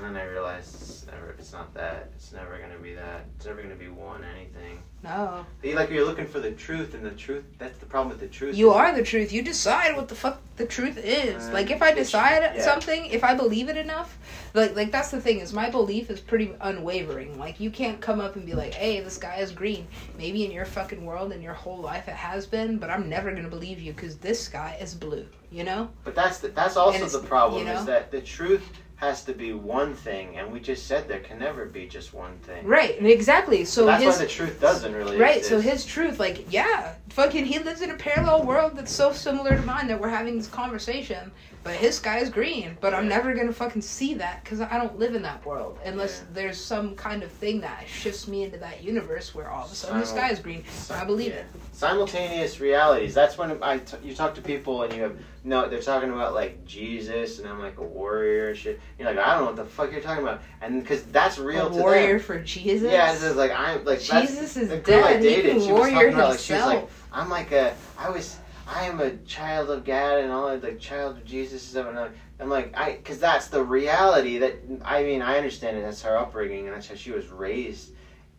and 0.05 0.17
then 0.17 0.23
I 0.23 0.27
realized 0.27 0.75
it's 0.75 1.07
never. 1.07 1.31
It's 1.39 1.53
not 1.53 1.75
that. 1.75 2.11
It's 2.15 2.33
never 2.33 2.59
gonna 2.59 2.79
be 2.79 2.95
that. 2.95 3.27
It's 3.37 3.47
never 3.47 3.63
gonna 3.63 3.75
be 3.75 3.89
one 3.89 4.25
anything. 4.25 4.83
No. 5.03 5.45
Like 5.63 5.91
you're 5.91 6.05
looking 6.05 6.27
for 6.27 6.41
the 6.41 6.53
truth, 6.53 6.95
and 6.95 7.05
the 7.05 7.11
truth. 7.11 7.45
That's 7.59 7.79
the 7.79 7.87
problem 7.87 8.11
with 8.11 8.21
the 8.21 8.29
truth. 8.29 8.57
You 8.57 8.71
are 8.71 8.95
the 8.95 9.03
truth. 9.03 9.33
You 9.33 9.43
decide 9.43 9.97
what 9.97 10.09
the 10.09 10.15
fuck 10.15 10.41
the 10.57 10.67
truth 10.67 10.99
is. 10.99 11.49
Uh, 11.49 11.53
like 11.53 11.71
if 11.71 11.83
I 11.83 11.93
decide 11.93 12.43
yeah. 12.43 12.63
something, 12.63 13.07
if 13.07 13.25
I 13.25 13.35
believe 13.35 13.69
it 13.69 13.77
enough, 13.77 14.19
like 14.55 14.75
like 14.75 14.91
that's 14.91 15.11
the 15.11 15.21
thing 15.21 15.41
is 15.41 15.53
my 15.53 15.69
belief 15.69 16.11
is 16.11 16.21
pretty 16.21 16.55
unwavering. 16.61 17.39
Like 17.39 17.61
you 17.61 17.71
can't 17.71 18.01
come 18.01 18.21
up 18.21 18.37
and 18.37 18.47
be 18.47 18.55
like, 18.55 18.73
hey, 18.73 19.01
the 19.01 19.11
sky 19.11 19.37
is 19.37 19.53
green. 19.53 19.87
Maybe 20.17 20.45
in 20.45 20.51
your 20.51 20.65
fucking 20.65 21.05
world 21.05 21.33
and 21.33 21.43
your 21.43 21.55
whole 21.55 21.79
life 21.79 22.09
it 22.09 22.15
has 22.15 22.47
been, 22.47 22.79
but 22.79 22.91
I'm 22.91 23.09
never 23.09 23.33
gonna 23.35 23.49
believe 23.49 23.81
you 23.81 23.93
because 23.93 24.17
this 24.17 24.41
sky 24.41 24.79
is 24.81 24.95
blue. 24.95 25.27
You 25.51 25.65
know. 25.65 25.91
But 26.05 26.15
that's 26.15 26.39
the, 26.39 26.49
that's 26.49 26.77
also 26.77 27.07
the 27.07 27.27
problem 27.27 27.61
you 27.61 27.67
know? 27.67 27.81
is 27.81 27.85
that 27.87 28.11
the 28.11 28.21
truth 28.21 28.71
has 29.01 29.25
to 29.25 29.33
be 29.33 29.55
one 29.55 29.95
thing, 29.95 30.37
and 30.37 30.53
we 30.53 30.61
just 30.61 30.87
said 30.87 31.09
there 31.09 31.21
can 31.21 31.39
never 31.39 31.65
be 31.65 31.87
just 31.87 32.13
one 32.13 32.37
thing. 32.41 32.67
Right, 32.67 33.03
exactly. 33.03 33.65
So 33.65 33.87
that's 33.87 34.03
his, 34.03 34.17
why 34.17 34.25
the 34.25 34.31
truth 34.31 34.61
doesn't 34.61 34.93
really. 34.93 35.17
Right. 35.17 35.39
Exist. 35.39 35.49
So 35.49 35.59
his 35.59 35.87
truth, 35.87 36.21
like, 36.21 36.53
yeah, 36.53 36.97
fucking, 37.09 37.47
he 37.47 37.59
lives 37.61 37.81
in 37.81 37.93
a 37.93 37.95
parallel 37.95 38.45
world 38.45 38.73
that's 38.77 38.93
so 38.93 39.11
similar 39.11 39.57
to 39.57 39.63
mine 39.63 39.89
that 39.89 39.99
we're 39.99 40.11
having 40.11 40.37
this 40.37 40.49
conversation. 40.49 41.33
But 41.63 41.75
his 41.75 41.97
sky 41.97 42.21
is 42.21 42.31
green, 42.31 42.79
but 42.81 42.93
yeah. 42.93 42.99
I'm 42.99 43.09
never 43.09 43.35
gonna 43.35 43.53
fucking 43.53 43.83
see 43.83 44.15
that 44.15 44.43
because 44.43 44.63
I 44.63 44.79
don't 44.79 44.99
live 44.99 45.15
in 45.15 45.23
that 45.23 45.45
world 45.45 45.79
unless 45.85 46.21
yeah. 46.21 46.27
there's 46.33 46.59
some 46.59 46.97
kind 46.97 47.23
of 47.23 47.31
thing 47.31 47.61
that 47.61 47.85
shifts 47.87 48.27
me 48.27 48.45
into 48.45 48.57
that 48.59 48.83
universe 48.83 49.35
where 49.35 49.51
all 49.51 49.67
of 49.67 49.73
a 49.73 49.75
sudden 49.75 50.03
Simul- 50.03 50.15
the 50.15 50.21
sky 50.21 50.33
is 50.33 50.39
green. 50.39 50.65
Sim- 50.71 50.97
I 50.97 51.05
believe 51.05 51.33
yeah. 51.33 51.41
it. 51.41 51.47
Simultaneous 51.73 52.61
realities. 52.61 53.13
That's 53.13 53.37
when 53.37 53.63
I 53.63 53.79
t- 53.79 53.99
you 54.03 54.15
talk 54.15 54.35
to 54.37 54.41
people 54.41 54.85
and 54.85 54.95
you 54.95 55.03
have 55.03 55.19
no, 55.45 55.69
they're 55.69 55.83
talking 55.83 56.11
about 56.11 56.33
like 56.33 56.65
Jesus 56.65 57.39
and 57.39 57.49
I'm 57.49 57.61
like 57.61 57.79
a 57.79 57.85
warrior 57.85 58.51
and 58.51 58.59
shit. 58.59 58.81
You're 58.99 59.09
like 59.09 59.19
I 59.19 59.35
don't 59.35 59.41
know 59.41 59.47
what 59.47 59.57
the 59.57 59.65
fuck 59.67 59.93
you're 59.93 60.01
talking 60.01 60.23
about, 60.23 60.41
and 60.63 60.81
because 60.83 61.03
that's 61.05 61.39
real. 61.39 61.67
A 61.67 61.71
warrior 61.71 62.17
them. 62.17 62.21
for 62.21 62.39
Jesus. 62.41 62.91
Yeah, 62.91 63.13
it's 63.13 63.37
like 63.37 63.53
I'm 63.53 63.85
like 63.85 64.01
Jesus 64.01 64.57
is 64.57 64.71
the 64.71 64.79
girl 64.79 65.03
dead. 65.03 65.17
I 65.19 65.21
dated, 65.21 65.63
she 65.63 65.73
was 65.73 65.91
talking 65.91 66.15
about 66.15 66.31
like 66.31 66.39
she 66.39 66.55
was 66.55 66.65
like 66.65 66.89
I'm 67.13 67.29
like 67.29 67.53
a 67.53 67.75
I 67.99 68.09
was 68.09 68.39
I 68.73 68.85
am 68.85 69.01
a 69.01 69.17
child 69.19 69.69
of 69.69 69.85
God 69.85 70.21
and 70.21 70.31
all 70.31 70.57
like 70.57 70.79
child 70.79 71.17
of 71.17 71.25
Jesus 71.25 71.75
and 71.75 71.87
stuff. 71.87 72.13
I'm 72.39 72.49
like, 72.49 72.73
I, 72.77 72.93
because 72.93 73.19
that's 73.19 73.49
the 73.49 73.63
reality 73.63 74.39
that 74.39 74.59
I 74.85 75.03
mean, 75.03 75.23
I 75.23 75.37
understand 75.37 75.77
it. 75.77 75.83
That's 75.83 76.03
her 76.03 76.17
upbringing 76.17 76.69
and 76.69 76.77
that's 76.77 76.87
how 76.87 76.95
she 76.95 77.11
was 77.11 77.27
raised, 77.29 77.91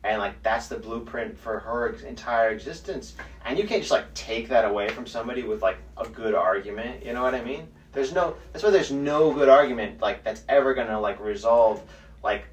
and 0.06 0.20
like 0.20 0.42
that's 0.42 0.68
the 0.68 0.78
blueprint 0.78 1.38
for 1.38 1.60
her 1.60 1.90
entire 2.08 2.50
existence. 2.52 3.16
And 3.44 3.60
you 3.60 3.68
can't 3.68 3.82
just 3.82 3.92
like 3.92 4.12
take 4.14 4.48
that 4.48 4.64
away 4.64 4.88
from 4.88 5.06
somebody 5.06 5.44
with 5.44 5.62
like 5.62 5.78
a 5.98 6.08
good 6.08 6.34
argument. 6.34 7.06
You 7.06 7.12
know 7.12 7.24
what 7.24 7.36
I 7.36 7.44
mean? 7.44 7.68
There's 7.92 8.14
no. 8.14 8.36
That's 8.54 8.64
why 8.64 8.70
there's 8.70 8.92
no 8.92 9.34
good 9.34 9.50
argument 9.50 10.00
like 10.00 10.24
that's 10.24 10.44
ever 10.48 10.74
gonna 10.74 11.00
like 11.00 11.20
resolve 11.20 11.82
like 12.24 12.46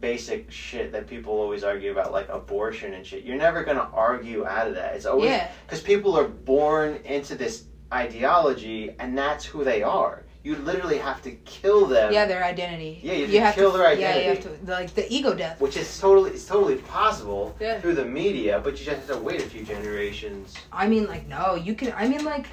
basic 0.00 0.50
shit 0.50 0.92
that 0.92 1.06
people 1.06 1.32
always 1.32 1.64
argue 1.64 1.92
about, 1.92 2.12
like 2.12 2.28
abortion 2.28 2.94
and 2.94 3.06
shit. 3.06 3.24
You're 3.24 3.36
never 3.36 3.64
gonna 3.64 3.88
argue 3.92 4.46
out 4.46 4.68
of 4.68 4.74
that. 4.74 4.96
It's 4.96 5.06
always 5.06 5.40
because 5.66 5.82
yeah. 5.82 5.86
people 5.86 6.16
are 6.16 6.28
born 6.28 6.96
into 7.04 7.34
this 7.34 7.64
ideology, 7.92 8.94
and 8.98 9.16
that's 9.16 9.44
who 9.44 9.64
they 9.64 9.82
are. 9.82 10.24
You 10.42 10.56
literally 10.56 10.98
have 10.98 11.22
to 11.22 11.30
kill 11.30 11.86
them. 11.86 12.12
Yeah, 12.12 12.26
their 12.26 12.44
identity. 12.44 13.00
Yeah, 13.02 13.14
you 13.14 13.22
have, 13.22 13.30
you 13.30 13.38
to 13.38 13.44
have 13.46 13.54
kill 13.54 13.72
to, 13.72 13.78
their 13.78 13.86
identity. 13.86 14.20
Yeah, 14.20 14.28
you 14.28 14.34
have 14.34 14.66
to 14.66 14.70
like 14.70 14.94
the 14.94 15.10
ego 15.10 15.34
death. 15.34 15.58
Which 15.60 15.76
is 15.78 15.98
totally 15.98 16.32
it's 16.32 16.44
totally 16.44 16.76
possible 16.76 17.56
yeah. 17.60 17.80
through 17.80 17.94
the 17.94 18.04
media, 18.04 18.60
but 18.62 18.78
you 18.78 18.84
just 18.84 19.06
have 19.06 19.16
to 19.16 19.22
wait 19.22 19.40
a 19.40 19.44
few 19.44 19.64
generations. 19.64 20.54
I 20.70 20.86
mean, 20.86 21.06
like 21.06 21.26
no, 21.28 21.54
you 21.54 21.74
can. 21.74 21.94
I 21.96 22.08
mean, 22.08 22.24
like 22.24 22.46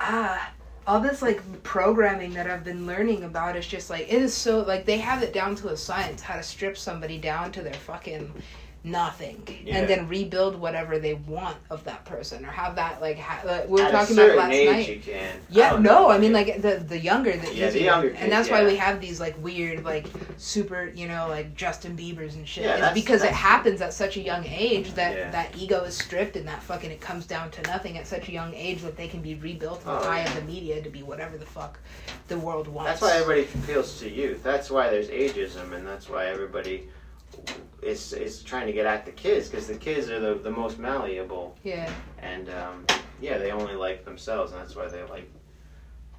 ah 0.00 0.50
all 0.86 1.00
this 1.00 1.20
like 1.20 1.62
programming 1.64 2.32
that 2.34 2.48
I've 2.48 2.64
been 2.64 2.86
learning 2.86 3.24
about 3.24 3.56
is 3.56 3.66
just 3.66 3.90
like 3.90 4.02
it 4.02 4.22
is 4.22 4.32
so 4.32 4.60
like 4.60 4.84
they 4.84 4.98
have 4.98 5.22
it 5.22 5.32
down 5.32 5.56
to 5.56 5.68
a 5.68 5.76
science 5.76 6.22
how 6.22 6.36
to 6.36 6.42
strip 6.42 6.78
somebody 6.78 7.18
down 7.18 7.50
to 7.52 7.62
their 7.62 7.74
fucking 7.74 8.32
nothing. 8.86 9.42
Yeah. 9.64 9.78
and 9.78 9.88
then 9.88 10.08
rebuild 10.08 10.56
whatever 10.56 10.98
they 10.98 11.14
want 11.14 11.56
of 11.70 11.82
that 11.84 12.04
person 12.04 12.44
or 12.44 12.50
have 12.50 12.76
that 12.76 13.00
like, 13.00 13.18
ha- 13.18 13.42
like 13.44 13.68
we 13.68 13.80
were 13.80 13.88
At 13.88 13.90
talking 13.90 14.16
about 14.16 14.36
last 14.36 14.48
night. 14.50 14.88
you 14.88 15.00
can. 15.00 15.40
yeah 15.50 15.74
I 15.74 15.78
no 15.78 16.08
i 16.08 16.18
mean 16.18 16.32
like 16.32 16.62
the 16.62 16.76
the 16.76 16.98
younger 16.98 17.36
the 17.36 17.52
yeah, 17.54 17.70
the 17.70 17.82
younger 17.82 18.10
kids, 18.10 18.22
and 18.22 18.32
that's 18.32 18.48
yeah. 18.48 18.62
why 18.62 18.64
we 18.64 18.76
have 18.76 19.00
these 19.00 19.18
like 19.18 19.36
weird 19.42 19.84
like 19.84 20.06
super 20.36 20.92
you 20.94 21.08
know 21.08 21.26
like 21.28 21.54
justin 21.56 21.96
biebers 21.96 22.34
and 22.34 22.46
shit. 22.46 22.64
Yeah, 22.64 22.92
because 22.92 23.22
it 23.22 23.32
happens 23.32 23.80
at 23.80 23.92
such 23.92 24.16
a 24.16 24.20
young 24.20 24.44
age 24.46 24.94
that 24.94 25.32
that 25.32 25.56
ego 25.56 25.82
is 25.82 25.96
stripped 25.96 26.36
and 26.36 26.46
that 26.46 26.62
fucking 26.62 26.90
it 26.90 27.00
comes 27.00 27.26
down 27.26 27.50
to 27.50 27.62
nothing 27.62 27.98
at 27.98 28.06
such 28.06 28.28
a 28.28 28.32
young 28.32 28.54
age 28.54 28.82
that 28.82 28.96
they 28.96 29.08
can 29.08 29.20
be 29.20 29.34
rebuilt 29.34 29.80
in 29.80 29.88
the 29.88 30.00
oh, 30.00 30.08
eye 30.08 30.20
of 30.20 30.34
the 30.36 30.42
media 30.42 30.80
to 30.80 30.90
be 30.90 31.02
whatever 31.02 31.36
the 31.36 31.46
fuck 31.46 31.78
the 32.28 32.38
world 32.38 32.68
wants. 32.68 32.90
that's 32.90 33.02
why 33.02 33.12
everybody 33.12 33.48
appeals 33.62 33.98
to 34.00 34.08
youth. 34.08 34.42
That's 34.42 34.70
why 34.70 34.90
there's 34.90 35.08
ageism 35.08 35.72
and 35.72 35.86
that's 35.86 36.08
why 36.08 36.26
everybody 36.26 36.88
is 37.82 38.12
is 38.12 38.42
trying 38.42 38.66
to 38.66 38.72
get 38.72 38.86
at 38.86 39.06
the 39.06 39.12
kids 39.12 39.48
because 39.48 39.66
the 39.66 39.76
kids 39.76 40.10
are 40.10 40.20
the, 40.20 40.34
the 40.34 40.50
most 40.50 40.78
malleable. 40.78 41.56
Yeah. 41.62 41.90
And 42.18 42.48
um, 42.50 42.86
yeah, 43.20 43.38
they 43.38 43.52
only 43.52 43.74
like 43.74 44.04
themselves, 44.04 44.52
and 44.52 44.60
that's 44.60 44.74
why 44.74 44.88
they 44.88 45.02
like 45.04 45.30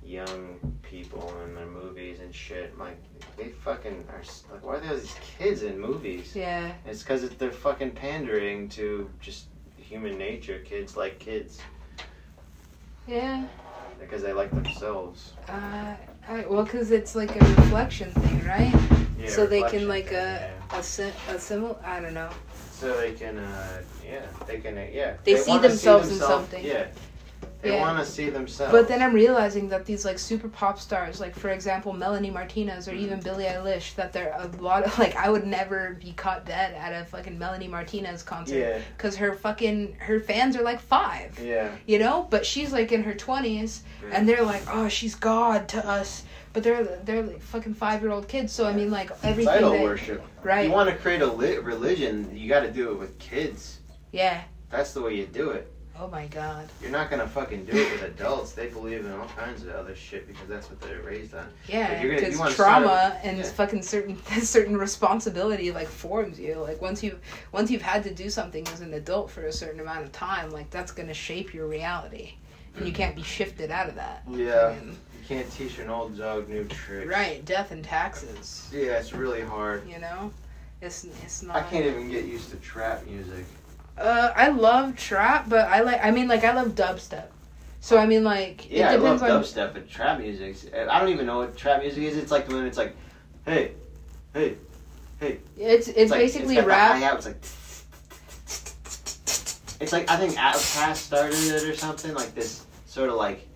young 0.03 0.57
people 0.83 1.33
in 1.45 1.53
their 1.53 1.65
movies 1.65 2.19
and 2.19 2.33
shit. 2.33 2.77
Like 2.77 2.97
they 3.35 3.49
fucking 3.49 4.05
are 4.09 4.21
like, 4.51 4.65
why 4.65 4.75
are 4.75 4.79
there 4.79 4.95
these 4.95 5.15
kids 5.37 5.63
in 5.63 5.79
movies? 5.79 6.35
Yeah. 6.35 6.71
It's 6.85 7.03
because 7.03 7.29
they're 7.29 7.51
fucking 7.51 7.91
pandering 7.91 8.69
to 8.69 9.09
just 9.19 9.47
human 9.77 10.17
nature. 10.17 10.59
Kids 10.59 10.95
like 10.95 11.19
kids. 11.19 11.59
Yeah. 13.07 13.45
Because 13.99 14.21
they 14.21 14.33
like 14.33 14.51
themselves. 14.51 15.33
Uh, 15.47 15.95
Well, 16.29 16.63
because 16.63 16.91
it's 16.91 17.15
like 17.15 17.35
a 17.35 17.39
reflection 17.39 18.11
thing, 18.11 18.43
right? 18.45 18.73
Yeah, 19.19 19.29
so 19.29 19.45
they 19.47 19.63
can 19.63 19.87
like 19.87 20.07
thing, 20.09 20.17
uh, 20.17 20.39
yeah. 20.39 20.79
assim- 20.79 21.13
assimilate. 21.29 21.77
I 21.85 21.99
don't 22.01 22.13
know. 22.13 22.29
So 22.71 22.95
they 22.97 23.13
can, 23.13 23.39
uh, 23.39 23.81
yeah, 24.05 24.19
they 24.45 24.59
can, 24.59 24.77
uh, 24.77 24.85
yeah. 24.91 25.13
They, 25.23 25.33
they 25.33 25.37
see 25.37 25.57
themselves 25.57 26.09
see 26.09 26.15
in 26.15 26.19
something. 26.19 26.65
Yeah. 26.65 26.87
They 27.61 27.71
yeah. 27.71 27.81
want 27.81 27.97
to 27.97 28.05
see 28.05 28.29
themselves. 28.29 28.71
But 28.71 28.87
then 28.87 29.01
I'm 29.01 29.13
realizing 29.13 29.67
that 29.69 29.85
these 29.85 30.05
like 30.05 30.19
super 30.19 30.47
pop 30.47 30.79
stars, 30.79 31.19
like 31.19 31.35
for 31.35 31.49
example 31.49 31.91
Melanie 31.91 32.29
Martinez 32.29 32.87
or 32.87 32.91
mm-hmm. 32.91 33.03
even 33.03 33.19
Billie 33.19 33.45
Eilish, 33.45 33.95
that 33.95 34.13
they're 34.13 34.35
a 34.37 34.47
lot 34.61 34.83
of 34.83 34.97
like 34.99 35.15
I 35.15 35.29
would 35.29 35.45
never 35.45 35.97
be 35.99 36.13
caught 36.13 36.45
dead 36.45 36.75
at 36.75 36.93
a 36.93 37.05
fucking 37.05 37.37
Melanie 37.37 37.67
Martinez 37.67 38.21
concert 38.21 38.59
yeah. 38.59 38.79
because 38.95 39.15
her 39.15 39.33
fucking 39.33 39.97
her 39.99 40.19
fans 40.19 40.55
are 40.55 40.61
like 40.61 40.79
five. 40.79 41.39
Yeah. 41.39 41.71
You 41.87 41.97
know, 41.97 42.27
but 42.29 42.45
she's 42.45 42.71
like 42.71 42.91
in 42.91 43.03
her 43.03 43.15
twenties, 43.15 43.83
yeah. 44.03 44.09
and 44.13 44.29
they're 44.29 44.43
like, 44.43 44.63
oh, 44.69 44.87
she's 44.87 45.15
God 45.15 45.67
to 45.69 45.85
us. 45.85 46.23
But 46.53 46.63
they're 46.63 46.83
they're 47.03 47.23
like 47.23 47.41
fucking 47.41 47.73
five 47.73 48.03
year 48.03 48.11
old 48.11 48.27
kids, 48.27 48.53
so 48.53 48.67
I 48.67 48.73
mean 48.73 48.91
like 48.91 49.11
everything. 49.23 49.55
Idol 49.55 49.71
that, 49.71 49.81
worship. 49.81 50.23
Right. 50.43 50.67
You 50.67 50.71
want 50.71 50.89
to 50.89 50.95
create 50.95 51.21
a 51.21 51.27
lit 51.27 51.63
religion, 51.63 52.35
you 52.35 52.47
got 52.47 52.61
to 52.61 52.71
do 52.71 52.91
it 52.91 52.99
with 52.99 53.17
kids. 53.17 53.79
Yeah. 54.11 54.43
That's 54.69 54.93
the 54.93 55.01
way 55.01 55.15
you 55.15 55.25
do 55.25 55.51
it. 55.51 55.71
Oh 55.99 56.07
my 56.07 56.27
god. 56.27 56.69
You're 56.81 56.91
not 56.91 57.09
gonna 57.09 57.27
fucking 57.27 57.65
do 57.65 57.71
it 57.71 57.91
with 57.91 58.03
adults. 58.03 58.51
They 58.51 58.67
believe 58.67 59.03
in 59.03 59.11
all 59.13 59.27
kinds 59.35 59.63
of 59.63 59.69
other 59.69 59.95
shit 59.95 60.27
because 60.27 60.47
that's 60.47 60.69
what 60.69 60.79
they're 60.79 61.01
raised 61.01 61.33
on. 61.33 61.47
Yeah, 61.67 62.01
because 62.01 62.55
trauma 62.55 63.19
and 63.23 63.37
yeah. 63.37 63.43
fucking 63.43 63.81
certain 63.81 64.23
certain 64.41 64.77
responsibility 64.77 65.71
like 65.71 65.87
forms 65.87 66.39
you. 66.39 66.55
Like 66.55 66.81
once 66.81 67.01
you 67.01 67.17
once 67.51 67.71
you've 67.71 67.81
had 67.81 68.03
to 68.03 68.13
do 68.13 68.29
something 68.29 68.67
as 68.67 68.81
an 68.81 68.93
adult 68.93 69.31
for 69.31 69.47
a 69.47 69.51
certain 69.51 69.79
amount 69.79 70.03
of 70.03 70.11
time, 70.11 70.51
like 70.51 70.69
that's 70.69 70.91
gonna 70.91 71.15
shape 71.15 71.53
your 71.53 71.67
reality, 71.67 72.33
and 72.75 72.85
you 72.85 72.93
can't 72.93 73.15
be 73.15 73.21
mm-hmm. 73.21 73.27
shifted 73.27 73.71
out 73.71 73.89
of 73.89 73.95
that. 73.95 74.23
Yeah. 74.29 74.75
you 74.75 74.95
can't 75.27 75.51
teach 75.51 75.79
an 75.79 75.89
old 75.89 76.15
dog 76.15 76.47
new 76.47 76.65
tricks. 76.65 77.07
Right, 77.07 77.43
death 77.43 77.71
and 77.71 77.83
taxes. 77.83 78.69
Yeah, 78.71 78.99
it's 78.99 79.13
really 79.13 79.41
hard. 79.41 79.89
You 79.89 79.97
know, 79.97 80.31
it's 80.79 81.05
it's 81.23 81.41
not. 81.41 81.55
I 81.55 81.63
can't 81.63 81.85
even 81.85 82.11
get 82.11 82.25
used 82.25 82.51
to 82.51 82.57
trap 82.57 83.03
music. 83.07 83.45
Uh, 83.97 84.31
I 84.35 84.49
love 84.49 84.95
trap, 84.95 85.49
but 85.49 85.67
I 85.67 85.81
like. 85.81 85.99
I 86.03 86.11
mean, 86.11 86.27
like 86.27 86.43
I 86.43 86.53
love 86.53 86.69
dubstep. 86.69 87.27
So 87.79 87.97
I 87.97 88.05
mean, 88.05 88.23
like 88.23 88.69
yeah, 88.69 88.91
it 88.91 88.97
depends 88.97 89.21
I 89.21 89.29
love 89.29 89.37
on... 89.37 89.43
dubstep, 89.43 89.73
but 89.73 89.89
trap 89.89 90.19
music. 90.19 90.73
I 90.73 90.99
don't 90.99 91.09
even 91.09 91.25
know 91.25 91.37
what 91.37 91.57
trap 91.57 91.81
music 91.81 92.03
is. 92.03 92.17
It's 92.17 92.31
like 92.31 92.47
when 92.47 92.65
it's 92.65 92.77
like, 92.77 92.95
hey, 93.45 93.71
hey, 94.33 94.57
hey. 95.19 95.39
It's 95.57 95.87
it's, 95.87 95.97
it's 95.97 96.11
like, 96.11 96.19
basically 96.19 96.57
it's 96.57 96.67
rap. 96.67 97.01
It's 97.15 97.25
like. 97.25 97.43
It's 99.79 99.93
like 99.93 100.09
I 100.09 100.17
think 100.17 100.33
Outkast 100.33 100.95
started 100.95 101.37
it 101.37 101.63
or 101.63 101.75
something 101.75 102.13
like 102.13 102.33
this 102.33 102.65
sort 102.87 103.09
of 103.09 103.15
like 103.15 103.47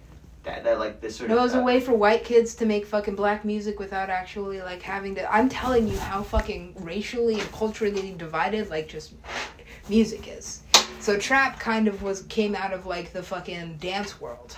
that, 0.44 0.64
that 0.64 0.80
like 0.80 1.02
this 1.02 1.16
sort 1.16 1.30
no, 1.30 1.36
of. 1.36 1.42
it 1.42 1.44
was 1.44 1.56
uh, 1.56 1.60
a 1.60 1.64
way 1.64 1.80
for 1.80 1.94
white 1.94 2.24
kids 2.24 2.56
to 2.56 2.66
make 2.66 2.86
fucking 2.86 3.16
black 3.16 3.44
music 3.44 3.80
without 3.80 4.10
actually 4.10 4.62
like 4.62 4.82
having 4.82 5.16
to. 5.16 5.34
I'm 5.34 5.50
telling 5.50 5.88
you 5.88 5.98
how 5.98 6.22
fucking 6.22 6.76
racially 6.80 7.40
and 7.40 7.52
culturally 7.52 8.14
divided 8.18 8.70
like 8.70 8.88
just 8.88 9.14
music 9.90 10.28
is. 10.28 10.62
So 11.00 11.18
trap 11.18 11.60
kind 11.60 11.88
of 11.88 12.04
was 12.04 12.24
came 12.24 12.56
out 12.56 12.74
of 12.74 12.86
like 12.86 13.12
the 13.12 13.24
fucking 13.24 13.78
dance 13.78 14.22
world. 14.22 14.58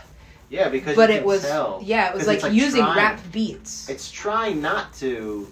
Yeah, 0.49 0.69
because 0.69 0.95
but 0.95 1.09
it 1.09 1.25
was 1.25 1.41
tell. 1.41 1.81
yeah, 1.83 2.09
it 2.09 2.15
was 2.15 2.27
like, 2.27 2.43
like, 2.43 2.53
using 2.53 2.81
trying, 2.81 2.97
rap 2.97 3.19
beats. 3.31 3.89
It's 3.89 4.11
trying 4.11 4.61
not 4.61 4.93
to. 4.95 5.47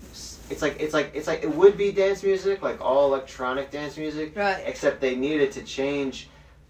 It's 0.50 0.62
like 0.62 0.80
it's 0.80 0.94
like 0.94 1.12
it's 1.16 1.28
like 1.28 1.44
it 1.44 1.56
would 1.56 1.76
be 1.76 1.92
dance 1.92 2.22
music, 2.24 2.62
like 2.62 2.82
all 2.82 3.08
electronic 3.08 3.72
dance 3.72 3.98
music, 3.98 4.36
right? 4.36 4.62
Except 4.66 5.02
they 5.02 5.16
needed 5.16 5.52
to 5.54 5.64
change. 5.64 6.28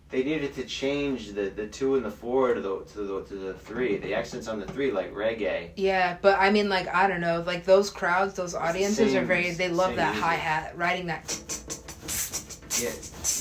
They 0.09 0.23
needed 0.23 0.53
to 0.55 0.65
change 0.65 1.33
the, 1.33 1.49
the 1.49 1.67
two 1.67 1.95
and 1.95 2.05
the 2.05 2.11
four 2.11 2.53
to 2.53 2.61
the 2.61 2.79
to 2.93 2.99
the 2.99 3.23
to 3.23 3.33
the 3.33 3.53
three, 3.53 3.97
the 3.97 4.13
accents 4.13 4.47
on 4.47 4.59
the 4.59 4.67
three, 4.67 4.91
like 4.91 5.13
reggae. 5.13 5.71
Yeah, 5.75 6.17
but 6.21 6.37
I 6.39 6.51
mean, 6.51 6.69
like 6.69 6.87
I 6.93 7.07
don't 7.07 7.21
know, 7.21 7.43
like 7.45 7.65
those 7.65 7.89
crowds, 7.89 8.35
those 8.35 8.53
audiences 8.55 9.11
same, 9.11 9.23
are 9.23 9.25
very. 9.25 9.51
They 9.51 9.69
love 9.69 9.95
that 9.97 10.15
hi 10.15 10.35
hat, 10.35 10.77
riding 10.77 11.07
that. 11.07 11.79
Yeah, 12.82 12.89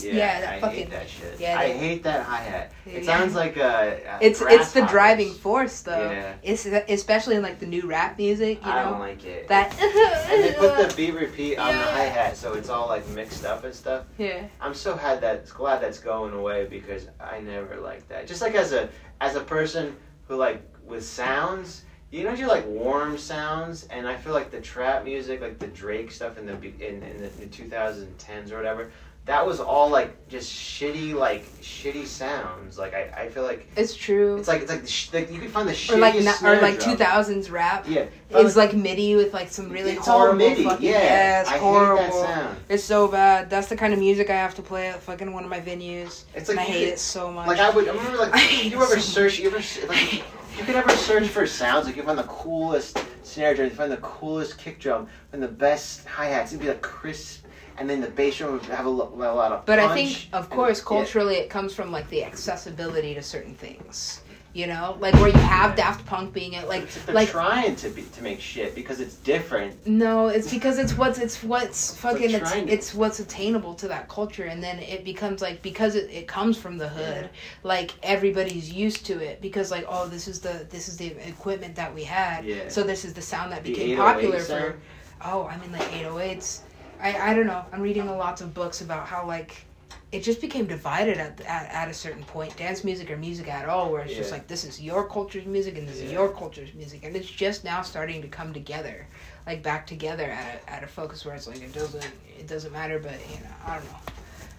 yeah, 0.03 0.13
yeah 0.13 0.41
that 0.41 0.55
I 0.55 0.61
fucking, 0.61 0.79
hate 0.79 0.91
that 0.91 1.09
shit. 1.09 1.41
Yeah, 1.41 1.59
I 1.59 1.73
hate 1.73 2.03
that 2.03 2.25
hi 2.25 2.39
hat. 2.39 2.73
It 2.87 3.05
yeah. 3.05 3.19
sounds 3.19 3.35
like 3.35 3.57
a, 3.57 4.19
a 4.21 4.25
it's 4.25 4.41
it's 4.43 4.73
the 4.73 4.83
driving 4.87 5.33
force 5.33 5.83
though. 5.83 6.11
Yeah. 6.11 6.35
It's 6.43 6.67
especially 6.67 7.37
in 7.37 7.43
like 7.43 7.59
the 7.59 7.67
new 7.67 7.87
rap 7.87 8.19
music. 8.19 8.61
You 8.61 8.67
know? 8.67 8.73
I 8.73 8.83
don't 8.85 8.99
like 8.99 9.25
it. 9.25 9.49
That 9.49 9.73
and 9.81 10.45
they 10.45 10.53
put 10.55 10.77
the 10.77 10.95
beat 10.97 11.15
repeat 11.15 11.57
on 11.57 11.75
yeah. 11.75 11.79
the 11.79 11.91
hi 11.91 12.05
hat, 12.05 12.37
so 12.37 12.55
it's 12.55 12.69
all 12.69 12.89
like 12.89 13.07
mixed 13.09 13.45
up 13.45 13.65
and 13.65 13.75
stuff. 13.75 14.05
Yeah. 14.19 14.47
I'm 14.61 14.75
so 14.75 14.97
had 14.97 15.21
that 15.23 15.49
glad 15.51 15.83
that's 15.83 15.99
going 15.99 16.35
away 16.35 16.67
because 16.67 17.09
I 17.21 17.41
never 17.41 17.77
liked 17.77 18.09
that. 18.09 18.27
Just 18.27 18.43
like 18.43 18.55
as 18.55 18.73
a 18.73 18.89
as 19.21 19.37
a 19.37 19.41
person 19.41 19.97
who 20.29 20.37
like 20.37 20.63
with 20.85 21.05
sounds 21.05 21.85
you 22.11 22.25
know, 22.25 22.33
you 22.33 22.49
like 22.49 22.67
warm 22.67 23.17
sounds, 23.17 23.85
and 23.85 24.07
I 24.07 24.17
feel 24.17 24.33
like 24.33 24.51
the 24.51 24.61
trap 24.61 25.05
music, 25.05 25.41
like 25.41 25.61
the 25.61 25.69
Drake 25.69 26.11
stuff 26.11 26.39
in 26.39 26.47
the 26.47 26.55
in, 26.55 27.03
in 27.03 27.23
the, 27.23 27.29
the 27.29 27.47
2010s 27.47 28.51
or 28.51 28.57
whatever, 28.57 28.91
that 29.31 29.47
was 29.47 29.61
all 29.61 29.89
like 29.89 30.29
just 30.29 30.53
shitty, 30.53 31.15
like 31.15 31.47
shitty 31.61 32.05
sounds. 32.05 32.77
Like 32.77 32.95
I, 32.95 33.03
I 33.17 33.29
feel 33.29 33.45
like 33.45 33.71
it's 33.77 33.95
true. 33.95 34.37
It's 34.37 34.49
like 34.49 34.63
it's 34.63 34.71
like, 34.73 34.83
the 34.83 34.89
sh- 34.89 35.13
like 35.13 35.31
you 35.31 35.39
can 35.39 35.49
find 35.49 35.69
the 35.69 35.73
shittiest 35.73 35.95
or 35.95 36.01
like 36.01 36.59
or 36.59 36.61
like 36.61 36.81
two 36.81 36.97
thousands 36.97 37.49
rap. 37.49 37.85
Yeah, 37.89 38.07
it's 38.29 38.57
like, 38.57 38.73
like, 38.73 38.83
MIDI 38.83 39.15
with 39.15 39.33
like 39.33 39.49
some 39.49 39.71
really 39.71 39.93
it's 39.93 40.05
horrible 40.05 40.37
MIDI. 40.37 40.65
Fucking, 40.65 40.85
yeah, 40.85 41.05
yeah, 41.05 41.41
it's 41.43 41.51
I 41.51 41.59
horrible. 41.59 42.03
Hate 42.03 42.13
that 42.13 42.35
sound. 42.35 42.59
It's 42.69 42.83
so 42.83 43.07
bad. 43.07 43.49
That's 43.49 43.69
the 43.69 43.77
kind 43.77 43.93
of 43.93 44.01
music 44.01 44.31
I 44.31 44.35
have 44.35 44.57
to 44.57 44.63
play 44.63 44.89
at 44.89 45.01
fucking 45.01 45.33
one 45.33 45.45
of 45.45 45.51
my 45.51 45.61
venues. 45.61 46.25
It's 46.35 46.49
like 46.49 46.59
I 46.59 46.63
hate 46.63 46.87
could, 46.87 46.95
it 46.95 46.99
so 46.99 47.31
much. 47.31 47.47
Like 47.47 47.61
I 47.61 47.71
would, 47.71 47.89
I 47.89 47.93
remember 47.93 48.19
like 48.19 48.65
you 48.65 48.83
ever 48.83 48.87
so 48.87 48.99
search, 48.99 49.39
you 49.39 49.47
ever 49.47 49.63
like 49.87 50.13
you 50.59 50.65
could 50.65 50.75
ever 50.75 50.91
search 50.91 51.29
for 51.29 51.47
sounds 51.47 51.87
like 51.87 51.95
you 51.95 52.03
find 52.03 52.19
the 52.19 52.25
coolest 52.25 52.99
snare 53.23 53.55
drum, 53.55 53.69
you 53.69 53.75
find 53.77 53.93
the 53.93 53.97
coolest 53.99 54.59
kick 54.59 54.81
drum, 54.81 55.07
and 55.33 55.41
the 55.41 55.47
best 55.47 56.05
hi 56.07 56.27
hats. 56.27 56.51
It'd 56.51 56.61
be 56.61 56.69
like 56.69 56.83
crisp 56.83 57.45
and 57.81 57.89
then 57.89 58.03
the 58.03 58.11
bass 58.11 58.37
drum 58.37 58.53
would 58.53 58.63
have 58.67 58.85
a, 58.85 58.91
lo- 58.91 59.11
a 59.15 59.35
lot 59.35 59.53
of. 59.53 59.65
But 59.65 59.79
I 59.79 59.95
think, 59.95 60.29
of 60.35 60.51
course, 60.51 60.83
culturally, 60.83 61.37
it 61.37 61.49
comes 61.49 61.75
from 61.75 61.91
like 61.91 62.09
the 62.11 62.23
accessibility 62.23 63.15
to 63.15 63.23
certain 63.23 63.55
things. 63.55 64.21
You 64.53 64.67
know, 64.67 64.97
like 64.99 65.15
where 65.15 65.29
you 65.29 65.39
have 65.39 65.77
Daft 65.77 66.05
Punk 66.07 66.35
being 66.35 66.55
it, 66.55 66.69
like 66.69 66.91
they're 67.07 67.15
like 67.15 67.29
trying 67.29 67.77
to 67.77 67.89
be 67.89 68.03
to 68.03 68.23
make 68.23 68.41
shit 68.41 68.75
because 68.75 68.99
it's 68.99 69.15
different. 69.15 69.87
No, 69.87 70.27
it's 70.27 70.51
because 70.51 70.77
it's 70.79 70.99
what's 70.99 71.21
it's 71.21 71.43
what's 71.43 71.97
fucking 71.97 72.33
it's, 72.33 72.53
it's 72.53 72.93
what's 72.93 73.21
attainable 73.21 73.75
to 73.77 73.87
that 73.89 74.09
culture, 74.09 74.47
and 74.47 74.61
then 74.61 74.81
it 74.81 75.05
becomes 75.05 75.41
like 75.41 75.63
because 75.63 75.95
it, 75.95 76.11
it 76.11 76.27
comes 76.27 76.59
from 76.59 76.79
the 76.79 76.89
hood, 76.89 77.31
yeah. 77.31 77.41
like 77.63 77.93
everybody's 78.03 78.73
used 78.73 79.07
to 79.07 79.21
it 79.21 79.41
because 79.41 79.71
like 79.71 79.87
oh 79.89 80.09
this 80.09 80.27
is 80.27 80.41
the 80.41 80.67
this 80.69 80.89
is 80.89 80.97
the 80.97 81.07
equipment 81.29 81.77
that 81.77 81.95
we 81.95 82.03
had, 82.03 82.45
yeah. 82.45 82.69
so 82.69 82.83
this 82.83 83.05
is 83.05 83.15
the 83.15 83.23
sound 83.23 83.53
that 83.53 83.63
became 83.63 83.99
oh 84.01 84.03
popular 84.03 84.41
for. 84.41 84.81
Oh, 85.23 85.45
I 85.45 85.59
mean 85.59 85.71
like 85.71 85.83
808s 85.93 86.63
I 87.01 87.31
I 87.31 87.35
don't 87.35 87.47
know. 87.47 87.65
I'm 87.73 87.81
reading 87.81 88.09
a 88.09 88.17
lots 88.17 88.41
of 88.41 88.55
books 88.55 88.81
about 88.81 89.07
how 89.07 89.27
like 89.27 89.65
it 90.13 90.25
just 90.25 90.41
became 90.41 90.67
divided 90.67 91.19
at, 91.19 91.41
at, 91.43 91.71
at 91.71 91.89
a 91.89 91.95
certain 91.95 92.25
point. 92.25 92.57
Dance 92.57 92.83
music 92.83 93.11
or 93.13 93.17
music 93.17 93.47
at 93.47 93.69
all 93.69 93.93
where 93.93 94.03
it's 94.03 94.13
yeah. 94.13 94.19
just 94.19 94.33
like 94.33 94.49
this 94.49 94.65
is 94.65 94.81
your 94.81 95.09
culture's 95.09 95.47
music 95.47 95.79
and 95.79 95.89
this 95.89 95.99
yeah. 95.99 96.07
is 96.07 96.13
your 96.13 96.29
culture's 96.31 96.75
music. 96.75 97.05
And 97.05 97.15
it's 97.15 97.31
just 97.31 97.65
now 97.65 97.83
starting 97.83 98.21
to 98.23 98.29
come 98.29 98.53
together 98.53 99.07
like 99.47 99.63
back 99.63 99.87
together 99.87 100.25
at 100.25 100.63
a, 100.67 100.71
at 100.71 100.85
a 100.85 100.87
focus 100.87 101.25
where 101.25 101.35
it's 101.35 101.47
like 101.49 101.63
it 101.63 101.73
doesn't 101.73 102.07
it 102.39 102.47
doesn't 102.47 102.73
matter 102.73 102.99
but 102.99 103.15
you 103.31 103.37
know 103.37 103.51
i 103.67 103.75
don't 103.75 103.85
know. 103.85 103.99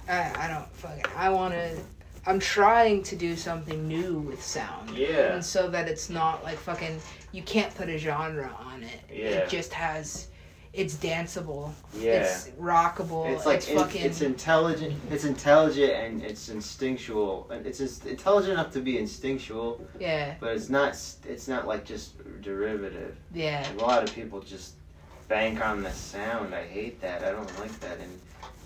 I, 0.09 0.45
I 0.45 0.47
don't 0.47 0.67
fucking 0.73 1.05
i 1.15 1.29
want 1.29 1.53
to 1.53 1.77
i'm 2.25 2.39
trying 2.39 3.03
to 3.03 3.15
do 3.15 3.35
something 3.35 3.87
new 3.87 4.19
with 4.19 4.43
sound. 4.43 4.91
Yeah. 4.91 5.33
And 5.33 5.43
so 5.43 5.69
that 5.69 5.87
it's 5.87 6.09
not 6.09 6.43
like 6.43 6.57
fucking 6.57 6.99
you 7.31 7.41
can't 7.41 7.73
put 7.73 7.89
a 7.89 7.97
genre 7.97 8.55
on 8.59 8.83
it. 8.83 8.99
Yeah. 9.11 9.25
it 9.29 9.49
just 9.49 9.73
has 9.73 10.27
it's 10.73 10.95
danceable. 10.95 11.71
Yeah. 11.97 12.23
It's 12.23 12.49
rockable. 12.59 13.29
It's 13.33 13.45
like 13.45 13.57
it's, 13.57 13.69
fucking. 13.69 14.01
It's 14.01 14.21
intelligent. 14.21 14.95
It's 15.09 15.25
intelligent 15.25 15.91
and 15.91 16.23
it's 16.23 16.49
instinctual. 16.49 17.49
And 17.51 17.65
it's 17.65 17.79
intelligent 18.05 18.53
enough 18.53 18.71
to 18.71 18.79
be 18.79 18.97
instinctual. 18.97 19.85
Yeah. 19.99 20.35
But 20.39 20.55
it's 20.55 20.69
not. 20.69 20.97
It's 21.27 21.47
not 21.47 21.67
like 21.67 21.83
just 21.83 22.13
derivative. 22.41 23.17
Yeah. 23.33 23.65
A 23.73 23.81
lot 23.81 24.03
of 24.03 24.13
people 24.15 24.39
just 24.39 24.75
bank 25.27 25.63
on 25.63 25.83
the 25.83 25.91
sound. 25.91 26.55
I 26.55 26.63
hate 26.63 27.01
that. 27.01 27.23
I 27.23 27.31
don't 27.31 27.59
like 27.59 27.77
that. 27.81 27.99
And 27.99 28.19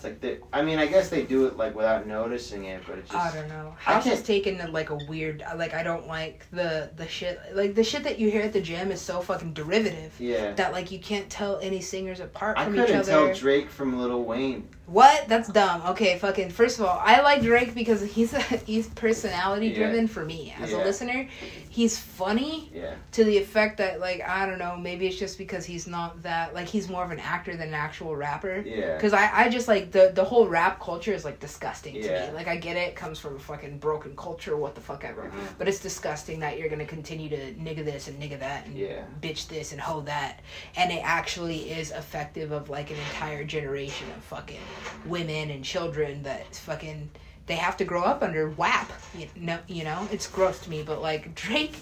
like 0.06 0.22
they, 0.22 0.38
I 0.54 0.62
mean, 0.62 0.78
I 0.80 0.86
guess 0.86 1.10
they 1.10 1.24
do 1.24 1.48
it 1.48 1.58
like 1.58 1.76
without 1.76 2.08
noticing 2.08 2.66
it, 2.66 2.84
but 2.88 3.00
it 3.00 3.06
just. 3.10 3.16
I 3.16 3.34
don't 3.34 3.50
know. 3.50 3.76
House 3.78 4.06
is 4.06 4.22
taken 4.22 4.72
like 4.72 4.92
a 4.92 4.98
weird. 5.10 5.44
Like 5.56 5.74
I 5.74 5.84
don't 5.84 6.08
like 6.08 6.46
the 6.52 6.92
the 6.96 7.08
shit. 7.08 7.40
Like 7.54 7.76
the 7.76 7.84
shit 7.84 8.04
that 8.04 8.20
you 8.20 8.30
hear 8.30 8.44
at 8.44 8.54
the 8.54 8.62
gym 8.62 8.92
is 8.92 9.02
so 9.02 9.20
fucking 9.20 9.54
derivative. 9.54 10.14
Yeah. 10.20 10.54
That 10.54 10.72
like 10.72 10.92
you 10.92 11.00
can't 11.00 11.30
tell 11.30 11.60
any 11.60 11.82
singers 11.82 12.20
apart 12.20 12.58
from 12.58 12.76
each 12.76 12.82
other. 12.82 12.84
I 12.84 12.88
couldn't 12.88 13.06
tell 13.06 13.34
Drake 13.34 13.70
from 13.70 14.00
Lil 14.00 14.24
Wayne. 14.24 14.68
What? 14.88 15.28
That's 15.28 15.50
dumb. 15.50 15.82
Okay, 15.88 16.20
fucking. 16.20 16.52
First 16.52 16.80
of 16.80 16.86
all, 16.86 17.02
I 17.04 17.22
like 17.22 17.42
Drake 17.42 17.74
because 17.74 18.04
he's 18.04 18.34
a, 18.34 18.40
he's 18.66 18.88
personality 18.90 19.74
driven 19.74 20.02
yeah. 20.02 20.08
for 20.08 20.24
me 20.24 20.54
as 20.60 20.72
yeah. 20.72 20.78
a 20.78 20.80
listener. 20.84 21.28
He's 21.70 22.00
funny. 22.00 22.72
Yeah. 22.74 22.94
To 23.14 23.24
the 23.24 23.38
effect 23.38 23.78
that 23.78 24.00
like 24.00 24.22
I 24.22 24.46
don't 24.46 24.60
know, 24.60 24.78
maybe 24.78 25.08
it's 25.08 25.18
just 25.18 25.38
because 25.38 25.66
he's 25.66 25.88
not 25.88 26.22
that 26.24 26.54
like 26.54 26.68
he's 26.68 26.88
more 26.88 27.04
of 27.04 27.12
an 27.12 27.20
actor 27.20 27.58
than 27.58 27.70
an 27.70 27.74
actual 27.74 28.16
rapper. 28.16 28.64
Yeah. 28.66 28.96
Because 28.96 29.14
I 29.14 29.30
I 29.34 29.50
just 29.50 29.68
like 29.68 29.92
the 29.92 30.12
the 30.14 30.24
whole 30.24 30.48
rap 30.48 30.80
culture 30.80 31.14
is 31.14 31.26
like 31.26 31.40
disgusting 31.40 31.96
yeah. 31.96 32.28
to 32.28 32.32
me. 32.32 32.38
Like 32.38 32.48
I 32.48 32.56
get 32.56 32.78
it, 32.78 32.90
it 32.90 32.96
comes 32.96 33.18
from 33.18 33.36
a 33.36 33.40
fucking 33.40 33.80
broken 33.80 34.16
culture, 34.16 34.56
what 34.56 34.76
the 34.76 34.82
fuck 34.82 35.04
ever. 35.04 35.24
Mm-hmm. 35.24 35.46
But 35.58 35.68
it's 35.68 35.80
disgusting 35.80 36.40
that 36.42 36.60
you're 36.60 36.70
gonna 36.70 36.86
continue 36.86 37.30
to 37.30 37.54
nigga 37.56 37.84
this 37.84 38.08
and 38.08 38.22
nigga 38.22 38.40
that 38.40 38.68
and 38.68 38.78
yeah. 38.78 39.04
bitch 39.22 39.48
this 39.48 39.72
and 39.72 39.82
hoe 39.82 40.02
that, 40.02 40.42
and 40.78 40.92
it 40.92 41.02
actually 41.04 41.72
is 41.72 41.92
effective 41.92 42.52
of 42.52 42.70
like 42.70 42.92
an 42.92 42.98
entire 42.98 43.44
generation 43.44 44.08
of 44.16 44.24
fucking 44.24 44.60
women 45.06 45.50
and 45.50 45.64
children 45.64 46.24
that 46.24 46.56
fucking 46.56 47.10
they 47.48 47.56
have 47.56 47.78
to 47.78 47.86
grow 47.86 48.04
up 48.04 48.24
under 48.24 48.50
WAP. 48.50 48.92
You 49.18 49.28
know, 49.36 49.60
you 49.68 49.84
know, 49.84 50.08
it's 50.12 50.28
gross 50.28 50.60
to 50.62 50.70
me, 50.70 50.84
but 50.84 51.02
like 51.02 51.36
Drake 51.36 51.76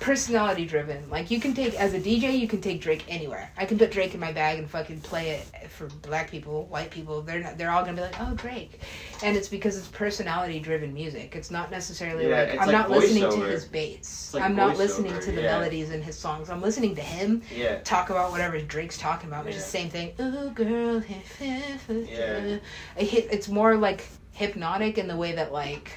personality 0.00 0.66
driven. 0.66 1.08
Like 1.08 1.30
you 1.30 1.40
can 1.40 1.54
take 1.54 1.74
as 1.74 1.94
a 1.94 2.00
DJ, 2.00 2.38
you 2.38 2.48
can 2.48 2.60
take 2.60 2.80
Drake 2.80 3.04
anywhere. 3.08 3.50
I 3.56 3.64
can 3.64 3.78
put 3.78 3.90
Drake 3.90 4.14
in 4.14 4.20
my 4.20 4.32
bag 4.32 4.58
and 4.58 4.68
fucking 4.68 5.00
play 5.00 5.30
it 5.30 5.70
for 5.70 5.86
black 6.02 6.30
people, 6.30 6.66
white 6.66 6.90
people. 6.90 7.22
They're 7.22 7.40
not. 7.40 7.58
They're 7.58 7.70
all 7.70 7.82
gonna 7.82 7.96
be 7.96 8.02
like, 8.02 8.20
oh 8.20 8.34
Drake, 8.34 8.80
and 9.22 9.36
it's 9.36 9.48
because 9.48 9.76
it's 9.76 9.88
personality 9.88 10.60
driven 10.60 10.92
music. 10.92 11.34
It's 11.36 11.50
not 11.50 11.70
necessarily 11.70 12.28
yeah, 12.28 12.42
like 12.42 12.52
I'm 12.52 12.66
like 12.66 12.72
not 12.72 12.90
listening 12.90 13.30
to 13.30 13.46
his 13.46 13.64
bass. 13.64 14.32
Like 14.34 14.42
I'm 14.42 14.56
not 14.56 14.76
listening 14.76 15.18
to 15.18 15.32
the 15.32 15.42
yeah. 15.42 15.58
melodies 15.58 15.90
in 15.90 16.02
his 16.02 16.18
songs. 16.18 16.50
I'm 16.50 16.60
listening 16.60 16.94
to 16.96 17.02
him 17.02 17.42
yeah. 17.54 17.80
talk 17.80 18.10
about 18.10 18.30
whatever 18.30 18.60
Drake's 18.60 18.98
talking 18.98 19.28
about. 19.28 19.46
It's 19.46 19.56
yeah. 19.56 19.62
the 19.62 19.68
same 19.68 19.90
thing. 19.90 20.12
Ooh 20.20 20.50
girl, 20.50 21.02
yeah. 21.40 22.58
It's 22.96 23.48
more 23.48 23.76
like 23.76 24.06
hypnotic 24.32 24.98
in 24.98 25.06
the 25.08 25.16
way 25.16 25.32
that 25.32 25.52
like 25.52 25.92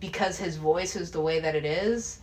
because 0.00 0.38
his 0.38 0.56
voice 0.56 0.96
is 0.96 1.10
the 1.10 1.20
way 1.20 1.40
that 1.40 1.54
it 1.54 1.64
is 1.64 2.20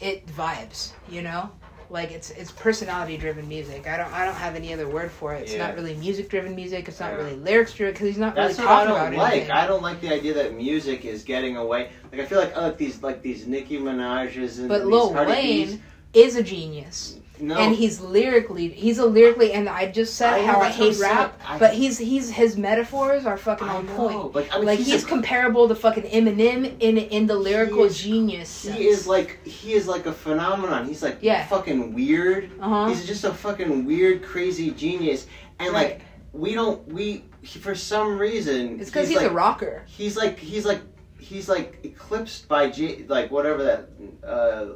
it 0.00 0.26
vibes, 0.26 0.92
you 1.08 1.22
know? 1.22 1.50
Like 1.88 2.10
it's 2.10 2.30
it's 2.30 2.50
personality 2.50 3.16
driven 3.16 3.46
music. 3.48 3.86
I 3.86 3.96
don't 3.96 4.12
I 4.12 4.24
don't 4.24 4.34
have 4.34 4.56
any 4.56 4.72
other 4.72 4.88
word 4.88 5.10
for 5.10 5.34
it. 5.34 5.42
It's 5.42 5.52
yeah. 5.52 5.66
not 5.66 5.76
really 5.76 5.94
music 5.94 6.28
driven 6.28 6.56
music. 6.56 6.88
It's 6.88 6.98
not 6.98 7.12
yeah. 7.12 7.18
really 7.18 7.36
lyrics 7.36 7.74
driven 7.74 7.94
because 7.94 8.08
he's 8.08 8.18
not 8.18 8.34
That's 8.34 8.58
really 8.58 8.66
talking 8.66 8.92
I 8.92 9.06
about 9.06 9.16
like. 9.16 9.32
anything. 9.32 9.50
I 9.52 9.66
don't 9.68 9.82
like 9.82 10.00
the 10.00 10.12
idea 10.12 10.34
that 10.34 10.54
music 10.54 11.04
is 11.04 11.22
getting 11.22 11.56
away. 11.56 11.90
Like 12.10 12.22
I 12.22 12.26
feel 12.26 12.40
like 12.40 12.52
oh, 12.56 12.62
like 12.62 12.78
these 12.78 13.02
like 13.02 13.22
these 13.22 13.46
Nicki 13.46 13.78
Minaj's 13.78 14.58
and 14.58 14.68
but 14.68 14.80
these 14.80 14.88
Lil 14.88 15.14
Wayne 15.14 15.68
B's. 15.68 15.78
is 16.12 16.36
a 16.36 16.42
genius. 16.42 17.18
No. 17.38 17.56
And 17.58 17.74
he's 17.76 18.00
lyrically, 18.00 18.68
he's 18.68 18.98
a 18.98 19.04
lyrically, 19.04 19.52
and 19.52 19.68
I 19.68 19.90
just 19.90 20.14
said 20.14 20.32
I 20.34 20.42
how 20.46 20.60
I 20.60 20.68
hate 20.70 20.98
rap, 20.98 21.38
I- 21.46 21.58
but 21.58 21.74
he's 21.74 21.98
he's 21.98 22.30
his 22.30 22.56
metaphors 22.56 23.26
are 23.26 23.36
fucking 23.36 23.68
on 23.68 23.86
point. 23.88 24.34
Like, 24.34 24.50
I 24.52 24.56
mean, 24.56 24.66
Like 24.66 24.78
he's 24.78 24.86
he's 24.92 25.04
a- 25.04 25.06
comparable 25.06 25.68
to 25.68 25.74
fucking 25.74 26.04
Eminem 26.04 26.76
in 26.80 26.96
in 26.96 27.26
the 27.26 27.34
lyrical 27.36 27.84
is- 27.84 27.98
genius. 27.98 28.48
sense. 28.48 28.76
He 28.76 28.86
is 28.86 29.06
like 29.06 29.44
he 29.46 29.74
is 29.74 29.86
like 29.86 30.06
a 30.06 30.12
phenomenon. 30.12 30.86
He's 30.86 31.02
like 31.02 31.18
Yeah. 31.20 31.44
fucking 31.46 31.92
weird. 31.92 32.50
Uh-huh. 32.60 32.88
He's 32.88 33.04
just 33.06 33.24
a 33.24 33.32
fucking 33.34 33.84
weird, 33.84 34.22
crazy 34.22 34.70
genius. 34.70 35.26
And 35.58 35.72
Right. 35.72 35.90
like 35.90 36.00
we 36.32 36.54
don't 36.54 36.86
we 36.88 37.24
he, 37.42 37.58
for 37.58 37.74
some 37.74 38.18
reason 38.18 38.80
It's 38.80 38.88
because 38.90 39.08
he's, 39.08 39.18
like, 39.18 39.30
a 39.30 39.34
rocker. 39.34 39.82
He's 39.86 40.16
like 40.16 40.38
he's 40.38 40.64
like 40.64 40.80
he's 41.18 41.48
like 41.50 41.80
eclipsed 41.84 42.48
by 42.48 42.70
J 42.70 43.04
like 43.08 43.30
whatever 43.30 43.62
that 43.64 43.88
uh 44.26 44.66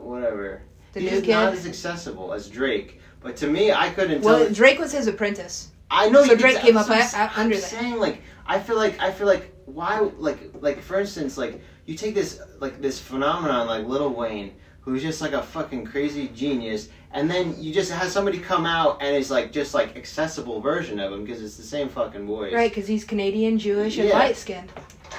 whatever. 0.00 0.62
The 0.96 1.02
he's 1.02 1.10
new 1.12 1.16
just 1.18 1.28
not 1.28 1.52
as 1.52 1.66
accessible 1.66 2.32
as 2.32 2.48
Drake. 2.48 3.00
But 3.20 3.36
to 3.38 3.46
me, 3.48 3.72
I 3.72 3.90
couldn't 3.90 4.22
Well, 4.22 4.44
tell. 4.46 4.54
Drake 4.54 4.78
was 4.78 4.92
his 4.92 5.06
apprentice. 5.06 5.68
I 5.90 6.08
know 6.08 6.24
so 6.24 6.34
Drake 6.36 6.58
came 6.58 6.76
up 6.76 6.86
I'm 6.90 6.98
a- 6.98 7.02
s- 7.02 7.14
a- 7.14 7.30
under 7.36 7.40
I'm 7.40 7.50
that. 7.50 7.62
saying 7.62 7.96
like 7.98 8.22
I 8.46 8.58
feel 8.58 8.76
like 8.76 8.98
I 9.00 9.10
feel 9.12 9.26
like 9.26 9.52
why 9.66 10.00
like 10.18 10.38
like 10.60 10.80
for 10.82 10.98
instance 10.98 11.36
like 11.38 11.60
you 11.86 11.94
take 11.96 12.14
this 12.14 12.40
like 12.60 12.80
this 12.82 12.98
phenomenon 12.98 13.66
like 13.68 13.84
Lil 13.86 14.10
Wayne 14.10 14.52
who's 14.80 15.02
just 15.02 15.20
like 15.20 15.32
a 15.32 15.42
fucking 15.42 15.84
crazy 15.84 16.28
genius 16.34 16.88
and 17.12 17.30
then 17.30 17.54
you 17.60 17.72
just 17.74 17.90
have 17.92 18.08
somebody 18.10 18.38
come 18.38 18.66
out 18.66 18.98
and 19.00 19.14
it's 19.16 19.30
like 19.30 19.52
just 19.52 19.74
like 19.74 19.96
accessible 19.96 20.60
version 20.60 20.98
of 20.98 21.12
him 21.12 21.24
because 21.24 21.42
it's 21.42 21.56
the 21.56 21.62
same 21.62 21.88
fucking 21.88 22.26
voice. 22.26 22.52
Right, 22.52 22.70
because 22.70 22.88
he's 22.88 23.04
Canadian, 23.04 23.58
Jewish, 23.58 23.96
and 23.98 24.08
Yeah. 24.08 24.18
light 24.18 24.36
skinned. 24.36 24.70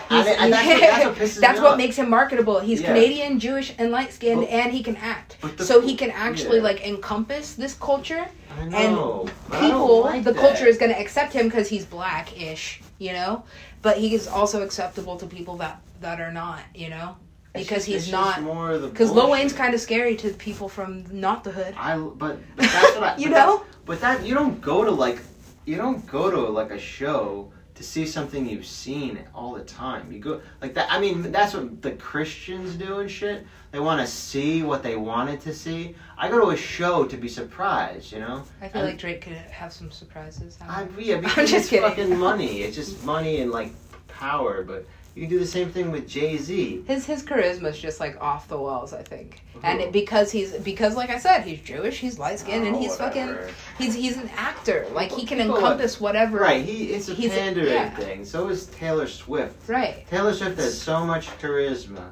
And 0.09 0.27
it- 0.27 0.39
and 0.39 0.53
that's 0.53 1.05
what- 1.05 1.41
that's 1.41 1.59
what 1.61 1.77
makes 1.77 1.95
him 1.97 2.09
marketable. 2.09 2.59
He's 2.59 2.81
Yeah. 2.81 2.87
Canadian, 2.87 3.39
Jewish, 3.39 3.73
and 3.77 3.91
light 3.91 4.13
skinned, 4.13 4.45
and 4.45 4.71
he 4.71 4.81
can 4.83 4.95
act. 4.97 5.37
so 5.59 5.81
he 5.81 5.95
can 5.95 6.11
actually 6.11 6.57
yeah. 6.57 6.63
like 6.63 6.85
encompass 6.85 7.53
this 7.53 7.73
culture, 7.73 8.25
I 8.59 8.65
know. 8.65 9.27
but 9.49 9.59
people. 9.61 10.01
like 10.01 10.23
the 10.23 10.33
that. 10.33 10.39
culture 10.41 10.65
is 10.67 10.77
going 10.77 10.91
to 10.91 10.99
accept 10.99 11.33
him 11.33 11.47
because 11.49 11.67
he's 11.67 11.85
black-ish, 11.85 12.81
you 12.99 13.13
know. 13.13 13.43
But 13.81 13.97
he 13.97 14.13
is 14.15 14.27
also 14.27 14.63
acceptable 14.63 15.17
to 15.17 15.25
people 15.25 15.57
that 15.57 15.81
that 16.01 16.19
are 16.21 16.31
not, 16.31 16.59
you 16.75 16.89
know, 16.89 17.15
because 17.53 17.85
just- 17.85 18.05
he's 18.05 18.11
not. 18.11 18.41
more 18.43 18.71
of 18.71 18.81
the 18.81 18.87
Because 18.87 19.11
Lil. 19.11 19.29
Wayne's 19.31 19.53
kind 19.53 19.73
of 19.73 19.81
scary 19.81 20.15
to 20.17 20.29
people 20.29 20.69
from 20.69 21.03
not 21.11 21.43
the 21.43 21.51
hood. 21.51 21.73
I 21.77 21.97
but, 21.97 22.37
but 22.55 22.65
that's 22.71 22.95
what 22.95 23.03
I 23.03 23.17
You 23.23 23.29
know? 23.29 23.63
But 23.85 23.99
that 24.01 24.25
you 24.25 24.33
don't 24.35 24.61
go 24.61 24.83
to 24.83 24.91
like 24.91 25.19
you 25.65 25.75
don't 25.77 26.05
go 26.07 26.29
to 26.31 26.39
like 26.59 26.71
a 26.71 26.79
show 26.79 27.51
to 27.77 27.83
see 27.83 28.05
something 28.05 28.47
you've 28.49 28.65
seen 28.65 29.19
all 29.35 29.53
the 29.53 29.63
time. 29.63 30.11
You 30.11 30.19
go 30.19 30.41
like 30.61 30.73
that. 30.73 30.91
I 30.91 30.99
mean, 30.99 31.31
that's 31.31 31.53
what 31.53 31.81
the 31.81 31.91
Christians 31.91 32.75
do 32.75 32.99
and 32.99 33.09
shit. 33.09 33.45
They 33.71 33.79
want 33.79 34.01
to 34.01 34.07
see 34.07 34.63
what 34.63 34.81
they 34.81 34.95
wanted 34.95 35.39
to 35.41 35.53
see. 35.53 35.95
I 36.17 36.27
go 36.29 36.39
to 36.41 36.49
a 36.51 36.57
show 36.57 37.05
to 37.05 37.17
be 37.17 37.27
surprised. 37.29 38.11
You 38.11 38.19
know. 38.19 38.43
I 38.61 38.67
feel 38.67 38.81
And 38.81 38.89
like 38.91 38.99
Drake 38.99 39.21
could 39.21 39.33
have 39.33 39.71
some 39.71 39.91
surprises. 39.91 40.57
I 40.61 40.81
I, 40.81 40.83
don't 40.85 40.93
know. 40.97 41.03
yeah, 41.03 41.17
because 41.21 41.49
just 41.51 41.53
it's 41.65 41.69
kidding. 41.69 41.87
fucking 41.89 42.17
money. 42.17 42.61
It's 42.61 42.75
just 42.75 43.03
money 43.03 43.41
and 43.41 43.51
like 43.51 43.71
power. 44.07 44.63
But 44.63 44.85
you 45.17 45.21
can 45.23 45.29
do 45.31 45.39
the 45.39 45.47
same 45.47 45.71
thing 45.71 45.91
with 45.91 46.07
Jay 46.07 46.37
Z. 46.37 46.83
His 46.87 47.05
his 47.07 47.23
charisma 47.23 47.69
is 47.69 47.79
just 47.79 47.99
like 47.99 48.21
off 48.21 48.47
the 48.47 48.57
walls, 48.57 48.93
I 48.93 49.01
think. 49.01 49.41
And 49.63 49.81
it, 49.81 49.91
because 49.91 50.31
he's 50.31 50.53
because 50.57 50.95
like 50.95 51.09
I 51.09 51.17
said, 51.17 51.41
he's 51.41 51.59
Jewish, 51.61 51.97
he's 51.97 52.19
light 52.19 52.37
skinned, 52.39 52.67
and 52.67 52.75
Oh, 52.75 52.79
he's 52.79 52.95
fucking 52.95 53.35
he's 53.79 53.95
he's 53.95 54.17
an 54.17 54.29
actor. 54.37 54.85
Like 54.93 55.11
he 55.11 55.25
can 55.25 55.39
People- 55.39 55.55
encompass 55.57 55.99
whatever. 55.99 56.37
Right, 56.37 56.63
he 56.63 56.93
it's 56.93 57.09
a 57.09 57.15
He's 57.15 57.31
a- 57.31 57.35
pandering 57.35 57.73
yeah. 57.73 57.89
thing. 57.95 58.23
So 58.25 58.47
is 58.49 58.67
Taylor 58.67 59.07
Swift. 59.07 59.67
Right. 59.67 60.07
Taylor 60.07 60.33
Swift 60.33 60.57
has 60.59 60.79
so 60.79 61.03
much 61.03 61.27
charisma. 61.39 62.11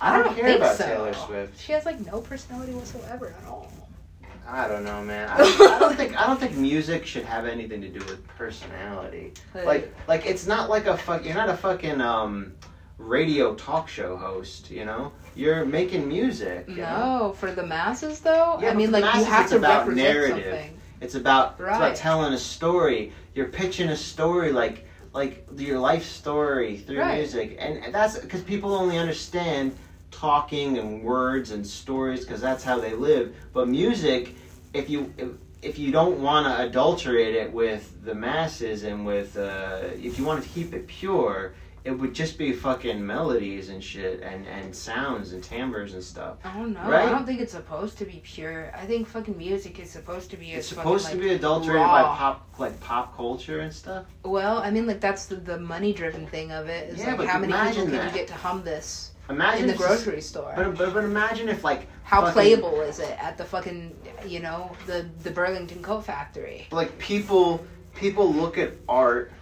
I 0.00 0.12
I 0.12 0.16
don't, 0.18 0.26
don't 0.26 0.36
care 0.36 0.56
about 0.56 0.76
so. 0.76 0.84
Taylor 0.86 1.14
Swift. 1.14 1.60
She 1.60 1.72
has 1.72 1.84
like 1.84 1.98
no 2.06 2.20
personality 2.20 2.72
whatsoever 2.72 3.34
at 3.42 3.48
all. 3.48 3.72
I 4.46 4.68
don't 4.68 4.84
know, 4.84 5.02
man. 5.02 5.28
I 5.28 5.38
don't, 5.38 5.60
I 5.72 5.78
don't 5.78 5.96
think 5.96 6.20
I 6.20 6.26
don't 6.26 6.38
think 6.38 6.54
music 6.56 7.06
should 7.06 7.24
have 7.24 7.46
anything 7.46 7.80
to 7.80 7.88
do 7.88 8.00
with 8.00 8.26
personality. 8.28 9.32
Like 9.54 9.94
like 10.06 10.26
it's 10.26 10.46
not 10.46 10.68
like 10.70 10.86
a 10.86 10.96
fuck. 10.96 11.24
You're 11.24 11.34
not 11.34 11.48
a 11.48 11.56
fucking 11.56 12.00
um 12.00 12.52
radio 12.98 13.54
talk 13.54 13.88
show 13.88 14.16
host. 14.16 14.70
You 14.70 14.84
know, 14.84 15.12
you're 15.34 15.64
making 15.64 16.06
music. 16.06 16.68
you 16.68 16.76
know? 16.76 17.18
no, 17.28 17.32
for 17.32 17.52
the 17.52 17.66
masses 17.66 18.20
though. 18.20 18.58
Yeah, 18.60 18.70
I 18.70 18.74
mean, 18.74 18.90
like 18.92 19.04
you 19.14 19.24
have 19.24 19.42
it's 19.42 19.52
to 19.52 19.58
about 19.58 19.86
represent 19.88 20.14
narrative. 20.14 20.52
something. 20.52 20.80
It's 21.00 21.14
about 21.14 21.52
it's 21.52 21.60
about 21.60 21.80
Right. 21.80 21.96
telling 21.96 22.32
a 22.32 22.38
story. 22.38 23.12
You're 23.34 23.48
pitching 23.48 23.88
a 23.88 23.96
story 23.96 24.52
like 24.52 24.86
like 25.12 25.46
your 25.56 25.78
life 25.78 26.04
story 26.04 26.78
through 26.78 26.98
Right. 27.00 27.18
music, 27.18 27.56
and 27.58 27.94
that's 27.94 28.18
because 28.18 28.42
people 28.42 28.74
only 28.74 28.98
understand 28.98 29.74
talking 30.14 30.78
and 30.78 31.02
words 31.02 31.50
and 31.50 31.66
stories 31.66 32.24
because 32.24 32.40
that's 32.40 32.64
how 32.64 32.78
they 32.78 32.94
live. 32.94 33.34
But 33.52 33.68
music, 33.68 34.34
if 34.72 34.88
you 34.88 35.12
if, 35.18 35.28
if 35.62 35.78
you 35.78 35.90
don't 35.92 36.20
want 36.20 36.46
to 36.46 36.66
adulterate 36.66 37.34
it 37.34 37.52
with 37.52 38.04
the 38.04 38.14
masses 38.14 38.84
and 38.84 39.04
with 39.04 39.36
uh, 39.36 39.80
if 39.94 40.18
you 40.18 40.24
want 40.24 40.42
to 40.42 40.48
keep 40.48 40.74
it 40.74 40.86
pure 40.86 41.54
it 41.84 41.90
would 41.90 42.14
just 42.14 42.38
be 42.38 42.52
fucking 42.52 43.06
melodies 43.06 43.68
and 43.68 43.84
shit 43.84 44.22
and, 44.22 44.46
and 44.46 44.74
sounds 44.74 45.34
and 45.34 45.44
timbres 45.44 45.92
and 45.92 46.02
stuff. 46.02 46.38
I 46.42 46.54
don't 46.54 46.72
know. 46.72 46.80
Right? 46.80 47.06
I 47.06 47.10
don't 47.10 47.26
think 47.26 47.42
it's 47.42 47.52
supposed 47.52 47.98
to 47.98 48.06
be 48.06 48.22
pure. 48.24 48.72
I 48.74 48.86
think 48.86 49.06
fucking 49.06 49.36
music 49.36 49.78
is 49.78 49.90
supposed 49.90 50.30
to 50.30 50.38
be. 50.38 50.52
It's 50.52 50.66
supposed 50.66 51.04
fucking, 51.04 51.20
to 51.20 51.24
be 51.24 51.34
adulterated 51.34 51.82
raw. 51.82 52.02
by 52.02 52.16
pop 52.16 52.48
like 52.58 52.80
pop 52.80 53.14
culture 53.14 53.60
and 53.60 53.72
stuff. 53.72 54.06
Well, 54.24 54.58
I 54.58 54.70
mean, 54.70 54.86
like 54.86 55.00
that's 55.00 55.26
the, 55.26 55.36
the 55.36 55.60
money 55.60 55.92
driven 55.92 56.26
thing 56.26 56.52
of 56.52 56.68
it. 56.68 56.88
Is 56.88 57.00
yeah, 57.00 57.16
like 57.16 57.28
how 57.28 57.38
many 57.38 57.52
people 57.52 57.86
can 57.86 58.08
you 58.08 58.14
get 58.14 58.28
to 58.28 58.34
hum 58.34 58.64
this? 58.64 59.10
Imagine 59.28 59.62
in 59.62 59.66
the 59.68 59.74
grocery 59.74 60.20
store. 60.20 60.52
But, 60.54 60.76
but 60.76 60.92
but 60.92 61.04
imagine 61.04 61.48
if 61.48 61.64
like 61.64 61.88
how 62.02 62.20
fucking, 62.20 62.32
playable 62.34 62.80
is 62.82 62.98
it 62.98 63.16
at 63.18 63.38
the 63.38 63.44
fucking 63.44 63.96
you 64.26 64.40
know 64.40 64.76
the 64.86 65.08
the 65.22 65.30
Burlington 65.30 65.82
Coat 65.82 66.04
Factory? 66.04 66.66
Like 66.70 66.98
people 66.98 67.64
people 67.94 68.32
look 68.32 68.58
at 68.58 68.72
art 68.88 69.32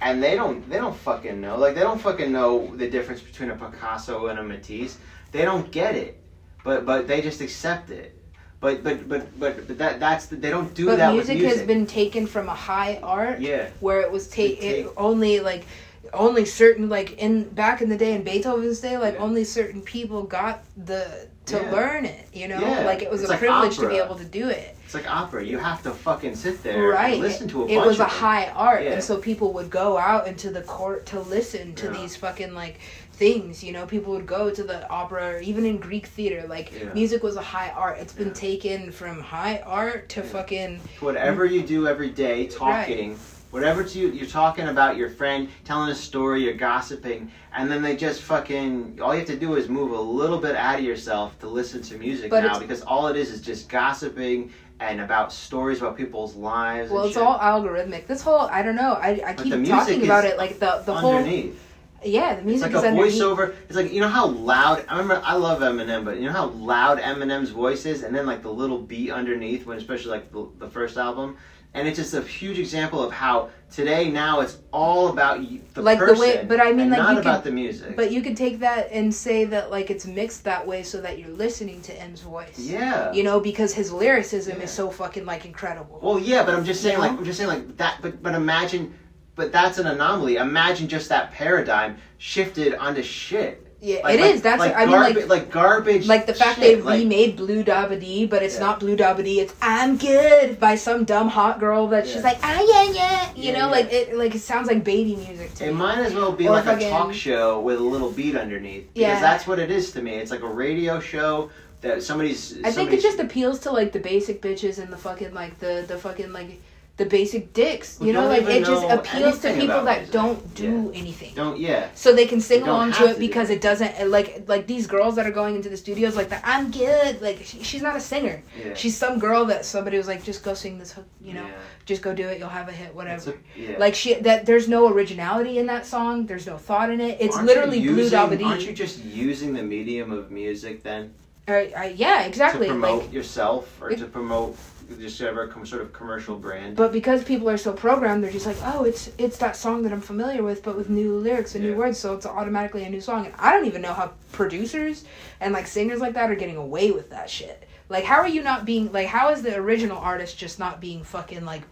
and 0.00 0.22
they 0.22 0.34
don't 0.34 0.68
they 0.68 0.76
don't 0.76 0.96
fucking 0.96 1.40
know. 1.40 1.56
Like 1.58 1.74
they 1.74 1.82
don't 1.82 2.00
fucking 2.00 2.32
know 2.32 2.74
the 2.74 2.88
difference 2.88 3.20
between 3.20 3.50
a 3.50 3.56
Picasso 3.56 4.26
and 4.26 4.38
a 4.38 4.42
Matisse. 4.42 4.98
They 5.30 5.44
don't 5.44 5.70
get 5.70 5.94
it, 5.94 6.20
but 6.64 6.84
but 6.84 7.06
they 7.06 7.20
just 7.20 7.40
accept 7.40 7.90
it. 7.90 8.14
But 8.60 8.82
but 8.82 9.08
but 9.08 9.38
but, 9.38 9.68
but 9.68 9.78
that 9.78 10.00
that's 10.00 10.26
the, 10.26 10.34
they 10.34 10.50
don't 10.50 10.74
do 10.74 10.86
but 10.86 10.96
that. 10.96 11.12
Music, 11.12 11.36
music 11.36 11.58
has 11.58 11.66
been 11.66 11.86
taken 11.86 12.26
from 12.26 12.48
a 12.48 12.54
high 12.54 12.98
art, 13.00 13.40
yeah, 13.40 13.70
where 13.78 14.00
it 14.00 14.10
was 14.10 14.26
ta- 14.26 14.34
take, 14.34 14.88
only 14.96 15.38
like 15.38 15.64
only 16.12 16.44
certain 16.44 16.88
like 16.88 17.18
in 17.18 17.48
back 17.50 17.82
in 17.82 17.88
the 17.88 17.96
day 17.96 18.14
in 18.14 18.22
Beethoven's 18.22 18.80
day, 18.80 18.96
like 18.96 19.14
yeah. 19.14 19.20
only 19.20 19.44
certain 19.44 19.82
people 19.82 20.22
got 20.22 20.64
the 20.76 21.28
to 21.46 21.56
yeah. 21.56 21.70
learn 21.70 22.04
it. 22.04 22.28
You 22.32 22.48
know, 22.48 22.60
yeah. 22.60 22.84
like 22.84 23.02
it 23.02 23.10
was 23.10 23.22
it's 23.22 23.30
a 23.30 23.32
like 23.32 23.40
privilege 23.40 23.78
opera. 23.78 23.88
to 23.88 23.94
be 23.94 24.00
able 24.00 24.16
to 24.16 24.24
do 24.24 24.48
it. 24.48 24.76
It's 24.84 24.94
like 24.94 25.10
opera. 25.10 25.44
You 25.44 25.58
have 25.58 25.82
to 25.82 25.90
fucking 25.90 26.34
sit 26.34 26.62
there 26.62 26.88
right. 26.88 27.14
and 27.14 27.22
listen 27.22 27.48
to 27.48 27.64
a. 27.64 27.68
It 27.68 27.84
was 27.84 28.00
a 28.00 28.04
high 28.04 28.48
art, 28.50 28.82
and 28.82 29.02
so 29.02 29.18
people 29.18 29.52
would 29.54 29.70
go 29.70 29.98
out 29.98 30.26
into 30.26 30.50
the 30.50 30.62
court 30.62 31.06
to 31.06 31.20
listen 31.20 31.74
to 31.76 31.88
these 31.88 32.16
fucking 32.16 32.54
like 32.54 32.78
things 33.12 33.64
you 33.64 33.72
know 33.72 33.84
people 33.84 34.12
would 34.12 34.28
go 34.28 34.48
to 34.48 34.62
the 34.62 34.88
opera 34.88 35.34
or 35.34 35.40
even 35.40 35.66
in 35.66 35.76
greek 35.76 36.06
theater 36.06 36.46
like 36.46 36.72
yeah. 36.72 36.92
music 36.94 37.20
was 37.20 37.34
a 37.34 37.42
high 37.42 37.68
art 37.70 37.98
It's 37.98 38.12
been 38.12 38.28
yeah. 38.28 38.34
taken 38.34 38.92
from 38.92 39.20
high 39.20 39.58
art 39.66 40.08
to 40.10 40.20
yeah. 40.20 40.26
fucking 40.28 40.80
whatever 41.00 41.44
you 41.44 41.62
do 41.64 41.88
every 41.88 42.10
day 42.10 42.46
talking 42.46 43.10
right 43.10 43.18
whatever 43.50 43.82
to 43.82 43.98
you, 43.98 44.08
you're 44.08 44.26
talking 44.26 44.68
about 44.68 44.96
your 44.96 45.08
friend, 45.08 45.48
telling 45.64 45.90
a 45.90 45.94
story, 45.94 46.44
you're 46.44 46.54
gossiping, 46.54 47.30
and 47.54 47.70
then 47.70 47.82
they 47.82 47.96
just 47.96 48.22
fucking, 48.22 48.98
all 49.00 49.14
you 49.14 49.20
have 49.20 49.28
to 49.28 49.36
do 49.36 49.56
is 49.56 49.68
move 49.68 49.92
a 49.92 50.00
little 50.00 50.38
bit 50.38 50.54
out 50.56 50.78
of 50.78 50.84
yourself 50.84 51.38
to 51.40 51.48
listen 51.48 51.82
to 51.82 51.96
music 51.96 52.30
but 52.30 52.44
now 52.44 52.58
because 52.58 52.82
all 52.82 53.08
it 53.08 53.16
is 53.16 53.30
is 53.30 53.40
just 53.40 53.68
gossiping 53.68 54.52
and 54.80 55.00
about 55.00 55.32
stories 55.32 55.78
about 55.78 55.96
people's 55.96 56.34
lives. 56.36 56.90
Well, 56.90 57.04
it's 57.04 57.14
shit. 57.14 57.22
all 57.22 57.38
algorithmic. 57.38 58.06
This 58.06 58.22
whole, 58.22 58.42
I 58.42 58.62
don't 58.62 58.76
know, 58.76 58.92
I, 58.92 59.20
I 59.26 59.34
keep 59.34 59.66
talking 59.66 60.04
about 60.04 60.24
it 60.24 60.36
like 60.36 60.58
the, 60.58 60.82
the 60.84 60.94
underneath. 60.94 61.44
whole. 61.46 61.64
Yeah, 62.04 62.36
the 62.36 62.42
music 62.42 62.70
it's 62.72 62.76
like 62.76 62.92
a 62.92 62.96
voiceover. 62.96 63.56
It's 63.68 63.74
like 63.74 63.92
you 63.92 64.00
know 64.00 64.08
how 64.08 64.28
loud. 64.28 64.84
I 64.88 64.98
remember 64.98 65.20
I 65.24 65.34
love 65.34 65.60
Eminem, 65.62 66.04
but 66.04 66.18
you 66.18 66.26
know 66.26 66.32
how 66.32 66.46
loud 66.46 67.00
Eminem's 67.00 67.50
voice 67.50 67.86
is, 67.86 68.04
and 68.04 68.14
then 68.14 68.24
like 68.24 68.40
the 68.42 68.52
little 68.52 68.78
beat 68.78 69.10
underneath 69.10 69.66
when, 69.66 69.78
especially 69.78 70.12
like 70.12 70.30
the, 70.30 70.48
the 70.58 70.70
first 70.70 70.96
album 70.96 71.36
and 71.78 71.88
it's 71.88 71.98
just 71.98 72.14
a 72.14 72.22
huge 72.22 72.58
example 72.58 73.02
of 73.02 73.12
how 73.12 73.50
today 73.70 74.10
now 74.10 74.40
it's 74.40 74.58
all 74.72 75.08
about 75.08 75.40
the 75.40 75.82
like 75.82 75.98
person, 75.98 76.14
the 76.14 76.20
way 76.20 76.44
but 76.46 76.60
i 76.60 76.72
mean 76.72 76.90
like 76.90 76.98
not 76.98 77.18
about 77.18 77.44
the 77.44 77.50
music. 77.50 77.96
but 77.96 78.10
you 78.10 78.22
could 78.22 78.36
take 78.36 78.58
that 78.58 78.88
and 78.90 79.14
say 79.14 79.44
that 79.44 79.70
like 79.70 79.90
it's 79.90 80.06
mixed 80.06 80.44
that 80.44 80.66
way 80.66 80.82
so 80.82 81.00
that 81.00 81.18
you're 81.18 81.28
listening 81.28 81.80
to 81.82 81.92
m's 82.00 82.20
voice. 82.20 82.58
Yeah. 82.58 83.12
You 83.12 83.22
know 83.22 83.40
because 83.40 83.74
his 83.74 83.92
lyricism 83.92 84.58
yeah. 84.58 84.64
is 84.64 84.70
so 84.70 84.90
fucking 84.90 85.24
like 85.24 85.44
incredible. 85.44 86.00
Well 86.02 86.18
yeah 86.18 86.44
but 86.44 86.54
i'm 86.54 86.64
just 86.64 86.82
saying 86.82 86.96
you 86.96 87.02
know? 87.02 87.08
like 87.08 87.18
i'm 87.18 87.24
just 87.24 87.38
saying 87.38 87.48
like 87.48 87.76
that 87.76 87.98
but 88.02 88.22
but 88.22 88.34
imagine 88.34 88.94
but 89.38 89.52
that's 89.52 89.78
an 89.78 89.86
anomaly. 89.86 90.34
Imagine 90.34 90.88
just 90.88 91.08
that 91.10 91.30
paradigm 91.30 91.96
shifted 92.18 92.74
onto 92.74 93.02
shit 93.04 93.67
yeah, 93.80 94.00
like, 94.02 94.14
it 94.14 94.20
like, 94.20 94.34
is. 94.34 94.42
That's 94.42 94.58
like 94.58 94.74
I 94.74 94.86
mean, 94.86 94.96
like 94.96 95.28
like 95.28 95.50
garbage. 95.52 96.08
Like 96.08 96.26
the 96.26 96.34
fact 96.34 96.58
shit, 96.58 96.84
they 96.84 96.98
remade 96.98 97.36
Blue 97.36 97.62
Dabba 97.62 98.28
but 98.28 98.42
it's 98.42 98.54
yeah. 98.54 98.60
not 98.60 98.80
Blue 98.80 98.96
Dabba 98.96 99.24
It's 99.24 99.54
I'm 99.62 99.96
Good 99.96 100.58
by 100.58 100.74
some 100.74 101.04
dumb 101.04 101.28
hot 101.28 101.60
girl 101.60 101.86
that 101.88 102.06
yeah. 102.06 102.12
she's 102.12 102.24
like 102.24 102.38
ah 102.42 102.60
yeah 102.60 102.92
yeah. 102.92 103.32
You 103.36 103.52
yeah, 103.52 103.58
know, 103.58 103.70
like 103.70 103.92
it 103.92 104.16
like 104.16 104.34
it 104.34 104.40
sounds 104.40 104.66
like 104.66 104.82
baby 104.82 105.14
music 105.14 105.54
to 105.54 105.64
it 105.64 105.66
me. 105.68 105.72
It 105.72 105.76
might 105.76 105.98
as 105.98 106.14
well 106.14 106.32
be 106.32 106.48
or 106.48 106.52
like 106.52 106.66
a 106.66 106.90
talk 106.90 107.12
show 107.12 107.60
with 107.60 107.78
a 107.78 107.82
little 107.82 108.10
beat 108.10 108.36
underneath. 108.36 108.92
Because 108.94 109.00
yeah, 109.00 109.20
that's 109.20 109.46
what 109.46 109.60
it 109.60 109.70
is 109.70 109.92
to 109.92 110.02
me. 110.02 110.14
It's 110.14 110.32
like 110.32 110.42
a 110.42 110.48
radio 110.48 110.98
show 110.98 111.50
that 111.80 112.02
somebody's. 112.02 112.60
I 112.64 112.72
think 112.72 112.92
it 112.92 113.00
just 113.00 113.20
appeals 113.20 113.60
to 113.60 113.70
like 113.70 113.92
the 113.92 114.00
basic 114.00 114.42
bitches 114.42 114.78
and 114.78 114.92
the 114.92 114.96
fucking 114.96 115.34
like 115.34 115.58
the 115.60 115.84
the 115.86 115.98
fucking 115.98 116.32
like 116.32 116.60
the 116.98 117.06
basic 117.06 117.52
dicks. 117.52 117.98
You 118.00 118.12
know, 118.12 118.26
like 118.28 118.42
it 118.42 118.64
just 118.64 118.84
appeals 118.84 119.38
to 119.40 119.54
people 119.54 119.84
that 119.84 119.98
music. 119.98 120.12
don't 120.12 120.54
do 120.54 120.90
yeah. 120.92 121.00
anything. 121.00 121.34
Don't 121.34 121.58
yeah. 121.58 121.88
So 121.94 122.12
they 122.12 122.26
can 122.26 122.40
sing 122.40 122.64
they 122.64 122.68
along 122.68 122.92
to 122.92 123.04
it 123.06 123.18
because 123.18 123.50
it 123.50 123.60
doesn't 123.62 124.10
like 124.10 124.44
like 124.48 124.66
these 124.66 124.86
girls 124.86 125.14
that 125.16 125.26
are 125.26 125.30
going 125.30 125.54
into 125.54 125.68
the 125.68 125.76
studios 125.76 126.16
like 126.16 126.28
that. 126.28 126.42
I'm 126.44 126.70
good. 126.70 127.22
Like 127.22 127.38
she, 127.44 127.62
she's 127.62 127.82
not 127.82 127.96
a 127.96 128.00
singer. 128.00 128.42
Yeah. 128.58 128.74
She's 128.74 128.96
some 128.96 129.18
girl 129.18 129.46
that 129.46 129.64
somebody 129.64 129.96
was 129.96 130.08
like, 130.08 130.24
just 130.24 130.42
go 130.42 130.54
sing 130.54 130.78
this 130.78 130.92
hook. 130.92 131.06
You 131.22 131.34
know, 131.34 131.46
yeah. 131.46 131.54
just 131.86 132.02
go 132.02 132.12
do 132.12 132.28
it. 132.28 132.38
You'll 132.38 132.48
have 132.48 132.68
a 132.68 132.72
hit. 132.72 132.94
Whatever. 132.94 133.30
A, 133.30 133.58
yeah. 133.58 133.78
Like 133.78 133.94
she 133.94 134.14
that 134.14 134.44
there's 134.44 134.68
no 134.68 134.92
originality 134.92 135.58
in 135.58 135.66
that 135.66 135.86
song. 135.86 136.26
There's 136.26 136.46
no 136.46 136.58
thought 136.58 136.90
in 136.90 137.00
it. 137.00 137.18
It's 137.20 137.36
aren't 137.36 137.46
literally 137.46 137.80
blue 137.80 138.10
dabba 138.10 138.44
Aren't 138.44 138.66
you 138.66 138.72
just 138.72 139.04
using 139.04 139.54
the 139.54 139.62
medium 139.62 140.10
of 140.10 140.32
music 140.32 140.82
then? 140.82 141.14
Uh, 141.46 141.52
uh, 141.74 141.92
yeah, 141.94 142.24
exactly. 142.24 142.66
To 142.66 142.72
promote 142.72 143.04
like, 143.04 143.12
yourself 143.12 143.80
or 143.80 143.90
it, 143.90 144.00
to 144.00 144.06
promote 144.06 144.56
just 144.96 145.20
ever 145.20 145.46
come 145.48 145.66
sort 145.66 145.82
of 145.82 145.92
commercial 145.92 146.36
brand. 146.36 146.76
But 146.76 146.92
because 146.92 147.22
people 147.22 147.50
are 147.50 147.58
so 147.58 147.72
programmed, 147.72 148.24
they're 148.24 148.30
just 148.30 148.46
like, 148.46 148.56
oh, 148.62 148.84
it's 148.84 149.10
it's 149.18 149.36
that 149.38 149.56
song 149.56 149.82
that 149.82 149.92
I'm 149.92 150.00
familiar 150.00 150.42
with, 150.42 150.62
but 150.62 150.76
with 150.76 150.88
new 150.88 151.16
lyrics 151.16 151.54
and 151.54 151.64
yeah. 151.64 151.70
new 151.70 151.76
words, 151.76 151.98
so 151.98 152.14
it's 152.14 152.26
automatically 152.26 152.84
a 152.84 152.90
new 152.90 153.00
song. 153.00 153.26
And 153.26 153.34
I 153.38 153.52
don't 153.52 153.66
even 153.66 153.82
know 153.82 153.92
how 153.92 154.12
producers 154.32 155.04
and 155.40 155.52
like 155.52 155.66
singers 155.66 156.00
like 156.00 156.14
that 156.14 156.30
are 156.30 156.36
getting 156.36 156.56
away 156.56 156.90
with 156.90 157.10
that 157.10 157.28
shit. 157.28 157.68
Like, 157.88 158.04
how 158.04 158.16
are 158.16 158.28
you 158.28 158.42
not 158.42 158.64
being 158.64 158.90
like? 158.92 159.06
How 159.06 159.30
is 159.30 159.42
the 159.42 159.56
original 159.56 159.98
artist 159.98 160.38
just 160.38 160.58
not 160.58 160.80
being 160.80 161.04
fucking 161.04 161.44
like, 161.44 161.62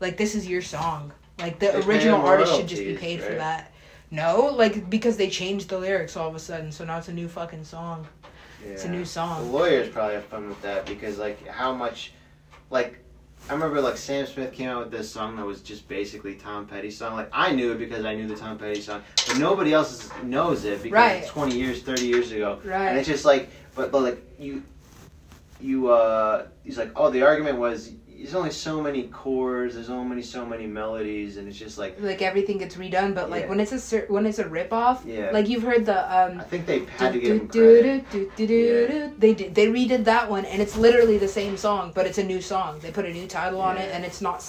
like 0.00 0.16
this 0.16 0.34
is 0.34 0.48
your 0.48 0.62
song? 0.62 1.12
Like 1.38 1.58
the 1.58 1.84
original 1.86 2.20
artist 2.20 2.56
should 2.56 2.68
just 2.68 2.82
be 2.82 2.96
paid 2.96 3.20
right? 3.20 3.28
for 3.28 3.34
that. 3.36 3.72
No, 4.10 4.46
like 4.46 4.88
because 4.88 5.16
they 5.16 5.28
changed 5.28 5.68
the 5.68 5.78
lyrics 5.78 6.16
all 6.16 6.28
of 6.28 6.34
a 6.34 6.38
sudden, 6.38 6.70
so 6.70 6.84
now 6.84 6.98
it's 6.98 7.08
a 7.08 7.12
new 7.12 7.28
fucking 7.28 7.64
song. 7.64 8.06
Yeah. 8.64 8.72
It's 8.72 8.84
a 8.84 8.88
new 8.88 9.04
song. 9.04 9.44
The 9.46 9.52
lawyers 9.52 9.88
probably 9.88 10.14
have 10.14 10.24
fun 10.24 10.48
with 10.48 10.60
that 10.62 10.86
because 10.86 11.18
like 11.18 11.46
how 11.46 11.74
much 11.74 12.12
like 12.70 12.98
I 13.48 13.52
remember 13.52 13.80
like 13.80 13.96
Sam 13.96 14.26
Smith 14.26 14.52
came 14.52 14.68
out 14.68 14.84
with 14.84 14.90
this 14.90 15.10
song 15.10 15.36
that 15.36 15.46
was 15.46 15.62
just 15.62 15.86
basically 15.86 16.34
Tom 16.34 16.66
Petty 16.66 16.90
song. 16.90 17.14
Like 17.14 17.28
I 17.32 17.52
knew 17.52 17.72
it 17.72 17.78
because 17.78 18.04
I 18.04 18.14
knew 18.14 18.26
the 18.26 18.34
Tom 18.34 18.58
Petty 18.58 18.80
song, 18.80 19.02
but 19.28 19.38
nobody 19.38 19.72
else 19.72 20.10
knows 20.24 20.64
it 20.64 20.82
because 20.82 20.92
right. 20.92 21.22
it's 21.22 21.28
twenty 21.28 21.56
years, 21.56 21.82
thirty 21.82 22.06
years 22.06 22.32
ago. 22.32 22.60
Right. 22.64 22.88
And 22.88 22.98
it's 22.98 23.06
just 23.06 23.24
like, 23.24 23.50
but 23.76 23.92
but 23.92 24.02
like 24.02 24.40
you, 24.40 24.64
you 25.60 25.88
uh, 25.88 26.48
he's 26.64 26.76
like, 26.76 26.90
oh, 26.96 27.10
the 27.10 27.22
argument 27.22 27.58
was 27.58 27.92
there's 28.16 28.34
only 28.34 28.50
so 28.50 28.80
many 28.82 29.04
chords, 29.04 29.74
there's 29.74 29.90
only 29.90 30.22
so 30.22 30.44
many 30.44 30.66
melodies, 30.66 31.36
and 31.36 31.48
it's 31.48 31.56
just 31.56 31.78
like 31.78 31.96
like 32.00 32.22
everything 32.22 32.58
gets 32.58 32.76
redone. 32.76 33.14
But 33.14 33.30
like 33.30 33.42
yeah. 33.42 33.48
when 33.48 33.60
it's 33.60 33.92
a 33.92 34.00
when 34.08 34.26
it's 34.26 34.38
a 34.38 34.48
rip 34.48 34.72
off, 34.72 35.04
yeah. 35.04 35.30
like 35.30 35.48
you've 35.48 35.62
heard 35.62 35.84
the 35.84 35.98
um. 36.04 36.40
I 36.40 36.44
think 36.44 36.66
they 36.66 36.84
had 36.84 37.12
to 37.12 37.20
give 37.20 37.48
credit. 37.48 38.10
They 38.10 39.34
did 39.34 39.54
they 39.54 39.66
redid 39.66 40.04
that 40.04 40.30
one, 40.30 40.44
and 40.46 40.62
it's 40.62 40.76
literally 40.76 41.18
the 41.18 41.28
same 41.28 41.56
song, 41.56 41.92
but 41.94 42.06
it's 42.06 42.18
a 42.18 42.24
new 42.24 42.40
song. 42.40 42.78
They 42.80 42.90
put 42.90 43.04
a 43.04 43.12
new 43.12 43.26
title 43.26 43.60
on 43.60 43.76
it, 43.76 43.90
and 43.92 44.04
it's 44.04 44.20
not 44.20 44.44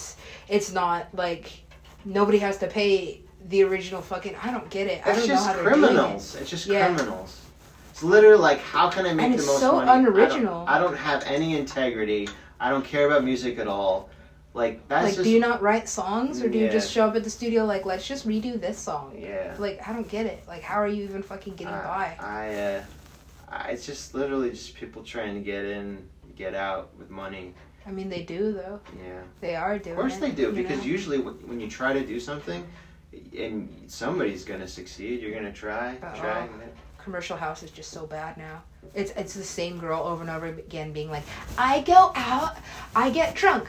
it's 0.48 0.72
not 0.72 1.08
like 1.14 1.62
nobody 2.04 2.38
has 2.38 2.58
to 2.58 2.66
pay 2.66 3.22
the 3.48 3.62
original 3.64 4.02
fucking. 4.02 4.34
I 4.42 4.50
don't 4.50 4.68
get 4.70 4.86
it. 4.86 5.06
I 5.06 5.14
don't 5.14 5.28
know 5.28 5.36
how 5.36 5.54
criminals. 5.54 6.34
It. 6.34 6.42
It's 6.42 6.50
just 6.50 6.66
criminals. 6.66 7.42
It's 7.90 8.02
literally 8.04 8.38
like, 8.38 8.60
how 8.60 8.88
can 8.88 9.06
I 9.06 9.12
make 9.12 9.26
and 9.26 9.34
the 9.34 9.44
most 9.44 9.58
so 9.58 9.72
money? 9.72 9.90
unoriginal. 9.90 10.64
I 10.68 10.78
don't, 10.78 10.88
I 10.88 10.90
don't 10.90 10.96
have 10.96 11.24
any 11.24 11.58
integrity. 11.58 12.28
I 12.60 12.70
don't 12.70 12.84
care 12.84 13.06
about 13.06 13.24
music 13.24 13.58
at 13.58 13.68
all. 13.68 14.10
Like 14.54 14.86
that's 14.88 15.04
like, 15.04 15.14
just, 15.14 15.24
do 15.24 15.30
you 15.30 15.40
not 15.40 15.62
write 15.62 15.88
songs, 15.88 16.42
or 16.42 16.48
do 16.48 16.58
yeah. 16.58 16.64
you 16.64 16.70
just 16.70 16.90
show 16.90 17.06
up 17.06 17.14
at 17.14 17.22
the 17.22 17.30
studio 17.30 17.64
like, 17.64 17.84
let's 17.86 18.06
just 18.06 18.26
redo 18.26 18.60
this 18.60 18.78
song? 18.78 19.16
Yeah. 19.16 19.54
Like 19.58 19.86
I 19.86 19.92
don't 19.92 20.08
get 20.08 20.26
it. 20.26 20.42
Like 20.48 20.62
how 20.62 20.76
are 20.76 20.88
you 20.88 21.04
even 21.04 21.22
fucking 21.22 21.54
getting 21.54 21.74
I, 21.74 22.16
by? 22.18 22.24
I, 22.24 22.54
uh, 22.54 22.84
I, 23.50 23.70
it's 23.70 23.86
just 23.86 24.14
literally 24.14 24.50
just 24.50 24.74
people 24.74 25.02
trying 25.04 25.34
to 25.34 25.40
get 25.40 25.64
in, 25.64 26.08
get 26.34 26.54
out 26.54 26.90
with 26.98 27.10
money. 27.10 27.54
I 27.86 27.90
mean, 27.90 28.08
they 28.08 28.22
do 28.22 28.52
though. 28.52 28.80
Yeah. 28.96 29.20
They 29.40 29.54
are 29.54 29.78
doing. 29.78 29.96
Of 29.96 30.00
course 30.00 30.16
it, 30.16 30.20
they 30.20 30.32
do, 30.32 30.52
because 30.52 30.78
know? 30.78 30.84
usually 30.84 31.18
when 31.18 31.60
you 31.60 31.70
try 31.70 31.92
to 31.92 32.04
do 32.04 32.18
something, 32.18 32.66
and 33.38 33.84
somebody's 33.86 34.44
gonna 34.44 34.68
succeed, 34.68 35.22
you're 35.22 35.34
gonna 35.34 35.52
try, 35.52 35.96
uh 36.02 36.16
try. 36.16 36.48
Commercial 36.98 37.36
House 37.36 37.62
is 37.62 37.70
just 37.70 37.90
so 37.90 38.06
bad 38.06 38.36
now. 38.36 38.62
It's 38.94 39.12
it's 39.12 39.34
the 39.34 39.44
same 39.44 39.78
girl 39.78 40.02
over 40.02 40.22
and 40.22 40.30
over 40.30 40.46
again 40.46 40.92
being 40.92 41.10
like, 41.10 41.24
I 41.56 41.80
go 41.82 42.12
out, 42.14 42.56
I 42.94 43.10
get 43.10 43.34
drunk. 43.34 43.68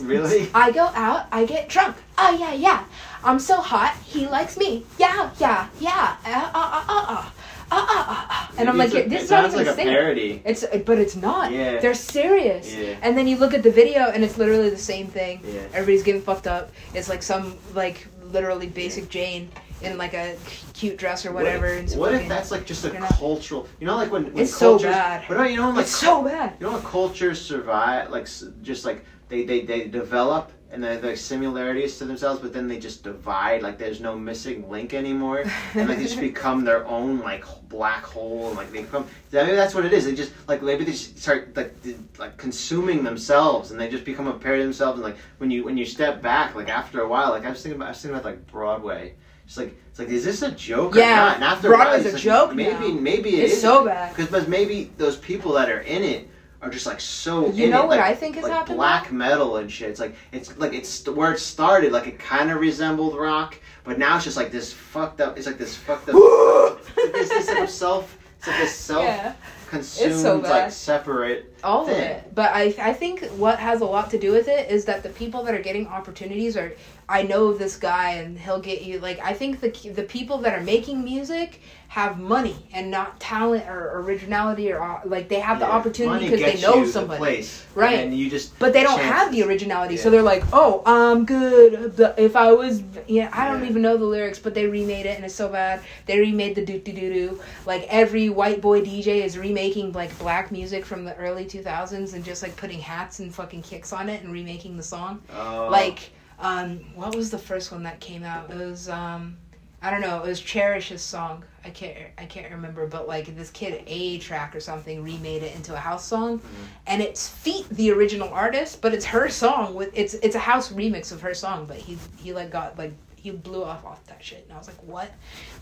Really? 0.00 0.48
I 0.54 0.70
go 0.72 0.84
out, 0.94 1.26
I 1.32 1.44
get 1.44 1.68
drunk. 1.68 1.96
Oh 2.18 2.36
yeah, 2.38 2.52
yeah. 2.52 2.84
I'm 3.24 3.38
so 3.38 3.56
hot, 3.56 3.96
he 4.04 4.26
likes 4.26 4.56
me. 4.56 4.84
Yeah, 4.98 5.30
yeah, 5.38 5.68
yeah. 5.80 6.16
Uh, 6.24 6.50
uh, 6.54 6.70
uh, 6.70 6.84
uh, 6.88 7.04
uh. 7.12 7.30
ah 7.72 7.86
ah 7.88 8.06
ah, 8.08 8.26
ah. 8.30 8.52
and 8.58 8.68
I'm 8.68 8.76
like, 8.76 8.94
a- 8.94 9.08
this 9.08 9.24
is 9.24 9.30
not 9.30 9.42
sounds 9.42 9.54
even 9.54 9.66
like 9.66 9.72
a 9.74 9.76
singing. 9.76 9.94
parody. 9.94 10.42
It's 10.44 10.64
but 10.86 10.98
it's 10.98 11.16
not. 11.16 11.52
Yeah. 11.52 11.80
They're 11.80 11.94
serious. 11.94 12.74
Yeah. 12.74 12.96
And 13.02 13.16
then 13.16 13.26
you 13.26 13.36
look 13.36 13.54
at 13.54 13.62
the 13.62 13.70
video 13.70 14.10
and 14.10 14.24
it's 14.24 14.38
literally 14.38 14.70
the 14.70 14.76
same 14.78 15.06
thing. 15.06 15.40
Yeah. 15.44 15.60
Everybody's 15.72 16.02
getting 16.02 16.22
fucked 16.22 16.46
up. 16.46 16.72
It's 16.94 17.08
like 17.08 17.22
some 17.22 17.56
like 17.74 18.06
literally 18.32 18.68
basic 18.68 19.08
Jane 19.08 19.50
in 19.82 19.98
like 19.98 20.14
a 20.14 20.36
cute 20.74 20.96
dress 20.96 21.24
or 21.24 21.32
whatever. 21.32 21.74
What, 21.74 21.84
if, 21.84 21.96
what 21.96 22.14
if 22.14 22.28
that's 22.28 22.50
like 22.50 22.66
just 22.66 22.84
a 22.84 22.90
cultural? 22.90 23.68
You 23.80 23.86
know, 23.86 23.96
like 23.96 24.10
when, 24.10 24.32
when 24.32 24.38
It's 24.38 24.54
so 24.54 24.78
bad. 24.78 25.28
What 25.28 25.36
about 25.36 25.50
you 25.50 25.56
know 25.56 25.66
when, 25.66 25.76
like 25.76 25.84
It's 25.84 25.96
so 25.96 26.22
bad. 26.22 26.56
You 26.60 26.66
know 26.66 26.72
when 26.72 26.82
cultures 26.82 27.40
survive, 27.40 28.10
like 28.10 28.28
just 28.62 28.84
like 28.84 29.04
they 29.28 29.44
they, 29.44 29.62
they 29.62 29.88
develop 29.88 30.52
and 30.72 30.84
they 30.84 30.94
have 30.94 31.04
like 31.04 31.16
similarities 31.16 31.98
to 31.98 32.04
themselves, 32.04 32.40
but 32.40 32.52
then 32.52 32.68
they 32.68 32.78
just 32.78 33.02
divide. 33.02 33.62
Like 33.62 33.76
there's 33.76 34.00
no 34.00 34.16
missing 34.16 34.68
link 34.70 34.94
anymore, 34.94 35.44
and 35.74 35.88
like 35.88 35.98
they 35.98 36.04
just 36.04 36.20
become 36.30 36.64
their 36.64 36.86
own 36.86 37.18
like 37.18 37.44
black 37.68 38.04
hole. 38.04 38.48
And 38.48 38.56
like 38.56 38.70
they 38.70 38.82
become. 38.82 39.06
Maybe 39.32 39.52
that's 39.52 39.74
what 39.74 39.84
it 39.84 39.92
is. 39.92 40.04
They 40.04 40.14
just 40.14 40.32
like 40.46 40.62
maybe 40.62 40.84
they 40.84 40.92
just 40.92 41.18
start 41.18 41.56
like 41.56 41.74
like 42.18 42.36
consuming 42.36 43.02
themselves, 43.02 43.72
and 43.72 43.80
they 43.80 43.88
just 43.88 44.04
become 44.04 44.28
a 44.28 44.32
parody 44.32 44.62
of 44.62 44.68
themselves. 44.68 45.00
And 45.00 45.04
like 45.04 45.16
when 45.38 45.50
you 45.50 45.64
when 45.64 45.76
you 45.76 45.84
step 45.84 46.22
back, 46.22 46.54
like 46.54 46.68
after 46.68 47.00
a 47.00 47.08
while, 47.08 47.30
like 47.30 47.44
I 47.44 47.50
was 47.50 47.62
thinking 47.62 47.76
about 47.76 47.86
I 47.86 47.90
was 47.90 48.02
thinking 48.02 48.18
about 48.18 48.30
like 48.30 48.46
Broadway. 48.46 49.14
It's 49.50 49.56
like 49.56 49.74
it's 49.90 49.98
like 49.98 50.08
is 50.10 50.24
this 50.24 50.42
a 50.42 50.52
joke 50.52 50.94
or 50.94 51.00
Yeah, 51.00 51.36
not? 51.40 51.58
A 51.64 51.68
while, 51.68 51.76
Broadway's 51.78 52.06
a 52.06 52.12
like, 52.12 52.22
joke 52.22 52.54
Maybe 52.54 52.92
now. 52.94 53.00
maybe 53.00 53.30
it 53.40 53.46
It's 53.46 53.54
is 53.54 53.60
so 53.60 53.84
bad. 53.84 54.14
because 54.14 54.46
maybe 54.46 54.92
those 54.96 55.16
people 55.16 55.54
that 55.54 55.68
are 55.68 55.80
in 55.80 56.04
it 56.04 56.28
are 56.62 56.70
just 56.70 56.86
like 56.86 57.00
so. 57.00 57.50
You 57.50 57.68
know 57.68 57.82
it, 57.82 57.88
what 57.88 57.98
like, 57.98 58.06
I 58.06 58.14
think 58.14 58.36
is 58.36 58.44
like 58.44 58.52
happened 58.52 58.76
Black 58.76 59.10
metal 59.10 59.56
and 59.56 59.68
shit. 59.68 59.90
It's 59.90 59.98
like 59.98 60.14
it's 60.30 60.56
like 60.56 60.72
it's 60.72 61.04
where 61.08 61.32
it 61.32 61.40
started. 61.40 61.90
Like 61.90 62.06
it 62.06 62.16
kind 62.20 62.52
of 62.52 62.60
resembled 62.60 63.18
rock, 63.18 63.58
but 63.82 63.98
now 63.98 64.14
it's 64.14 64.24
just 64.24 64.36
like 64.36 64.52
this 64.52 64.72
fucked 64.72 65.20
up. 65.20 65.36
It's 65.36 65.48
like 65.48 65.58
this 65.58 65.74
fucked 65.74 66.10
up. 66.10 66.14
it's 66.96 67.28
this 67.30 67.48
like 67.50 67.68
self. 67.68 68.16
It's 68.38 68.46
like 68.46 68.56
this 68.58 68.74
self 68.76 69.02
Yeah. 69.04 69.32
consumed 69.68 70.12
It's 70.12 70.22
so 70.22 70.36
like 70.38 70.70
separate. 70.70 71.52
all 71.64 71.84
thing. 71.86 71.94
of 71.96 72.00
it 72.00 72.34
but 72.34 72.50
I, 72.54 72.74
I 72.80 72.92
think 72.94 73.24
what 73.36 73.58
has 73.58 73.82
a 73.82 73.84
lot 73.84 74.10
to 74.12 74.18
do 74.18 74.32
with 74.32 74.48
it 74.48 74.70
is 74.70 74.84
that 74.86 75.02
the 75.02 75.10
people 75.10 75.42
that 75.44 75.54
are 75.54 75.60
getting 75.60 75.86
opportunities 75.86 76.56
are 76.56 76.72
i 77.10 77.22
know 77.22 77.52
this 77.52 77.76
guy 77.76 78.12
and 78.12 78.38
he'll 78.38 78.60
get 78.60 78.82
you 78.82 78.98
like 79.00 79.18
i 79.20 79.32
think 79.32 79.60
the 79.60 79.70
the 79.90 80.02
people 80.04 80.38
that 80.38 80.56
are 80.58 80.62
making 80.62 81.02
music 81.04 81.60
have 81.88 82.20
money 82.20 82.54
and 82.72 82.88
not 82.88 83.18
talent 83.18 83.64
or 83.68 83.98
originality 84.02 84.70
or 84.72 84.80
uh, 84.80 85.00
like 85.04 85.28
they 85.28 85.40
have 85.40 85.58
the 85.58 85.66
opportunity 85.66 86.30
because 86.30 86.40
they 86.40 86.60
know 86.62 86.86
somebody 86.86 87.18
place, 87.18 87.66
Right. 87.74 87.98
And 87.98 88.16
you 88.16 88.30
just. 88.30 88.56
but 88.60 88.72
they 88.72 88.84
don't 88.84 88.96
chances. 89.00 89.12
have 89.16 89.32
the 89.32 89.42
originality 89.42 89.96
so 89.96 90.08
they're 90.08 90.22
like 90.22 90.44
oh 90.52 90.82
i'm 90.86 91.24
good 91.26 91.98
if 92.16 92.36
i 92.36 92.52
was 92.52 92.82
yeah 93.08 93.28
i 93.32 93.48
don't 93.48 93.64
Yeah. 93.64 93.70
even 93.70 93.82
know 93.82 93.96
the 93.96 94.04
lyrics 94.04 94.38
but 94.38 94.54
they 94.54 94.66
remade 94.66 95.04
it 95.06 95.16
and 95.16 95.24
it's 95.24 95.34
so 95.34 95.48
bad 95.48 95.80
they 96.06 96.20
remade 96.20 96.54
the 96.54 96.64
doo 96.64 96.78
doo 96.78 96.92
doo 96.92 97.12
doo 97.12 97.40
like 97.66 97.86
every 97.88 98.28
white 98.28 98.60
boy 98.60 98.82
dj 98.82 99.08
is 99.08 99.36
remaking 99.36 99.90
like 99.92 100.16
black 100.20 100.52
music 100.52 100.84
from 100.84 101.04
the 101.04 101.16
early 101.16 101.44
2000s 101.44 102.14
and 102.14 102.24
just 102.24 102.40
like 102.44 102.54
putting 102.56 102.78
hats 102.78 103.18
and 103.18 103.34
fucking 103.34 103.62
kicks 103.62 103.92
on 103.92 104.08
it 104.08 104.22
and 104.22 104.32
remaking 104.32 104.76
the 104.76 104.82
song 104.94 105.20
Oh. 105.34 105.66
like 105.72 106.12
um 106.40 106.78
what 106.94 107.14
was 107.14 107.30
the 107.30 107.38
first 107.38 107.70
one 107.72 107.82
that 107.84 108.00
came 108.00 108.22
out 108.24 108.50
it 108.50 108.56
was 108.56 108.88
um 108.88 109.36
I 109.82 109.90
don't 109.90 110.02
know. 110.02 110.22
It 110.22 110.28
was 110.28 110.42
Cherish's 110.42 111.00
song. 111.00 111.42
I 111.64 111.70
can't. 111.70 111.96
I 112.18 112.26
can't 112.26 112.52
remember. 112.52 112.86
But 112.86 113.08
like 113.08 113.34
this 113.34 113.48
kid, 113.48 113.82
A 113.86 114.18
Track 114.18 114.54
or 114.54 114.60
something, 114.60 115.02
remade 115.02 115.42
it 115.42 115.56
into 115.56 115.72
a 115.72 115.78
house 115.78 116.04
song, 116.04 116.38
Mm-hmm. 116.40 116.64
and 116.86 117.00
it's 117.00 117.26
feat 117.30 117.66
the 117.70 117.90
original 117.90 118.28
artist, 118.28 118.82
but 118.82 118.92
it's 118.92 119.06
her 119.06 119.30
song 119.30 119.72
with 119.74 119.88
it's 119.94 120.12
it's 120.12 120.34
a 120.34 120.38
house 120.38 120.70
remix 120.70 121.12
of 121.12 121.22
her 121.22 121.32
song. 121.32 121.64
But 121.64 121.78
he 121.78 121.96
he 122.18 122.34
like 122.34 122.50
got 122.50 122.76
like 122.76 122.92
he 123.16 123.30
blew 123.30 123.64
off 123.64 123.86
off 123.86 124.04
that 124.08 124.22
shit, 124.22 124.44
and 124.44 124.52
I 124.52 124.58
was 124.58 124.66
like, 124.68 124.82
what? 124.82 125.10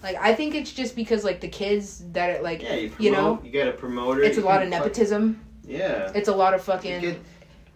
Like 0.02 0.16
I 0.16 0.34
think 0.34 0.56
it's 0.56 0.72
just 0.72 0.96
because 0.96 1.22
like 1.22 1.40
the 1.40 1.46
kids 1.48 2.02
that 2.10 2.40
are 2.40 2.42
like 2.42 2.60
Yeah, 2.60 2.74
you, 2.74 2.88
promote, 2.90 3.00
you 3.04 3.12
know, 3.12 3.40
you 3.44 3.52
got 3.52 3.68
a 3.68 3.72
promoter. 3.72 4.20
it's 4.24 4.38
a 4.38 4.40
lot 4.40 4.64
of 4.64 4.68
fuck- 4.68 4.80
nepotism. 4.80 5.40
Yeah. 5.64 6.10
It's 6.12 6.26
a 6.28 6.34
lot 6.34 6.54
of 6.54 6.62
fucking 6.64 7.02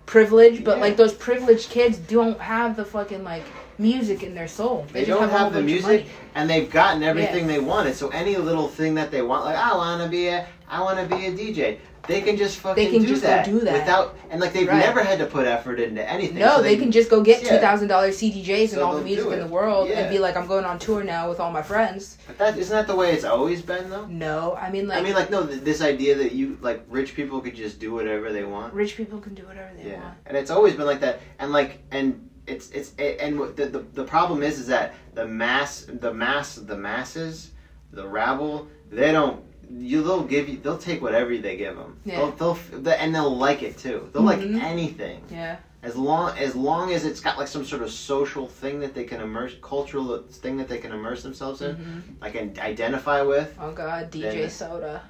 privilege, 0.07 0.65
but 0.65 0.77
Yeah. 0.77 0.83
like 0.83 0.97
those 0.97 1.13
privileged 1.13 1.71
kids 1.71 1.97
don't 1.99 2.39
have 2.41 2.77
the 2.77 2.85
fucking 2.85 3.25
like 3.25 3.45
music 3.79 4.23
in 4.23 4.35
their 4.35 4.49
soul. 4.49 4.87
They 4.93 5.01
just 5.01 5.11
don't 5.11 5.29
whole 5.29 5.39
have 5.39 5.53
the 5.53 5.63
music, 5.63 6.07
and 6.35 6.49
they've 6.49 6.71
gotten 6.71 7.03
everything 7.03 7.47
they 7.47 7.59
wanted. 7.59 7.97
So 7.97 8.09
any 8.09 8.37
little 8.37 8.69
thing 8.69 8.95
that 8.97 9.11
they 9.11 9.23
want, 9.23 9.45
like 9.45 9.57
I 9.57 9.75
want 9.75 10.03
to 10.03 10.09
be 10.09 10.29
a, 10.29 10.47
I 10.73 10.81
want 10.81 10.99
to 10.99 11.17
be 11.17 11.27
a 11.27 11.31
DJ, 11.31 11.79
they 12.09 12.23
can 12.23 12.39
just 12.39 12.59
fucking 12.61 12.91
can 12.91 13.03
do, 13.03 13.07
just 13.09 13.21
that 13.23 13.45
do 13.45 13.61
that. 13.61 13.75
without, 13.75 14.17
and 14.31 14.41
like 14.41 14.55
they've 14.55 14.67
Right. 14.67 14.79
never 14.79 15.05
had 15.05 15.19
to 15.19 15.27
put 15.27 15.47
effort 15.47 15.79
into 15.79 16.03
anything. 16.11 16.39
No, 16.39 16.57
so 16.57 16.63
they, 16.63 16.77
can 16.77 16.91
just 16.91 17.11
go 17.11 17.23
get 17.23 17.43
yeah. 17.43 17.51
two 17.51 17.59
thousand 17.59 17.89
dollars 17.89 18.17
CDJs 18.19 18.69
So 18.71 18.75
and 18.77 18.83
all 18.83 18.97
the 18.97 19.05
music 19.05 19.31
in 19.31 19.39
the 19.39 19.47
world 19.47 19.89
Yeah. 19.91 20.01
and 20.01 20.11
be 20.11 20.19
like, 20.19 20.35
I'm 20.35 20.47
going 20.47 20.65
on 20.65 20.79
tour 20.79 21.05
now 21.05 21.29
with 21.29 21.41
all 21.41 21.53
my 21.53 21.61
friends. 21.63 22.17
But 22.27 22.39
that 22.39 22.57
isn't 22.59 22.75
that 22.75 22.87
the 22.87 22.97
way 22.97 23.13
it's 23.13 23.23
always 23.25 23.61
been 23.61 23.91
though. 23.91 24.07
No, 24.07 24.57
I 24.57 24.71
mean 24.71 24.89
like, 24.89 24.99
I 24.99 25.03
mean, 25.03 25.13
like 25.15 25.31
no, 25.31 25.47
th- 25.47 25.61
this 25.61 25.83
idea 25.83 26.15
that 26.17 26.33
you 26.33 26.57
like 26.63 26.83
rich 26.89 27.15
people 27.15 27.41
could 27.43 27.55
just 27.55 27.79
do 27.79 27.93
whatever 27.93 28.33
they 28.33 28.45
want. 28.45 28.73
rich 28.73 28.97
people 28.97 29.21
can 29.21 29.35
do 29.35 29.43
whatever 29.47 29.71
they 29.77 29.91
Yeah, 29.91 30.01
want. 30.01 30.15
and 30.25 30.37
it's 30.39 30.51
always 30.51 30.75
been 30.75 30.87
like 30.87 31.01
that. 31.01 31.21
And 31.39 31.53
like, 31.53 31.83
and 31.93 32.31
it's 32.47 32.71
it's 32.71 32.95
and 32.99 33.39
what 33.39 33.57
the, 33.57 33.67
the 33.67 33.81
the 33.93 34.05
problem 34.05 34.43
is 34.43 34.59
is 34.59 34.67
that 34.69 34.95
the 35.15 35.27
mass, 35.27 35.85
the 35.89 36.13
mass, 36.15 36.55
the 36.57 36.77
masses, 36.77 37.51
the 37.93 38.09
rabble, 38.09 38.67
they 38.91 39.13
don't. 39.13 39.45
You 39.75 40.03
they'll 40.03 40.23
give 40.25 40.49
you 40.49 40.59
they'll 40.59 40.79
take 40.79 41.01
whatever 41.01 41.37
they 41.39 41.57
give 41.57 41.77
them. 41.77 41.97
Yeah. 42.05 42.31
They'll, 42.39 42.55
they'll 42.73 42.95
and 42.95 43.15
they'll 43.15 43.37
like 43.37 43.63
it 43.63 43.79
too. 43.79 44.09
They'll 44.13 44.23
Mhm. 44.23 44.27
like 44.55 44.63
anything 44.65 45.23
Yeah, 45.31 45.57
as 45.83 45.97
long 45.97 46.37
as 46.37 46.55
long 46.55 46.93
as 46.93 47.05
it's 47.05 47.21
got 47.21 47.39
like 47.39 47.49
some 47.49 47.65
sort 47.65 47.83
of 47.83 47.91
social 47.91 48.47
thing 48.47 48.81
that 48.81 48.93
they 48.95 49.05
can 49.05 49.21
immerse, 49.21 49.55
cultural 49.63 50.19
thing 50.31 50.57
that 50.59 50.69
they 50.69 50.79
can 50.79 50.93
immerse 50.93 51.23
themselves 51.23 51.63
in, 51.63 51.75
hmm 51.77 52.01
like 52.21 52.35
and 52.35 52.59
identify 52.59 53.23
with. 53.23 53.57
oh 53.61 53.73
god, 53.73 54.11
DJ 54.11 54.49
Soda, 54.51 55.03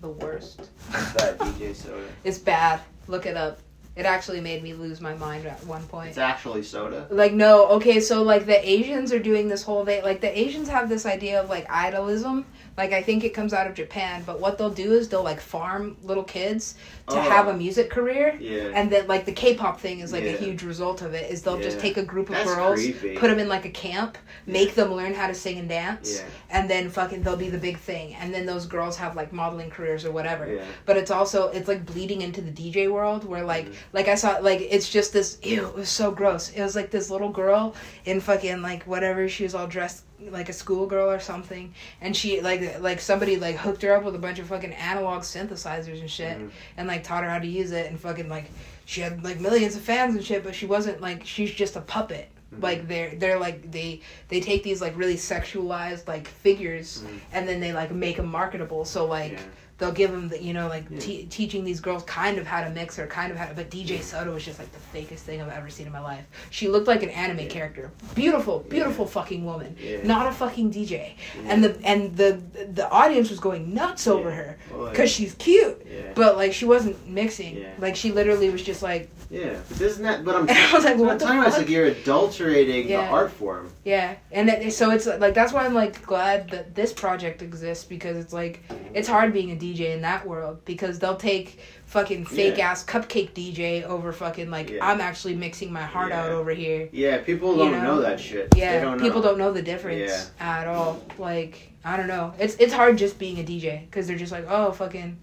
the 0.00 0.08
worst. 0.08 0.68
That 1.16 1.38
DJ 1.38 1.74
soda. 1.74 2.06
It's 2.24 2.38
bad. 2.38 2.80
Look 3.08 3.24
it 3.26 3.36
up. 3.36 3.58
It 3.94 4.06
actually 4.06 4.40
made 4.40 4.62
me 4.62 4.72
lose 4.72 5.02
my 5.02 5.14
mind 5.14 5.44
at 5.44 5.62
one 5.66 5.82
point. 5.84 6.08
It's 6.08 6.18
actually 6.18 6.62
soda. 6.62 7.06
Like 7.10 7.34
no, 7.34 7.66
okay, 7.72 8.00
so 8.00 8.22
like 8.22 8.46
the 8.46 8.66
Asians 8.68 9.12
are 9.12 9.18
doing 9.18 9.48
this 9.48 9.62
whole 9.62 9.84
thing. 9.84 10.02
Like 10.02 10.22
the 10.22 10.38
Asians 10.38 10.68
have 10.70 10.88
this 10.88 11.04
idea 11.04 11.42
of 11.42 11.50
like 11.50 11.68
idolism. 11.68 12.44
Like 12.78 12.92
I 12.94 13.02
think 13.02 13.22
it 13.22 13.34
comes 13.34 13.52
out 13.52 13.66
of 13.66 13.74
Japan, 13.74 14.22
but 14.24 14.40
what 14.40 14.56
they'll 14.56 14.70
do 14.70 14.94
is 14.94 15.10
they'll 15.10 15.22
like 15.22 15.40
farm 15.40 15.98
little 16.02 16.24
kids 16.24 16.76
to 17.08 17.18
Oh. 17.18 17.20
have 17.20 17.48
a 17.48 17.54
music 17.54 17.90
career. 17.90 18.34
Yeah. 18.40 18.70
And 18.74 18.90
then 18.90 19.06
like 19.08 19.26
the 19.26 19.32
K-pop 19.32 19.78
thing 19.78 20.00
is 20.00 20.10
like 20.10 20.24
a 20.24 20.32
huge 20.38 20.62
result 20.62 21.02
of 21.02 21.12
it. 21.12 21.30
Is 21.30 21.42
they'll 21.42 21.60
just 21.60 21.78
take 21.78 21.98
a 21.98 22.02
group 22.02 22.30
of 22.30 22.36
That's 22.36 22.54
girls, 22.54 22.80
creepy. 22.80 23.16
put 23.18 23.28
them 23.28 23.38
in 23.38 23.48
like 23.48 23.66
a 23.66 23.70
camp, 23.70 24.16
make 24.46 24.74
them 24.74 24.94
learn 24.94 25.12
how 25.12 25.26
to 25.26 25.34
sing 25.34 25.58
and 25.58 25.68
dance, 25.68 26.20
Yeah. 26.20 26.26
and 26.48 26.70
then 26.70 26.88
fucking 26.88 27.22
they'll 27.22 27.36
be 27.36 27.50
the 27.50 27.58
big 27.58 27.76
thing. 27.76 28.14
And 28.14 28.32
then 28.32 28.46
those 28.46 28.64
girls 28.64 28.96
have 28.96 29.16
like 29.16 29.34
modeling 29.34 29.68
careers 29.68 30.06
or 30.06 30.12
whatever. 30.12 30.50
Yeah. 30.50 30.64
But 30.86 30.96
it's 30.96 31.10
also 31.10 31.48
it's 31.48 31.68
like 31.68 31.84
bleeding 31.84 32.22
into 32.22 32.40
the 32.40 32.50
DJ 32.50 32.90
world 32.90 33.24
where 33.24 33.44
like 33.44 33.66
Mhm. 33.66 33.74
Like 33.92 34.08
I 34.08 34.14
saw 34.14 34.38
like 34.38 34.60
it's 34.60 34.88
just 34.88 35.12
this 35.12 35.38
ew 35.42 35.66
it 35.68 35.74
was 35.74 35.88
so 35.88 36.10
gross. 36.10 36.50
It 36.50 36.62
was 36.62 36.76
like 36.76 36.90
this 36.90 37.10
little 37.10 37.28
girl 37.30 37.74
in 38.04 38.20
fucking 38.20 38.62
like 38.62 38.84
whatever 38.84 39.28
she 39.28 39.44
was 39.44 39.54
all 39.54 39.66
dressed 39.66 40.04
like 40.30 40.48
a 40.48 40.52
schoolgirl 40.52 41.10
or 41.10 41.18
something 41.18 41.74
and 42.00 42.16
she 42.16 42.40
like 42.40 42.80
like 42.80 43.00
somebody 43.00 43.36
like 43.36 43.56
hooked 43.56 43.82
her 43.82 43.96
up 43.96 44.04
with 44.04 44.14
a 44.14 44.18
bunch 44.18 44.38
of 44.38 44.46
fucking 44.46 44.72
analog 44.74 45.22
synthesizers 45.22 46.00
and 46.00 46.08
shit 46.08 46.38
Mhm. 46.38 46.50
and 46.76 46.86
like 46.86 47.02
taught 47.02 47.24
her 47.24 47.30
how 47.30 47.40
to 47.40 47.46
use 47.46 47.72
it 47.72 47.90
and 47.90 47.98
fucking 47.98 48.28
like 48.28 48.44
she 48.84 49.00
had 49.00 49.24
like 49.24 49.40
millions 49.40 49.74
of 49.74 49.82
fans 49.82 50.14
and 50.14 50.24
shit 50.24 50.44
but 50.44 50.54
she 50.54 50.64
wasn't 50.66 51.00
like 51.00 51.26
she's 51.26 51.50
just 51.50 51.74
a 51.74 51.80
puppet 51.80 52.28
Mhm. 52.54 52.62
like 52.62 52.86
they're 52.86 53.16
they're 53.16 53.38
like 53.40 53.68
they 53.72 54.00
they 54.28 54.38
take 54.40 54.62
these 54.62 54.80
like 54.80 54.96
really 54.96 55.16
sexualized 55.16 56.06
like 56.06 56.28
figures 56.28 57.02
Mhm. 57.04 57.18
and 57.32 57.48
then 57.48 57.58
they 57.58 57.72
like 57.72 57.90
make 57.90 58.16
them 58.16 58.26
marketable 58.30 58.84
so 58.84 59.04
like 59.06 59.32
Yeah. 59.32 59.40
They'll 59.82 59.90
give 59.90 60.12
them 60.12 60.28
the 60.28 60.40
you 60.40 60.52
know 60.54 60.68
like 60.68 60.84
Yeah. 60.88 61.00
te- 61.00 61.24
teaching 61.24 61.64
these 61.64 61.80
girls 61.80 62.04
kind 62.04 62.38
of 62.38 62.46
how 62.46 62.62
to 62.62 62.70
mix 62.70 63.00
or 63.00 63.08
kind 63.08 63.32
of 63.32 63.36
how 63.36 63.46
to 63.46 63.54
but 63.54 63.68
dj 63.68 64.00
Soda 64.00 64.30
was 64.30 64.44
just 64.44 64.60
like 64.60 64.68
the 64.70 64.78
fakest 64.96 65.20
thing 65.26 65.42
i've 65.42 65.48
ever 65.50 65.68
seen 65.70 65.88
in 65.88 65.92
my 65.92 65.98
life 65.98 66.24
she 66.50 66.68
looked 66.68 66.86
like 66.86 67.02
an 67.02 67.08
anime 67.08 67.40
Yeah. 67.40 67.46
character 67.48 67.90
beautiful 68.14 68.60
beautiful 68.68 69.06
fucking 69.08 69.44
woman 69.44 69.74
Yeah. 69.82 70.04
not 70.04 70.28
a 70.28 70.32
fucking 70.32 70.70
dj 70.72 70.90
Yeah. 70.90 71.14
and 71.48 71.64
the 71.64 71.76
and 71.84 72.16
the 72.16 72.40
the 72.72 72.88
audience 72.90 73.28
was 73.28 73.40
going 73.40 73.74
nuts 73.74 74.06
over 74.06 74.28
Yeah. 74.28 74.36
her 74.36 74.58
Well, 74.72 74.90
because 74.90 75.10
she's 75.10 75.34
cute 75.34 75.84
Yeah. 75.92 76.12
but 76.14 76.36
like 76.36 76.52
she 76.52 76.64
wasn't 76.64 76.96
mixing 77.08 77.56
Yeah. 77.56 77.70
like 77.80 77.96
she 77.96 78.12
literally 78.12 78.50
was 78.50 78.62
just 78.62 78.84
like 78.84 79.10
Yeah, 79.32 79.56
but 79.70 79.80
isn't 79.80 80.04
that? 80.04 80.24
But 80.26 80.36
I'm. 80.36 80.46
I 80.50 80.72
was 80.74 80.84
like, 80.84 80.98
what 80.98 81.10
I'm 81.12 81.18
the 81.18 81.24
talking 81.24 81.38
about 81.40 81.48
is 81.48 81.54
fuck? 81.54 81.62
like 81.62 81.70
you're 81.70 81.86
adulterating 81.86 82.86
Yeah. 82.86 83.06
the 83.06 83.12
art 83.12 83.32
form. 83.32 83.70
Yeah, 83.84 84.14
and 84.30 84.48
it, 84.48 84.72
so 84.72 84.90
it's 84.92 85.06
like 85.06 85.34
that's 85.34 85.52
why 85.52 85.64
I'm 85.64 85.74
like 85.74 86.02
glad 86.06 86.50
that 86.50 86.72
this 86.74 86.92
project 86.92 87.42
exists 87.42 87.84
because 87.84 88.16
it's 88.16 88.32
like 88.32 88.62
it's 88.94 89.08
hard 89.08 89.32
being 89.32 89.50
a 89.50 89.56
DJ 89.56 89.92
in 89.92 90.02
that 90.02 90.24
world 90.24 90.64
because 90.64 91.00
they'll 91.00 91.16
take 91.16 91.58
fucking 91.86 92.26
fake 92.26 92.58
Yeah. 92.58 92.70
ass 92.70 92.84
cupcake 92.84 93.32
DJ 93.32 93.82
over 93.82 94.12
fucking 94.12 94.50
like 94.50 94.70
Yeah. 94.70 94.86
I'm 94.88 95.00
actually 95.00 95.34
mixing 95.34 95.72
my 95.72 95.82
heart 95.82 96.12
out 96.12 96.30
over 96.30 96.52
here. 96.52 96.88
Yeah, 96.92 97.18
people 97.22 97.56
don't 97.56 97.72
know? 97.72 97.82
know, 97.96 98.00
that 98.02 98.20
shit. 98.20 98.52
They 98.52 98.60
Yeah, 98.60 98.82
don't 98.82 99.00
people 99.00 99.20
know. 99.20 99.28
don't 99.30 99.38
know 99.38 99.52
the 99.52 99.62
difference 99.62 100.30
at 100.38 100.68
all. 100.68 101.02
Like 101.18 101.72
I 101.84 101.96
don't 101.96 102.06
know, 102.06 102.34
it's 102.38 102.54
it's 102.56 102.72
hard 102.72 102.96
just 102.98 103.18
being 103.18 103.40
a 103.40 103.42
DJ 103.42 103.80
because 103.86 104.06
they're 104.06 104.16
just 104.16 104.30
like 104.30 104.46
oh 104.48 104.70
fucking, 104.70 105.18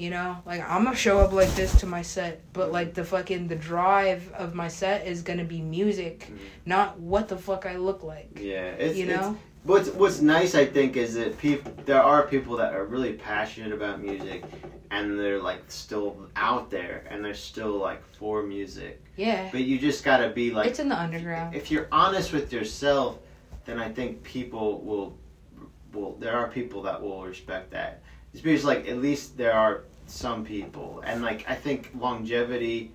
You 0.00 0.08
know, 0.08 0.38
like 0.46 0.62
I'm 0.66 0.84
gonna 0.84 0.96
show 0.96 1.18
up 1.18 1.32
like 1.32 1.54
this 1.56 1.78
to 1.80 1.86
my 1.86 2.00
set, 2.00 2.40
but 2.54 2.72
like 2.72 2.94
the 2.94 3.04
fucking 3.04 3.48
the 3.48 3.54
drive 3.54 4.32
of 4.32 4.54
my 4.54 4.66
set 4.66 5.06
is 5.06 5.20
gonna 5.20 5.44
be 5.44 5.60
music, 5.60 6.20
mm-hmm. 6.20 6.36
not 6.64 6.98
what 6.98 7.28
the 7.28 7.36
fuck 7.36 7.66
I 7.66 7.76
look 7.76 8.02
like. 8.02 8.30
Yeah, 8.40 8.70
it's, 8.70 8.96
you 8.96 9.04
know. 9.04 9.36
It's, 9.36 9.64
what's 9.64 9.88
What's 9.90 10.20
nice, 10.22 10.54
I 10.54 10.64
think, 10.64 10.96
is 10.96 11.16
that 11.16 11.36
people 11.36 11.70
there 11.84 12.02
are 12.02 12.26
people 12.26 12.56
that 12.56 12.72
are 12.72 12.86
really 12.86 13.12
passionate 13.12 13.72
about 13.74 14.00
music, 14.00 14.42
and 14.90 15.20
they're 15.20 15.42
like 15.42 15.70
still 15.70 16.16
out 16.34 16.70
there, 16.70 17.06
and 17.10 17.22
they're 17.22 17.34
still 17.34 17.76
like 17.76 18.02
for 18.14 18.42
music. 18.42 19.04
Yeah. 19.16 19.50
But 19.52 19.64
you 19.64 19.78
just 19.78 20.02
gotta 20.02 20.30
be 20.30 20.50
like. 20.50 20.70
It's 20.70 20.78
in 20.78 20.88
the 20.88 20.98
underground. 20.98 21.54
If 21.54 21.70
you're 21.70 21.88
honest 21.92 22.32
with 22.32 22.54
yourself, 22.54 23.18
then 23.66 23.78
I 23.78 23.90
think 23.90 24.22
people 24.22 24.80
will. 24.80 25.18
Will 25.92 26.16
there 26.16 26.38
are 26.38 26.48
people 26.48 26.80
that 26.84 27.02
will 27.02 27.22
respect 27.22 27.72
that. 27.72 28.00
It's 28.32 28.42
because 28.42 28.64
like 28.64 28.88
at 28.88 28.98
least 28.98 29.36
there 29.36 29.52
are 29.52 29.82
some 30.10 30.44
people, 30.44 31.02
and 31.06 31.22
like 31.22 31.44
I 31.48 31.54
think 31.54 31.90
longevity, 31.98 32.92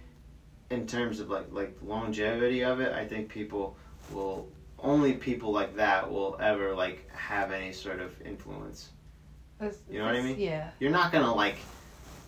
in 0.69 0.85
terms 0.85 1.19
of 1.19 1.29
like 1.29 1.47
like 1.51 1.75
longevity 1.81 2.63
of 2.63 2.79
it, 2.79 2.93
I 2.93 3.05
think 3.05 3.29
people 3.29 3.77
will 4.11 4.47
only 4.79 5.13
people 5.13 5.51
like 5.51 5.75
that 5.75 6.09
will 6.09 6.37
ever 6.39 6.75
like 6.75 7.09
have 7.11 7.51
any 7.51 7.71
sort 7.71 7.99
of 7.99 8.19
influence. 8.21 8.91
That's, 9.59 9.77
you 9.89 9.99
know 9.99 10.05
what 10.05 10.15
I 10.15 10.21
mean? 10.21 10.39
Yeah. 10.39 10.69
You're 10.79 10.91
not 10.91 11.11
gonna 11.11 11.33
like 11.33 11.57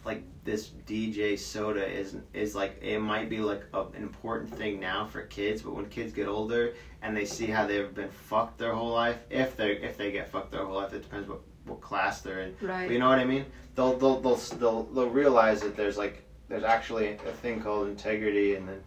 like 0.05 0.23
this 0.45 0.71
DJ 0.88 1.38
soda 1.38 1.85
is 1.85 2.15
is 2.33 2.55
like 2.55 2.79
it 2.81 2.99
might 2.99 3.29
be 3.29 3.39
like 3.39 3.63
a, 3.73 3.81
an 3.81 4.01
important 4.01 4.53
thing 4.55 4.79
now 4.79 5.05
for 5.05 5.21
kids, 5.23 5.61
but 5.61 5.75
when 5.75 5.88
kids 5.89 6.13
get 6.13 6.27
older 6.27 6.73
and 7.01 7.15
they 7.15 7.25
see 7.25 7.47
how 7.47 7.67
they've 7.67 7.93
been 7.93 8.09
fucked 8.09 8.57
their 8.57 8.73
whole 8.73 8.91
life, 8.91 9.17
if 9.29 9.57
they 9.57 9.73
if 9.73 9.97
they 9.97 10.11
get 10.11 10.29
fucked 10.29 10.51
their 10.51 10.65
whole 10.65 10.75
life, 10.75 10.93
it 10.93 11.03
depends 11.03 11.27
what 11.27 11.41
what 11.65 11.81
class 11.81 12.21
they're 12.21 12.39
in. 12.39 12.55
Right. 12.61 12.88
But 12.88 12.93
you 12.93 12.99
know 12.99 13.09
what 13.09 13.19
I 13.19 13.25
mean? 13.25 13.45
They'll 13.78 13.95
they'll 13.95 14.19
they'll 14.19 14.36
they'll, 14.36 14.84
they'll 14.86 15.09
realize 15.09 15.61
that 15.61 15.78
there's 15.78 15.99
like 15.99 16.23
there's 16.49 16.63
actually 16.63 17.11
a 17.11 17.32
thing 17.43 17.61
called 17.61 17.88
integrity, 17.88 18.55
and 18.55 18.67
then 18.67 18.82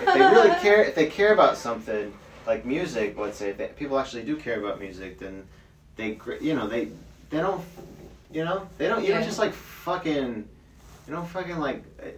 if 0.00 0.06
they 0.06 0.20
really 0.20 0.50
care 0.62 0.84
if 0.84 0.94
they 0.94 1.06
care 1.06 1.34
about 1.34 1.56
something 1.56 2.14
like 2.46 2.64
music, 2.64 3.18
let's 3.18 3.36
say 3.36 3.50
if 3.50 3.58
they, 3.58 3.66
people 3.66 3.98
actually 3.98 4.22
do 4.22 4.36
care 4.36 4.60
about 4.60 4.78
music, 4.78 5.18
then 5.18 5.44
they 5.96 6.16
you 6.40 6.54
know 6.54 6.68
they 6.68 6.90
they 7.30 7.38
don't 7.38 7.64
you 8.32 8.44
know 8.44 8.68
they 8.78 8.86
don't 8.86 9.02
you 9.02 9.08
yeah. 9.08 9.16
don't 9.16 9.26
just 9.26 9.40
like 9.40 9.52
fucking 9.52 10.48
you 11.08 11.12
don't 11.12 11.26
fucking 11.26 11.58
like 11.58 11.82
eh, 12.00 12.12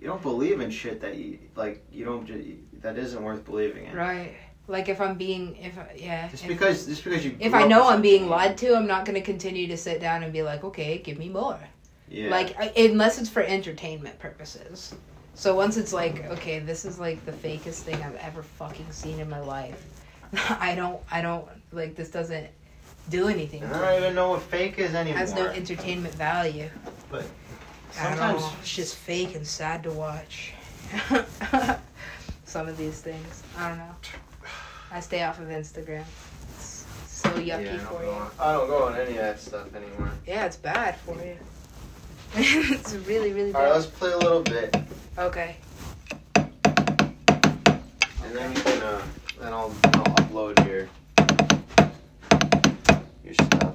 you 0.00 0.08
don't 0.08 0.22
believe 0.22 0.60
in 0.60 0.72
shit 0.72 1.00
that 1.00 1.14
you 1.14 1.38
like 1.54 1.84
you 1.92 2.04
don't 2.04 2.28
that 2.82 2.98
isn't 2.98 3.22
worth 3.22 3.44
believing 3.44 3.86
in. 3.86 3.94
Right. 3.94 4.34
Like 4.68 4.90
if 4.90 5.00
I'm 5.00 5.16
being, 5.16 5.56
if 5.56 5.76
yeah. 5.96 6.28
Just 6.28 6.44
if, 6.44 6.48
because, 6.48 6.86
just 6.86 7.02
because 7.02 7.24
you. 7.24 7.34
If 7.40 7.54
I 7.54 7.66
know 7.66 7.88
I'm 7.88 8.02
being 8.02 8.28
lied 8.28 8.58
to, 8.58 8.76
I'm 8.76 8.86
not 8.86 9.06
going 9.06 9.14
to 9.14 9.22
continue 9.22 9.66
to 9.66 9.76
sit 9.78 9.98
down 9.98 10.22
and 10.22 10.32
be 10.32 10.42
like, 10.42 10.62
okay, 10.62 10.98
give 10.98 11.18
me 11.18 11.30
more. 11.30 11.58
Yeah. 12.10 12.30
Like 12.30 12.54
uh, 12.60 12.68
unless 12.76 13.18
it's 13.18 13.30
for 13.30 13.42
entertainment 13.42 14.18
purposes. 14.18 14.94
So 15.34 15.54
once 15.54 15.76
it's 15.76 15.92
like, 15.92 16.24
okay, 16.26 16.58
this 16.58 16.84
is 16.84 16.98
like 16.98 17.24
the 17.24 17.32
fakest 17.32 17.80
thing 17.80 17.94
I've 18.02 18.16
ever 18.16 18.42
fucking 18.42 18.90
seen 18.90 19.20
in 19.20 19.30
my 19.30 19.40
life. 19.40 19.82
I 20.60 20.74
don't, 20.74 21.00
I 21.10 21.22
don't 21.22 21.46
like 21.72 21.94
this 21.94 22.10
doesn't 22.10 22.48
do 23.08 23.28
anything. 23.28 23.64
I 23.64 23.80
don't 23.80 24.02
even 24.02 24.14
know 24.14 24.30
what 24.30 24.42
fake 24.42 24.78
is 24.78 24.94
anymore. 24.94 25.18
Has 25.18 25.34
no 25.34 25.46
entertainment 25.46 26.14
value. 26.14 26.68
But 27.10 27.24
sometimes 27.92 28.42
I 28.42 28.54
it's 28.60 28.74
just 28.74 28.96
fake 28.96 29.34
and 29.34 29.46
sad 29.46 29.82
to 29.84 29.92
watch. 29.92 30.52
Some 32.44 32.68
of 32.68 32.76
these 32.76 33.00
things, 33.00 33.42
I 33.56 33.68
don't 33.68 33.78
know. 33.78 33.94
I 34.90 35.00
stay 35.00 35.22
off 35.22 35.38
of 35.38 35.48
Instagram. 35.48 36.04
It's 36.54 36.86
so 37.06 37.28
yucky 37.30 37.64
yeah, 37.64 37.78
for 37.78 38.02
you. 38.02 38.10
On, 38.10 38.30
I 38.38 38.52
don't 38.52 38.68
go 38.68 38.84
on 38.84 38.94
any 38.94 39.10
of 39.10 39.16
that 39.16 39.38
stuff 39.38 39.74
anymore. 39.74 40.10
Yeah, 40.26 40.46
it's 40.46 40.56
bad 40.56 40.96
for 40.96 41.14
you. 41.16 41.36
it's 42.34 42.94
really, 42.94 43.32
really 43.32 43.52
bad. 43.52 43.58
Alright, 43.58 43.74
let's 43.74 43.86
play 43.86 44.12
a 44.12 44.18
little 44.18 44.42
bit. 44.42 44.74
Okay. 45.18 45.56
And 46.36 48.32
then 48.32 48.54
you 48.54 48.62
can, 48.62 48.82
uh, 48.82 49.02
then 49.40 49.52
I'll, 49.52 49.74
I'll 49.84 50.14
upload 50.16 50.66
your, 50.66 50.88
your 53.24 53.34
stuff. 53.34 53.74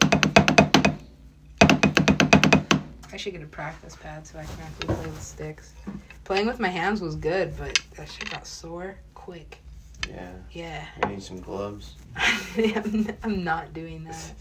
I 3.12 3.18
should 3.18 3.34
get 3.34 3.44
a 3.44 3.48
practice 3.48 3.96
pad 3.96 4.26
so 4.26 4.40
I 4.40 4.46
can 4.46 4.56
actually 4.62 4.96
play 4.96 5.06
with 5.06 5.22
sticks. 5.22 5.74
Playing 6.24 6.48
with 6.48 6.60
my 6.60 6.70
hands 6.70 7.02
was 7.02 7.16
good, 7.16 7.56
but 7.58 7.80
that 7.98 8.10
shit 8.10 8.32
got 8.32 8.48
sore 8.48 8.98
quick. 9.14 9.60
Yeah. 10.10 10.32
Yeah. 10.52 10.86
You 11.04 11.10
need 11.10 11.24
some 11.24 11.40
gloves. 11.40 11.96
I'm, 12.58 13.10
I'm 13.24 13.44
not 13.44 13.74
doing 13.74 14.04
that. 14.06 14.32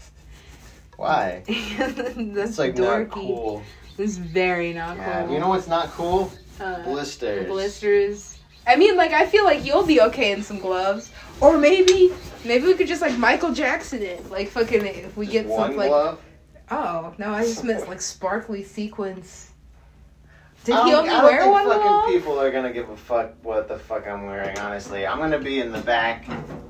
Why? 0.97 1.43
That's 1.47 2.59
like 2.59 2.75
dorky. 2.75 3.05
not 3.05 3.09
cool. 3.11 3.63
It's 3.97 4.17
very 4.17 4.73
not 4.73 4.97
yeah, 4.97 5.23
cool. 5.23 5.33
You 5.33 5.39
know 5.39 5.49
what's 5.49 5.67
not 5.67 5.89
cool? 5.89 6.31
Uh, 6.59 6.83
blisters. 6.83 7.47
Blisters. 7.47 8.39
I 8.65 8.75
mean, 8.75 8.95
like 8.95 9.11
I 9.11 9.25
feel 9.25 9.43
like 9.43 9.65
you'll 9.65 9.85
be 9.85 10.01
okay 10.01 10.31
in 10.31 10.43
some 10.43 10.59
gloves, 10.59 11.11
or 11.41 11.57
maybe 11.57 12.13
maybe 12.45 12.65
we 12.65 12.75
could 12.75 12.87
just 12.87 13.01
like 13.01 13.17
Michael 13.17 13.53
Jackson 13.53 14.01
it, 14.01 14.29
like 14.29 14.49
fucking 14.49 14.85
if 14.85 15.17
we 15.17 15.25
just 15.25 15.33
get 15.33 15.47
some 15.49 15.75
like. 15.75 15.89
Glove? 15.89 16.21
Oh 16.71 17.13
no! 17.17 17.33
I 17.33 17.43
just 17.43 17.63
meant 17.63 17.89
like 17.89 18.01
sparkly 18.01 18.63
sequins 18.63 19.52
did 20.63 20.75
he 20.75 20.93
only 20.93 21.09
I 21.09 21.23
wear 21.23 21.51
one 21.51 21.65
fucking 21.65 22.13
people 22.13 22.39
are 22.39 22.49
gonna 22.51 22.71
give 22.71 22.89
a 22.89 22.95
fuck 22.95 23.33
what 23.43 23.67
the 23.67 23.77
fuck 23.77 24.07
I'm 24.07 24.25
wearing. 24.25 24.57
Honestly, 24.59 25.05
I'm 25.05 25.17
gonna 25.19 25.39
be 25.39 25.59
in 25.59 25.71
the 25.71 25.81
back. 25.81 26.25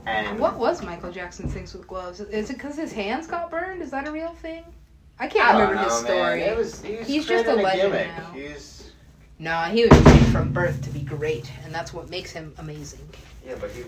And 0.05 0.39
what 0.39 0.57
was 0.57 0.81
Michael 0.81 1.11
Jackson's 1.11 1.53
things 1.53 1.73
with 1.73 1.87
gloves? 1.87 2.19
Is 2.19 2.49
it 2.49 2.53
because 2.53 2.75
his 2.75 2.91
hands 2.91 3.27
got 3.27 3.51
burned? 3.51 3.81
Is 3.81 3.91
that 3.91 4.07
a 4.07 4.11
real 4.11 4.33
thing? 4.33 4.63
I 5.19 5.27
can't 5.27 5.47
I 5.47 5.51
remember 5.53 5.75
know, 5.75 5.83
his 5.83 5.93
story. 5.99 6.39
Man. 6.39 6.49
It 6.49 6.57
was, 6.57 6.81
he 6.81 6.95
was 6.95 7.07
He's 7.07 7.25
just 7.25 7.45
a 7.45 7.53
legend 7.53 7.93
a 7.93 8.07
now. 8.07 8.31
He's... 8.31 8.91
Nah, 9.39 9.65
he 9.65 9.85
was 9.85 10.03
made 10.05 10.25
from 10.31 10.51
birth 10.51 10.81
to 10.83 10.89
be 10.89 11.01
great, 11.01 11.51
and 11.63 11.73
that's 11.73 11.93
what 11.93 12.09
makes 12.09 12.31
him 12.31 12.53
amazing. 12.57 13.07
Yeah, 13.45 13.55
but 13.59 13.71
he, 13.71 13.83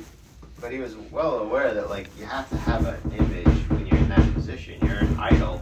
but 0.62 0.72
he 0.72 0.80
was 0.80 0.95
well 1.12 1.39
aware 1.39 1.74
that 1.74 1.89
like 1.89 2.10
you 2.18 2.26
have 2.26 2.47
to 2.49 2.58
have 2.58 2.86
an 2.86 3.12
image 3.18 3.70
when 3.70 3.88
you're 3.88 3.97
in 3.97 4.10
that 4.10 4.34
position. 4.34 4.80
You're 4.86 4.99
an 4.99 5.20
idol. 5.20 5.62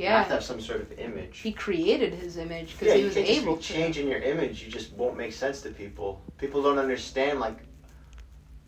Yeah. 0.00 0.08
You 0.08 0.16
have 0.16 0.28
to 0.28 0.34
have 0.34 0.44
some 0.44 0.60
sort 0.62 0.80
of 0.80 0.98
image. 0.98 1.40
He 1.40 1.52
created 1.52 2.14
his 2.14 2.38
image 2.38 2.72
because 2.72 2.88
yeah, 2.88 2.94
he 2.94 3.04
was 3.04 3.18
able 3.18 3.58
to. 3.58 3.62
Changing 3.62 4.08
your 4.08 4.20
image, 4.20 4.62
you 4.62 4.70
just 4.70 4.94
won't 4.94 5.14
make 5.14 5.34
sense 5.34 5.60
to 5.60 5.70
people. 5.70 6.22
People 6.38 6.62
don't 6.62 6.78
understand, 6.78 7.38
like, 7.38 7.58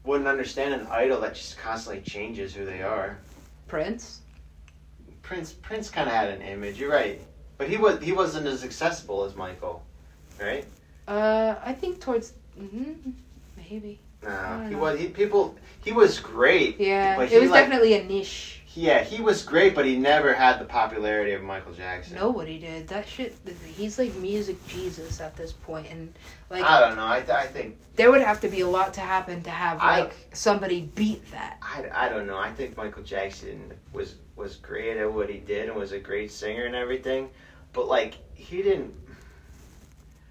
wouldn't 0.04 0.28
understand 0.28 0.74
an 0.74 0.86
idol 0.88 1.22
that 1.22 1.34
just 1.34 1.56
constantly 1.56 2.02
changes 2.02 2.54
who 2.54 2.66
they 2.66 2.82
are. 2.82 3.16
Prince. 3.66 4.20
Prince 5.22 5.54
Prince 5.54 5.88
kind 5.88 6.06
of 6.06 6.14
had 6.14 6.28
an 6.28 6.42
image. 6.42 6.78
You're 6.78 6.90
right, 6.90 7.18
but 7.56 7.66
he 7.66 7.78
was 7.78 8.02
he 8.02 8.12
wasn't 8.12 8.46
as 8.46 8.62
accessible 8.62 9.24
as 9.24 9.34
Michael, 9.34 9.82
right? 10.38 10.66
Uh, 11.08 11.54
I 11.64 11.72
think 11.72 11.98
towards 11.98 12.34
mm-hmm, 12.60 13.10
maybe. 13.56 13.98
No, 14.22 14.66
he 14.68 14.74
know. 14.74 14.80
was. 14.80 15.00
He 15.00 15.08
people. 15.08 15.56
He 15.82 15.92
was 15.92 16.20
great. 16.20 16.78
Yeah, 16.78 17.18
it 17.22 17.40
was 17.40 17.50
like, 17.50 17.64
definitely 17.64 17.94
a 17.94 18.04
niche 18.04 18.61
yeah, 18.74 19.04
he 19.04 19.20
was 19.20 19.42
great, 19.42 19.74
but 19.74 19.84
he 19.84 19.96
never 19.96 20.32
had 20.32 20.58
the 20.58 20.64
popularity 20.64 21.32
of 21.32 21.42
Michael 21.42 21.74
Jackson. 21.74 22.16
Nobody 22.16 22.58
did 22.58 22.88
that 22.88 23.06
shit. 23.06 23.36
He's 23.76 23.98
like 23.98 24.14
music 24.14 24.56
Jesus 24.66 25.20
at 25.20 25.36
this 25.36 25.52
point, 25.52 25.88
and 25.90 26.12
like 26.48 26.64
I 26.64 26.80
don't 26.80 26.96
know. 26.96 27.04
I, 27.04 27.18
I 27.18 27.46
think 27.46 27.76
there 27.96 28.10
would 28.10 28.22
have 28.22 28.40
to 28.40 28.48
be 28.48 28.60
a 28.60 28.66
lot 28.66 28.94
to 28.94 29.00
happen 29.00 29.42
to 29.42 29.50
have 29.50 29.78
like 29.78 30.10
I, 30.10 30.12
somebody 30.32 30.90
beat 30.94 31.30
that. 31.32 31.58
I, 31.60 32.06
I 32.06 32.08
don't 32.08 32.26
know. 32.26 32.38
I 32.38 32.50
think 32.50 32.76
Michael 32.76 33.02
Jackson 33.02 33.72
was 33.92 34.14
was 34.36 34.56
great 34.56 34.96
at 34.96 35.12
what 35.12 35.28
he 35.28 35.38
did 35.38 35.68
and 35.68 35.76
was 35.76 35.92
a 35.92 35.98
great 35.98 36.32
singer 36.32 36.64
and 36.64 36.74
everything, 36.74 37.28
but 37.74 37.88
like 37.88 38.14
he 38.34 38.62
didn't. 38.62 38.94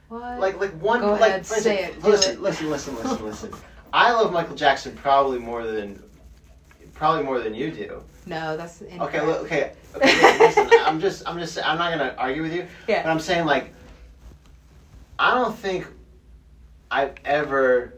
What? 0.10 0.40
Like 0.40 0.60
like 0.60 0.72
one 0.82 1.02
Go 1.02 1.12
like 1.12 1.22
ahead, 1.22 1.42
listen, 1.42 1.62
say 1.62 1.84
it. 1.86 2.02
Listen, 2.02 2.42
listen, 2.42 2.72
listen, 2.72 2.96
listen, 2.96 3.24
listen. 3.24 3.52
I 3.94 4.14
love 4.14 4.34
Michael 4.34 4.56
Jackson 4.56 4.96
probably 4.96 5.38
more 5.38 5.68
than 5.68 6.02
probably 7.02 7.24
more 7.24 7.40
than 7.40 7.56
you 7.56 7.72
do. 7.72 8.04
No, 8.28 8.56
that's 8.56 8.84
incorrect. 8.84 9.16
okay. 9.16 9.32
Okay, 9.32 9.72
okay. 9.96 10.38
listen, 10.38 10.70
I'm 10.86 11.02
just, 11.02 11.28
I'm 11.28 11.40
just, 11.40 11.58
I'm 11.58 11.80
not 11.80 11.90
gonna 11.90 12.14
argue 12.16 12.44
with 12.44 12.54
you. 12.54 12.68
Yeah. 12.88 13.02
But 13.02 13.10
I'm 13.10 13.20
saying 13.20 13.48
like, 13.48 13.74
I 15.18 15.34
don't 15.34 15.58
think 15.58 15.88
I've 16.92 17.16
ever. 17.26 17.96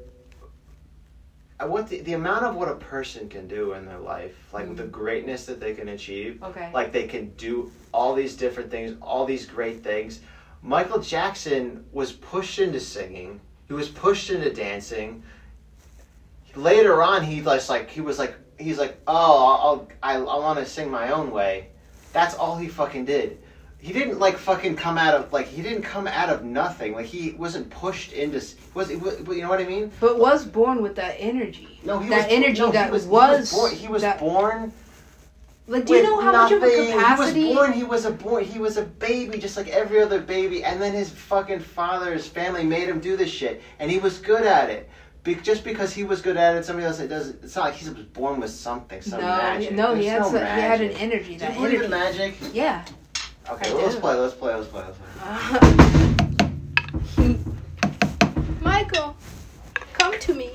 What 1.59 1.89
the, 1.89 1.99
the 1.99 2.13
amount 2.13 2.45
of 2.45 2.55
what 2.55 2.69
a 2.69 2.75
person 2.75 3.27
can 3.27 3.45
do 3.47 3.73
in 3.73 3.85
their 3.85 3.99
life, 3.99 4.35
like 4.53 4.65
mm-hmm. 4.65 4.75
the 4.75 4.85
greatness 4.85 5.45
that 5.47 5.59
they 5.59 5.73
can 5.73 5.89
achieve, 5.89 6.41
okay. 6.41 6.69
like 6.73 6.93
they 6.93 7.05
can 7.05 7.29
do 7.31 7.71
all 7.93 8.13
these 8.13 8.37
different 8.37 8.71
things, 8.71 8.95
all 9.01 9.25
these 9.25 9.45
great 9.45 9.83
things. 9.83 10.21
Michael 10.61 10.99
Jackson 10.99 11.83
was 11.91 12.13
pushed 12.13 12.59
into 12.59 12.79
singing. 12.79 13.41
He 13.67 13.73
was 13.73 13.89
pushed 13.89 14.29
into 14.29 14.51
dancing. 14.53 15.23
Later 16.55 17.03
on, 17.03 17.23
he 17.23 17.41
was 17.41 17.69
like 17.69 17.89
he 17.89 17.99
was 17.99 18.17
like 18.17 18.35
he's 18.57 18.77
like, 18.77 18.97
oh, 19.07 19.45
I'll, 19.61 19.87
I, 20.01 20.15
I 20.15 20.39
want 20.39 20.59
to 20.59 20.65
sing 20.65 20.89
my 20.89 21.11
own 21.11 21.31
way. 21.31 21.67
That's 22.11 22.35
all 22.35 22.57
he 22.57 22.67
fucking 22.67 23.05
did. 23.05 23.39
He 23.79 23.91
didn't 23.91 24.17
like 24.17 24.37
fucking 24.37 24.77
come 24.77 24.97
out 24.97 25.13
of 25.13 25.33
like 25.33 25.47
he 25.47 25.61
didn't 25.61 25.81
come 25.81 26.07
out 26.07 26.29
of 26.29 26.45
nothing. 26.45 26.93
Like 26.93 27.05
he 27.05 27.31
wasn't 27.31 27.69
pushed 27.69 28.13
into 28.13 28.41
was, 28.73 28.89
was 28.89 28.89
you 29.27 29.41
know 29.41 29.49
what 29.49 29.59
I 29.59 29.65
mean? 29.65 29.91
But 29.99 30.17
was 30.17 30.45
born 30.45 30.81
with 30.81 30.95
that 30.95 31.17
energy. 31.19 31.79
No, 31.83 31.99
he 31.99 32.07
that 32.07 32.29
was, 32.29 32.33
energy 32.33 32.61
no, 32.61 32.71
that 32.71 32.89
was, 32.89 33.05
was, 33.05 33.51
he 33.51 33.51
was 33.51 33.51
born. 33.51 33.75
He 33.75 33.87
was 33.89 34.01
that, 34.03 34.19
born 34.19 34.73
Like, 35.67 35.85
do 35.85 35.95
you 35.95 36.03
know 36.03 36.19
how 36.19 36.31
nothing. 36.31 36.59
much 36.59 36.71
of 36.71 36.79
a 36.79 36.91
capacity? 36.93 37.41
He 37.41 37.47
was 37.47 37.55
born. 37.55 37.73
He 37.73 37.83
was 37.83 38.05
a 38.05 38.11
born. 38.11 38.43
He 38.45 38.59
was 38.59 38.77
a 38.77 38.83
baby, 38.83 39.37
just 39.37 39.55
like 39.55 39.69
every 39.69 40.01
other 40.01 40.21
baby. 40.21 40.63
And 40.63 40.81
then 40.81 40.93
his 40.93 41.09
fucking 41.09 41.59
father, 41.59 42.13
his 42.13 42.27
family, 42.27 42.63
made 42.63 42.87
him 42.87 42.99
do 42.99 43.15
this 43.15 43.29
shit, 43.29 43.61
and 43.79 43.89
he 43.89 43.97
was 43.97 44.17
good 44.19 44.45
at 44.45 44.69
it. 44.69 44.89
Be- 45.23 45.35
just 45.35 45.63
because 45.63 45.93
he 45.93 46.03
was 46.03 46.21
good 46.21 46.35
at 46.35 46.57
it, 46.57 46.65
somebody 46.65 46.85
else 46.85 46.99
it 46.99 47.07
does. 47.07 47.29
It's 47.29 47.55
not 47.55 47.65
like 47.65 47.75
he 47.75 47.89
was 47.89 48.03
born 48.03 48.41
with 48.41 48.51
something, 48.51 49.01
some 49.01 49.21
no, 49.21 49.27
magic. 49.27 49.71
No, 49.71 49.95
he 49.95 50.05
had, 50.05 50.21
no 50.21 50.27
some, 50.27 50.35
he 50.35 50.41
had 50.41 50.81
an 50.81 50.91
energy. 50.91 51.37
Do 51.37 51.45
you 51.45 51.51
believe 51.53 51.81
in 51.81 51.89
magic? 51.89 52.35
Yeah. 52.51 52.83
Okay, 53.49 53.73
well, 53.73 53.83
let's 53.83 53.95
play. 53.95 54.15
Let's 54.15 54.33
play. 54.33 54.53
Let's 54.53 54.67
play. 54.67 54.83
Let's 54.83 54.97
play. 54.97 55.07
Uh, 57.21 57.37
Michael, 58.61 59.15
come 59.93 60.19
to 60.19 60.33
me. 60.33 60.51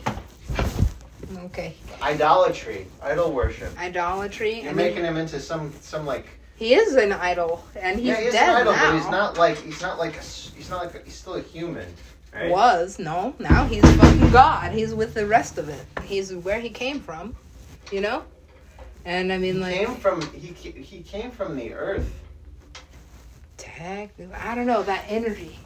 Okay. 1.45 1.75
Idolatry, 2.03 2.87
idol 3.03 3.33
worship. 3.33 3.77
Idolatry. 3.79 4.63
You're 4.63 4.71
I 4.71 4.75
making 4.75 5.05
him 5.05 5.17
into 5.17 5.41
some 5.41 5.73
some 5.81 6.05
like. 6.05 6.27
He 6.57 6.75
is 6.75 6.95
an 6.97 7.13
idol, 7.13 7.65
and 7.75 7.99
he's 7.99 8.09
yeah, 8.09 8.21
he 8.21 8.31
dead 8.31 8.49
an 8.51 8.57
idol, 8.57 8.73
now. 8.73 8.91
But 8.91 9.01
he's 9.01 9.11
not 9.11 9.39
like 9.39 9.59
he's 9.63 9.81
not 9.81 9.99
like 9.99 10.17
a, 10.17 10.23
he's 10.23 10.69
not 10.69 10.85
like 10.85 10.95
a, 10.95 11.05
he's 11.05 11.15
still 11.15 11.35
a 11.35 11.43
human. 11.43 11.87
Right? 12.35 12.51
Was 12.51 12.99
no, 12.99 13.35
now 13.39 13.65
he's 13.65 13.83
fucking 13.97 14.31
God. 14.31 14.73
He's 14.73 14.95
with 14.95 15.15
the 15.15 15.27
rest 15.27 15.59
of 15.59 15.69
it. 15.69 15.85
He's 16.05 16.35
where 16.35 16.61
he 16.61 16.69
came 16.69 17.01
from, 17.01 17.35
you 17.91 18.01
know. 18.01 18.25
And 19.05 19.33
I 19.33 19.39
mean, 19.39 19.55
he 19.55 19.61
like 19.61 19.75
came 19.75 19.95
from 19.97 20.21
he 20.33 20.49
he 20.49 21.03
came 21.03 21.31
from 21.31 21.57
the 21.57 21.73
earth. 21.73 22.13
Tech, 23.57 24.11
I 24.35 24.55
don't 24.55 24.67
know 24.67 24.83
that 24.83 25.05
energy. 25.09 25.59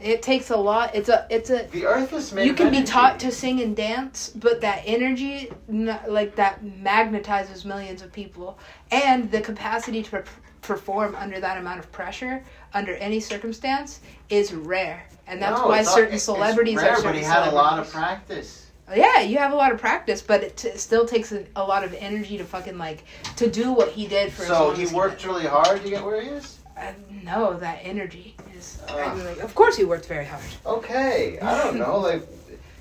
It 0.00 0.22
takes 0.22 0.50
a 0.50 0.56
lot. 0.56 0.94
It's 0.94 1.08
a 1.08 1.26
it's 1.30 1.50
a. 1.50 1.66
The 1.70 1.86
earth 1.86 2.12
is 2.12 2.32
made. 2.32 2.46
You 2.46 2.54
can 2.54 2.70
be 2.70 2.82
taught 2.82 3.18
to 3.20 3.30
sing 3.30 3.60
and 3.60 3.74
dance, 3.74 4.30
but 4.34 4.60
that 4.60 4.82
energy, 4.84 5.50
like 5.68 6.36
that, 6.36 6.64
magnetizes 6.64 7.64
millions 7.64 8.02
of 8.02 8.12
people, 8.12 8.58
and 8.90 9.30
the 9.30 9.40
capacity 9.40 10.02
to 10.02 10.24
perform 10.60 11.14
under 11.14 11.40
that 11.40 11.58
amount 11.58 11.78
of 11.78 11.90
pressure 11.92 12.42
under 12.74 12.94
any 12.96 13.20
circumstance 13.20 14.00
is 14.28 14.52
rare, 14.52 15.06
and 15.26 15.40
that's 15.40 15.60
no, 15.60 15.68
why 15.68 15.82
certain 15.82 16.18
celebrities 16.18 16.76
rare, 16.76 16.92
are. 16.92 17.02
But 17.02 17.14
he 17.14 17.22
had 17.22 17.48
a 17.48 17.54
lot 17.54 17.78
of 17.78 17.90
practice. 17.90 18.70
Yeah, 18.94 19.20
you 19.20 19.38
have 19.38 19.52
a 19.52 19.56
lot 19.56 19.72
of 19.72 19.80
practice, 19.80 20.20
but 20.20 20.42
it 20.42 20.56
t- 20.58 20.76
still 20.76 21.06
takes 21.06 21.32
a, 21.32 21.46
a, 21.56 21.64
lot 21.64 21.84
of 21.84 21.94
energy 21.94 22.36
to 22.36 22.44
fucking 22.44 22.76
like 22.76 23.04
to 23.36 23.50
do 23.50 23.72
what 23.72 23.88
he 23.88 24.06
did 24.06 24.30
for. 24.30 24.44
So 24.44 24.72
he 24.72 24.86
worked 24.94 25.22
he 25.22 25.28
really 25.28 25.46
hard 25.46 25.82
to 25.82 25.88
get 25.88 26.04
where 26.04 26.20
he 26.20 26.28
is. 26.28 26.58
Uh, 26.76 26.92
no, 27.22 27.54
that 27.58 27.78
energy 27.82 28.36
is. 28.54 28.82
Uh, 28.88 28.96
I 28.96 29.14
mean, 29.14 29.24
like, 29.24 29.40
of 29.40 29.54
course, 29.54 29.76
he 29.76 29.84
worked 29.84 30.06
very 30.06 30.26
hard. 30.26 30.42
Okay, 30.66 31.38
I 31.40 31.62
don't 31.62 31.78
know, 31.78 31.98
like, 31.98 32.26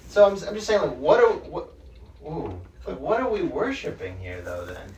so 0.09 0.25
I'm, 0.25 0.33
I'm 0.45 0.55
just 0.55 0.67
saying, 0.67 0.81
like, 0.81 0.97
what 0.97 1.23
are 1.23 1.31
what, 1.31 1.69
ooh, 2.25 2.59
like, 2.85 2.99
what 2.99 3.21
are 3.21 3.29
we 3.29 3.43
worshiping 3.43 4.17
here, 4.19 4.41
though? 4.41 4.65
Then, 4.65 4.93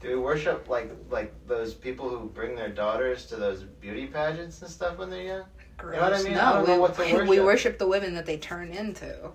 do 0.00 0.08
we 0.08 0.16
worship 0.16 0.68
like 0.68 0.90
like 1.10 1.34
those 1.46 1.74
people 1.74 2.08
who 2.08 2.28
bring 2.28 2.54
their 2.54 2.68
daughters 2.68 3.26
to 3.26 3.36
those 3.36 3.62
beauty 3.62 4.06
pageants 4.06 4.62
and 4.62 4.70
stuff 4.70 4.98
when 4.98 5.10
they're 5.10 5.22
young? 5.22 5.44
Gross. 5.76 5.94
You 5.94 6.00
know 6.00 6.10
what 6.10 6.20
I 6.20 6.22
mean? 6.22 6.34
No, 6.34 6.40
I 6.40 6.60
we, 6.60 6.66
know 6.66 6.80
what 6.80 6.94
to 6.94 7.00
worship. 7.12 7.28
We 7.28 7.40
worship 7.40 7.78
the 7.78 7.86
women 7.86 8.14
that 8.14 8.26
they 8.26 8.36
turn 8.36 8.70
into, 8.70 9.30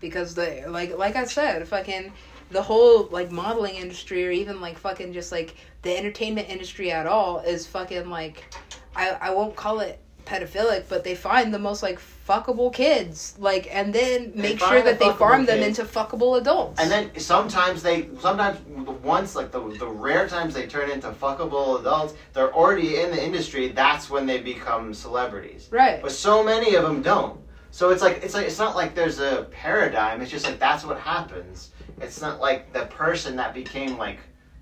because 0.00 0.34
they 0.34 0.66
like 0.66 0.96
like 0.96 1.16
I 1.16 1.24
said, 1.24 1.66
fucking 1.66 2.12
the 2.50 2.62
whole 2.62 3.04
like 3.06 3.30
modeling 3.30 3.76
industry 3.76 4.26
or 4.26 4.30
even 4.30 4.60
like 4.60 4.78
fucking 4.78 5.12
just 5.12 5.32
like 5.32 5.56
the 5.82 5.96
entertainment 5.96 6.48
industry 6.48 6.90
at 6.90 7.06
all 7.06 7.40
is 7.40 7.66
fucking 7.66 8.08
like 8.08 8.54
I 8.96 9.10
I 9.10 9.30
won't 9.30 9.56
call 9.56 9.80
it 9.80 10.00
pedophilic, 10.28 10.88
but 10.88 11.02
they 11.04 11.14
find 11.14 11.52
the 11.52 11.58
most 11.58 11.82
like 11.82 11.98
fuckable 12.28 12.72
kids, 12.72 13.34
like, 13.38 13.74
and 13.74 13.94
then 13.94 14.32
they 14.34 14.42
make 14.42 14.58
sure 14.58 14.82
that 14.82 14.98
they 14.98 15.10
farm 15.12 15.46
them 15.46 15.60
into 15.60 15.84
fuckable 15.84 16.38
adults. 16.38 16.80
And 16.80 16.90
then 16.90 17.18
sometimes 17.18 17.82
they, 17.82 18.10
sometimes 18.20 18.60
once 19.02 19.34
like 19.34 19.50
the 19.50 19.60
the 19.78 19.86
rare 19.86 20.28
times 20.28 20.54
they 20.54 20.66
turn 20.66 20.90
into 20.90 21.10
fuckable 21.10 21.80
adults, 21.80 22.14
they're 22.34 22.54
already 22.54 23.00
in 23.00 23.10
the 23.10 23.24
industry. 23.24 23.68
That's 23.68 24.10
when 24.10 24.26
they 24.26 24.38
become 24.38 24.92
celebrities. 24.92 25.68
Right. 25.70 26.02
But 26.02 26.12
so 26.12 26.44
many 26.44 26.74
of 26.74 26.82
them 26.82 27.02
don't. 27.02 27.40
So 27.70 27.90
it's 27.90 28.02
like 28.02 28.22
it's 28.22 28.34
like 28.34 28.46
it's 28.46 28.58
not 28.58 28.76
like 28.76 28.94
there's 28.94 29.20
a 29.20 29.48
paradigm. 29.50 30.20
It's 30.20 30.30
just 30.30 30.44
like 30.44 30.58
that's 30.58 30.84
what 30.84 30.98
happens. 30.98 31.70
It's 32.00 32.20
not 32.20 32.40
like 32.40 32.72
the 32.72 32.86
person 32.86 33.36
that 33.36 33.54
became 33.54 33.96
like 33.96 34.18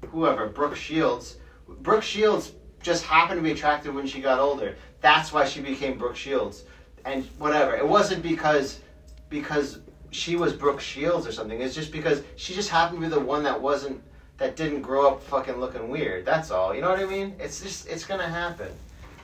whoever 0.09 0.49
Brooke 0.49 0.77
Shields. 0.77 1.37
Brooke 1.81 2.03
Shields 2.03 2.53
just 2.83 3.05
happened 3.05 3.39
to 3.39 3.43
be 3.43 3.51
attractive 3.51 3.95
when 3.95 4.07
she 4.07 4.21
got 4.21 4.39
older. 4.39 4.77
That's 5.01 5.33
why 5.33 5.45
she 5.45 5.61
became 5.61 5.99
Brooke 5.99 6.17
Shields, 6.17 6.65
and 7.05 7.25
whatever. 7.39 7.77
It 7.77 7.87
wasn't 7.87 8.23
because 8.23 8.81
because 9.29 9.81
she 10.11 10.37
was 10.37 10.53
Brooke 10.53 10.81
Shields 10.81 11.27
or 11.27 11.33
something. 11.33 11.61
It's 11.61 11.75
just 11.75 11.93
because 11.93 12.23
she 12.37 12.55
just 12.55 12.71
happened 12.71 13.01
to 13.01 13.09
be 13.09 13.15
the 13.15 13.21
one 13.21 13.43
that 13.45 13.61
wasn't 13.61 14.03
that 14.39 14.57
didn't 14.57 14.83
grow 14.83 15.09
up 15.09 15.23
fucking 15.23 15.57
looking 15.57 15.89
weird. 15.89 16.25
That's 16.25 16.51
all. 16.51 16.75
You 16.75 16.81
know 16.81 16.91
what 16.91 16.99
I 16.99 17.07
mean? 17.07 17.35
It's 17.39 17.61
just 17.61 17.89
it's 17.89 18.05
gonna 18.05 18.29
happen. 18.29 18.69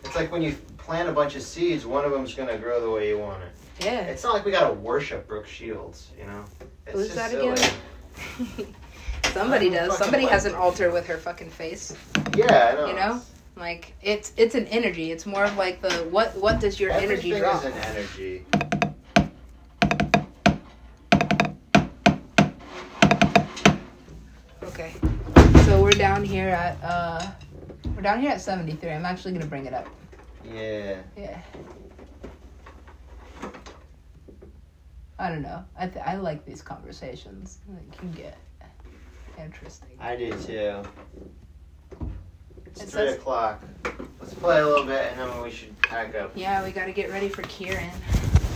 It's 0.04 0.16
like 0.16 0.32
when 0.32 0.42
you 0.42 0.54
plant 0.78 1.08
a 1.08 1.12
bunch 1.12 1.36
of 1.36 1.42
seeds, 1.42 1.86
one 1.86 2.04
of 2.04 2.12
them's 2.12 2.34
gonna 2.34 2.58
grow 2.58 2.80
the 2.80 2.90
way 2.90 3.08
you 3.08 3.18
want 3.18 3.42
it. 3.42 3.50
Yeah. 3.84 4.00
It's 4.02 4.22
not 4.22 4.34
like 4.34 4.44
we 4.44 4.50
gotta 4.50 4.74
worship 4.74 5.26
Brooke 5.26 5.46
Shields, 5.46 6.10
you 6.18 6.26
know. 6.26 6.44
It's 6.86 6.94
Who's 6.94 7.14
that 7.14 7.30
silly. 7.30 7.50
again? 7.50 8.74
Somebody 9.32 9.70
does. 9.70 9.96
Somebody 9.96 10.26
has 10.26 10.44
an 10.44 10.54
altar 10.54 10.90
with 10.90 11.06
her 11.06 11.16
fucking 11.16 11.50
face. 11.50 11.96
Yeah, 12.36 12.72
I 12.72 12.74
know. 12.74 12.86
You 12.86 12.94
know, 12.94 13.22
like 13.56 13.94
it's 14.02 14.32
it's 14.36 14.54
an 14.54 14.66
energy. 14.68 15.12
It's 15.12 15.26
more 15.26 15.44
of 15.44 15.56
like 15.56 15.80
the 15.80 15.90
what 16.10 16.36
what 16.36 16.60
does 16.60 16.80
your 16.80 16.90
Everything 16.90 17.32
energy 17.34 17.38
draw? 17.40 17.58
is 17.58 17.64
an 17.64 17.72
energy. 17.74 18.44
Okay, 24.62 24.92
so 25.64 25.82
we're 25.82 25.90
down 25.90 26.24
here 26.24 26.48
at 26.48 26.78
uh, 26.82 27.30
we're 27.94 28.02
down 28.02 28.20
here 28.20 28.30
at 28.30 28.40
seventy 28.40 28.72
three. 28.72 28.90
I'm 28.90 29.04
actually 29.04 29.32
gonna 29.32 29.46
bring 29.46 29.66
it 29.66 29.74
up. 29.74 29.86
Yeah. 30.44 30.98
Yeah. 31.16 31.38
I 35.18 35.28
don't 35.28 35.42
know. 35.42 35.64
I 35.76 35.86
th- 35.86 36.04
I 36.04 36.16
like 36.16 36.44
these 36.44 36.62
conversations. 36.62 37.58
It 37.92 37.98
can 37.98 38.10
get 38.12 38.38
interesting. 39.38 39.90
I 40.00 40.16
do 40.16 40.32
too. 40.40 40.82
It's 42.72 42.82
It 42.82 42.88
three 42.88 43.06
says- 43.08 43.14
o'clock. 43.16 43.62
Let's 44.20 44.34
play 44.34 44.60
a 44.60 44.66
little 44.66 44.86
bit 44.86 45.12
and 45.12 45.20
then 45.20 45.42
we 45.42 45.50
should 45.50 45.80
pack 45.82 46.14
up. 46.14 46.32
Yeah, 46.34 46.64
we 46.64 46.70
got 46.72 46.86
to 46.86 46.92
get 46.92 47.10
ready 47.10 47.28
for 47.28 47.42
Kieran. 47.42 47.90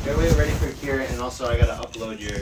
Get 0.05 0.17
ready 0.17 0.53
for 0.53 0.71
Kieran, 0.81 1.07
and 1.11 1.21
also 1.21 1.49
I 1.51 1.59
gotta 1.59 1.73
upload 1.87 2.21
your 2.21 2.39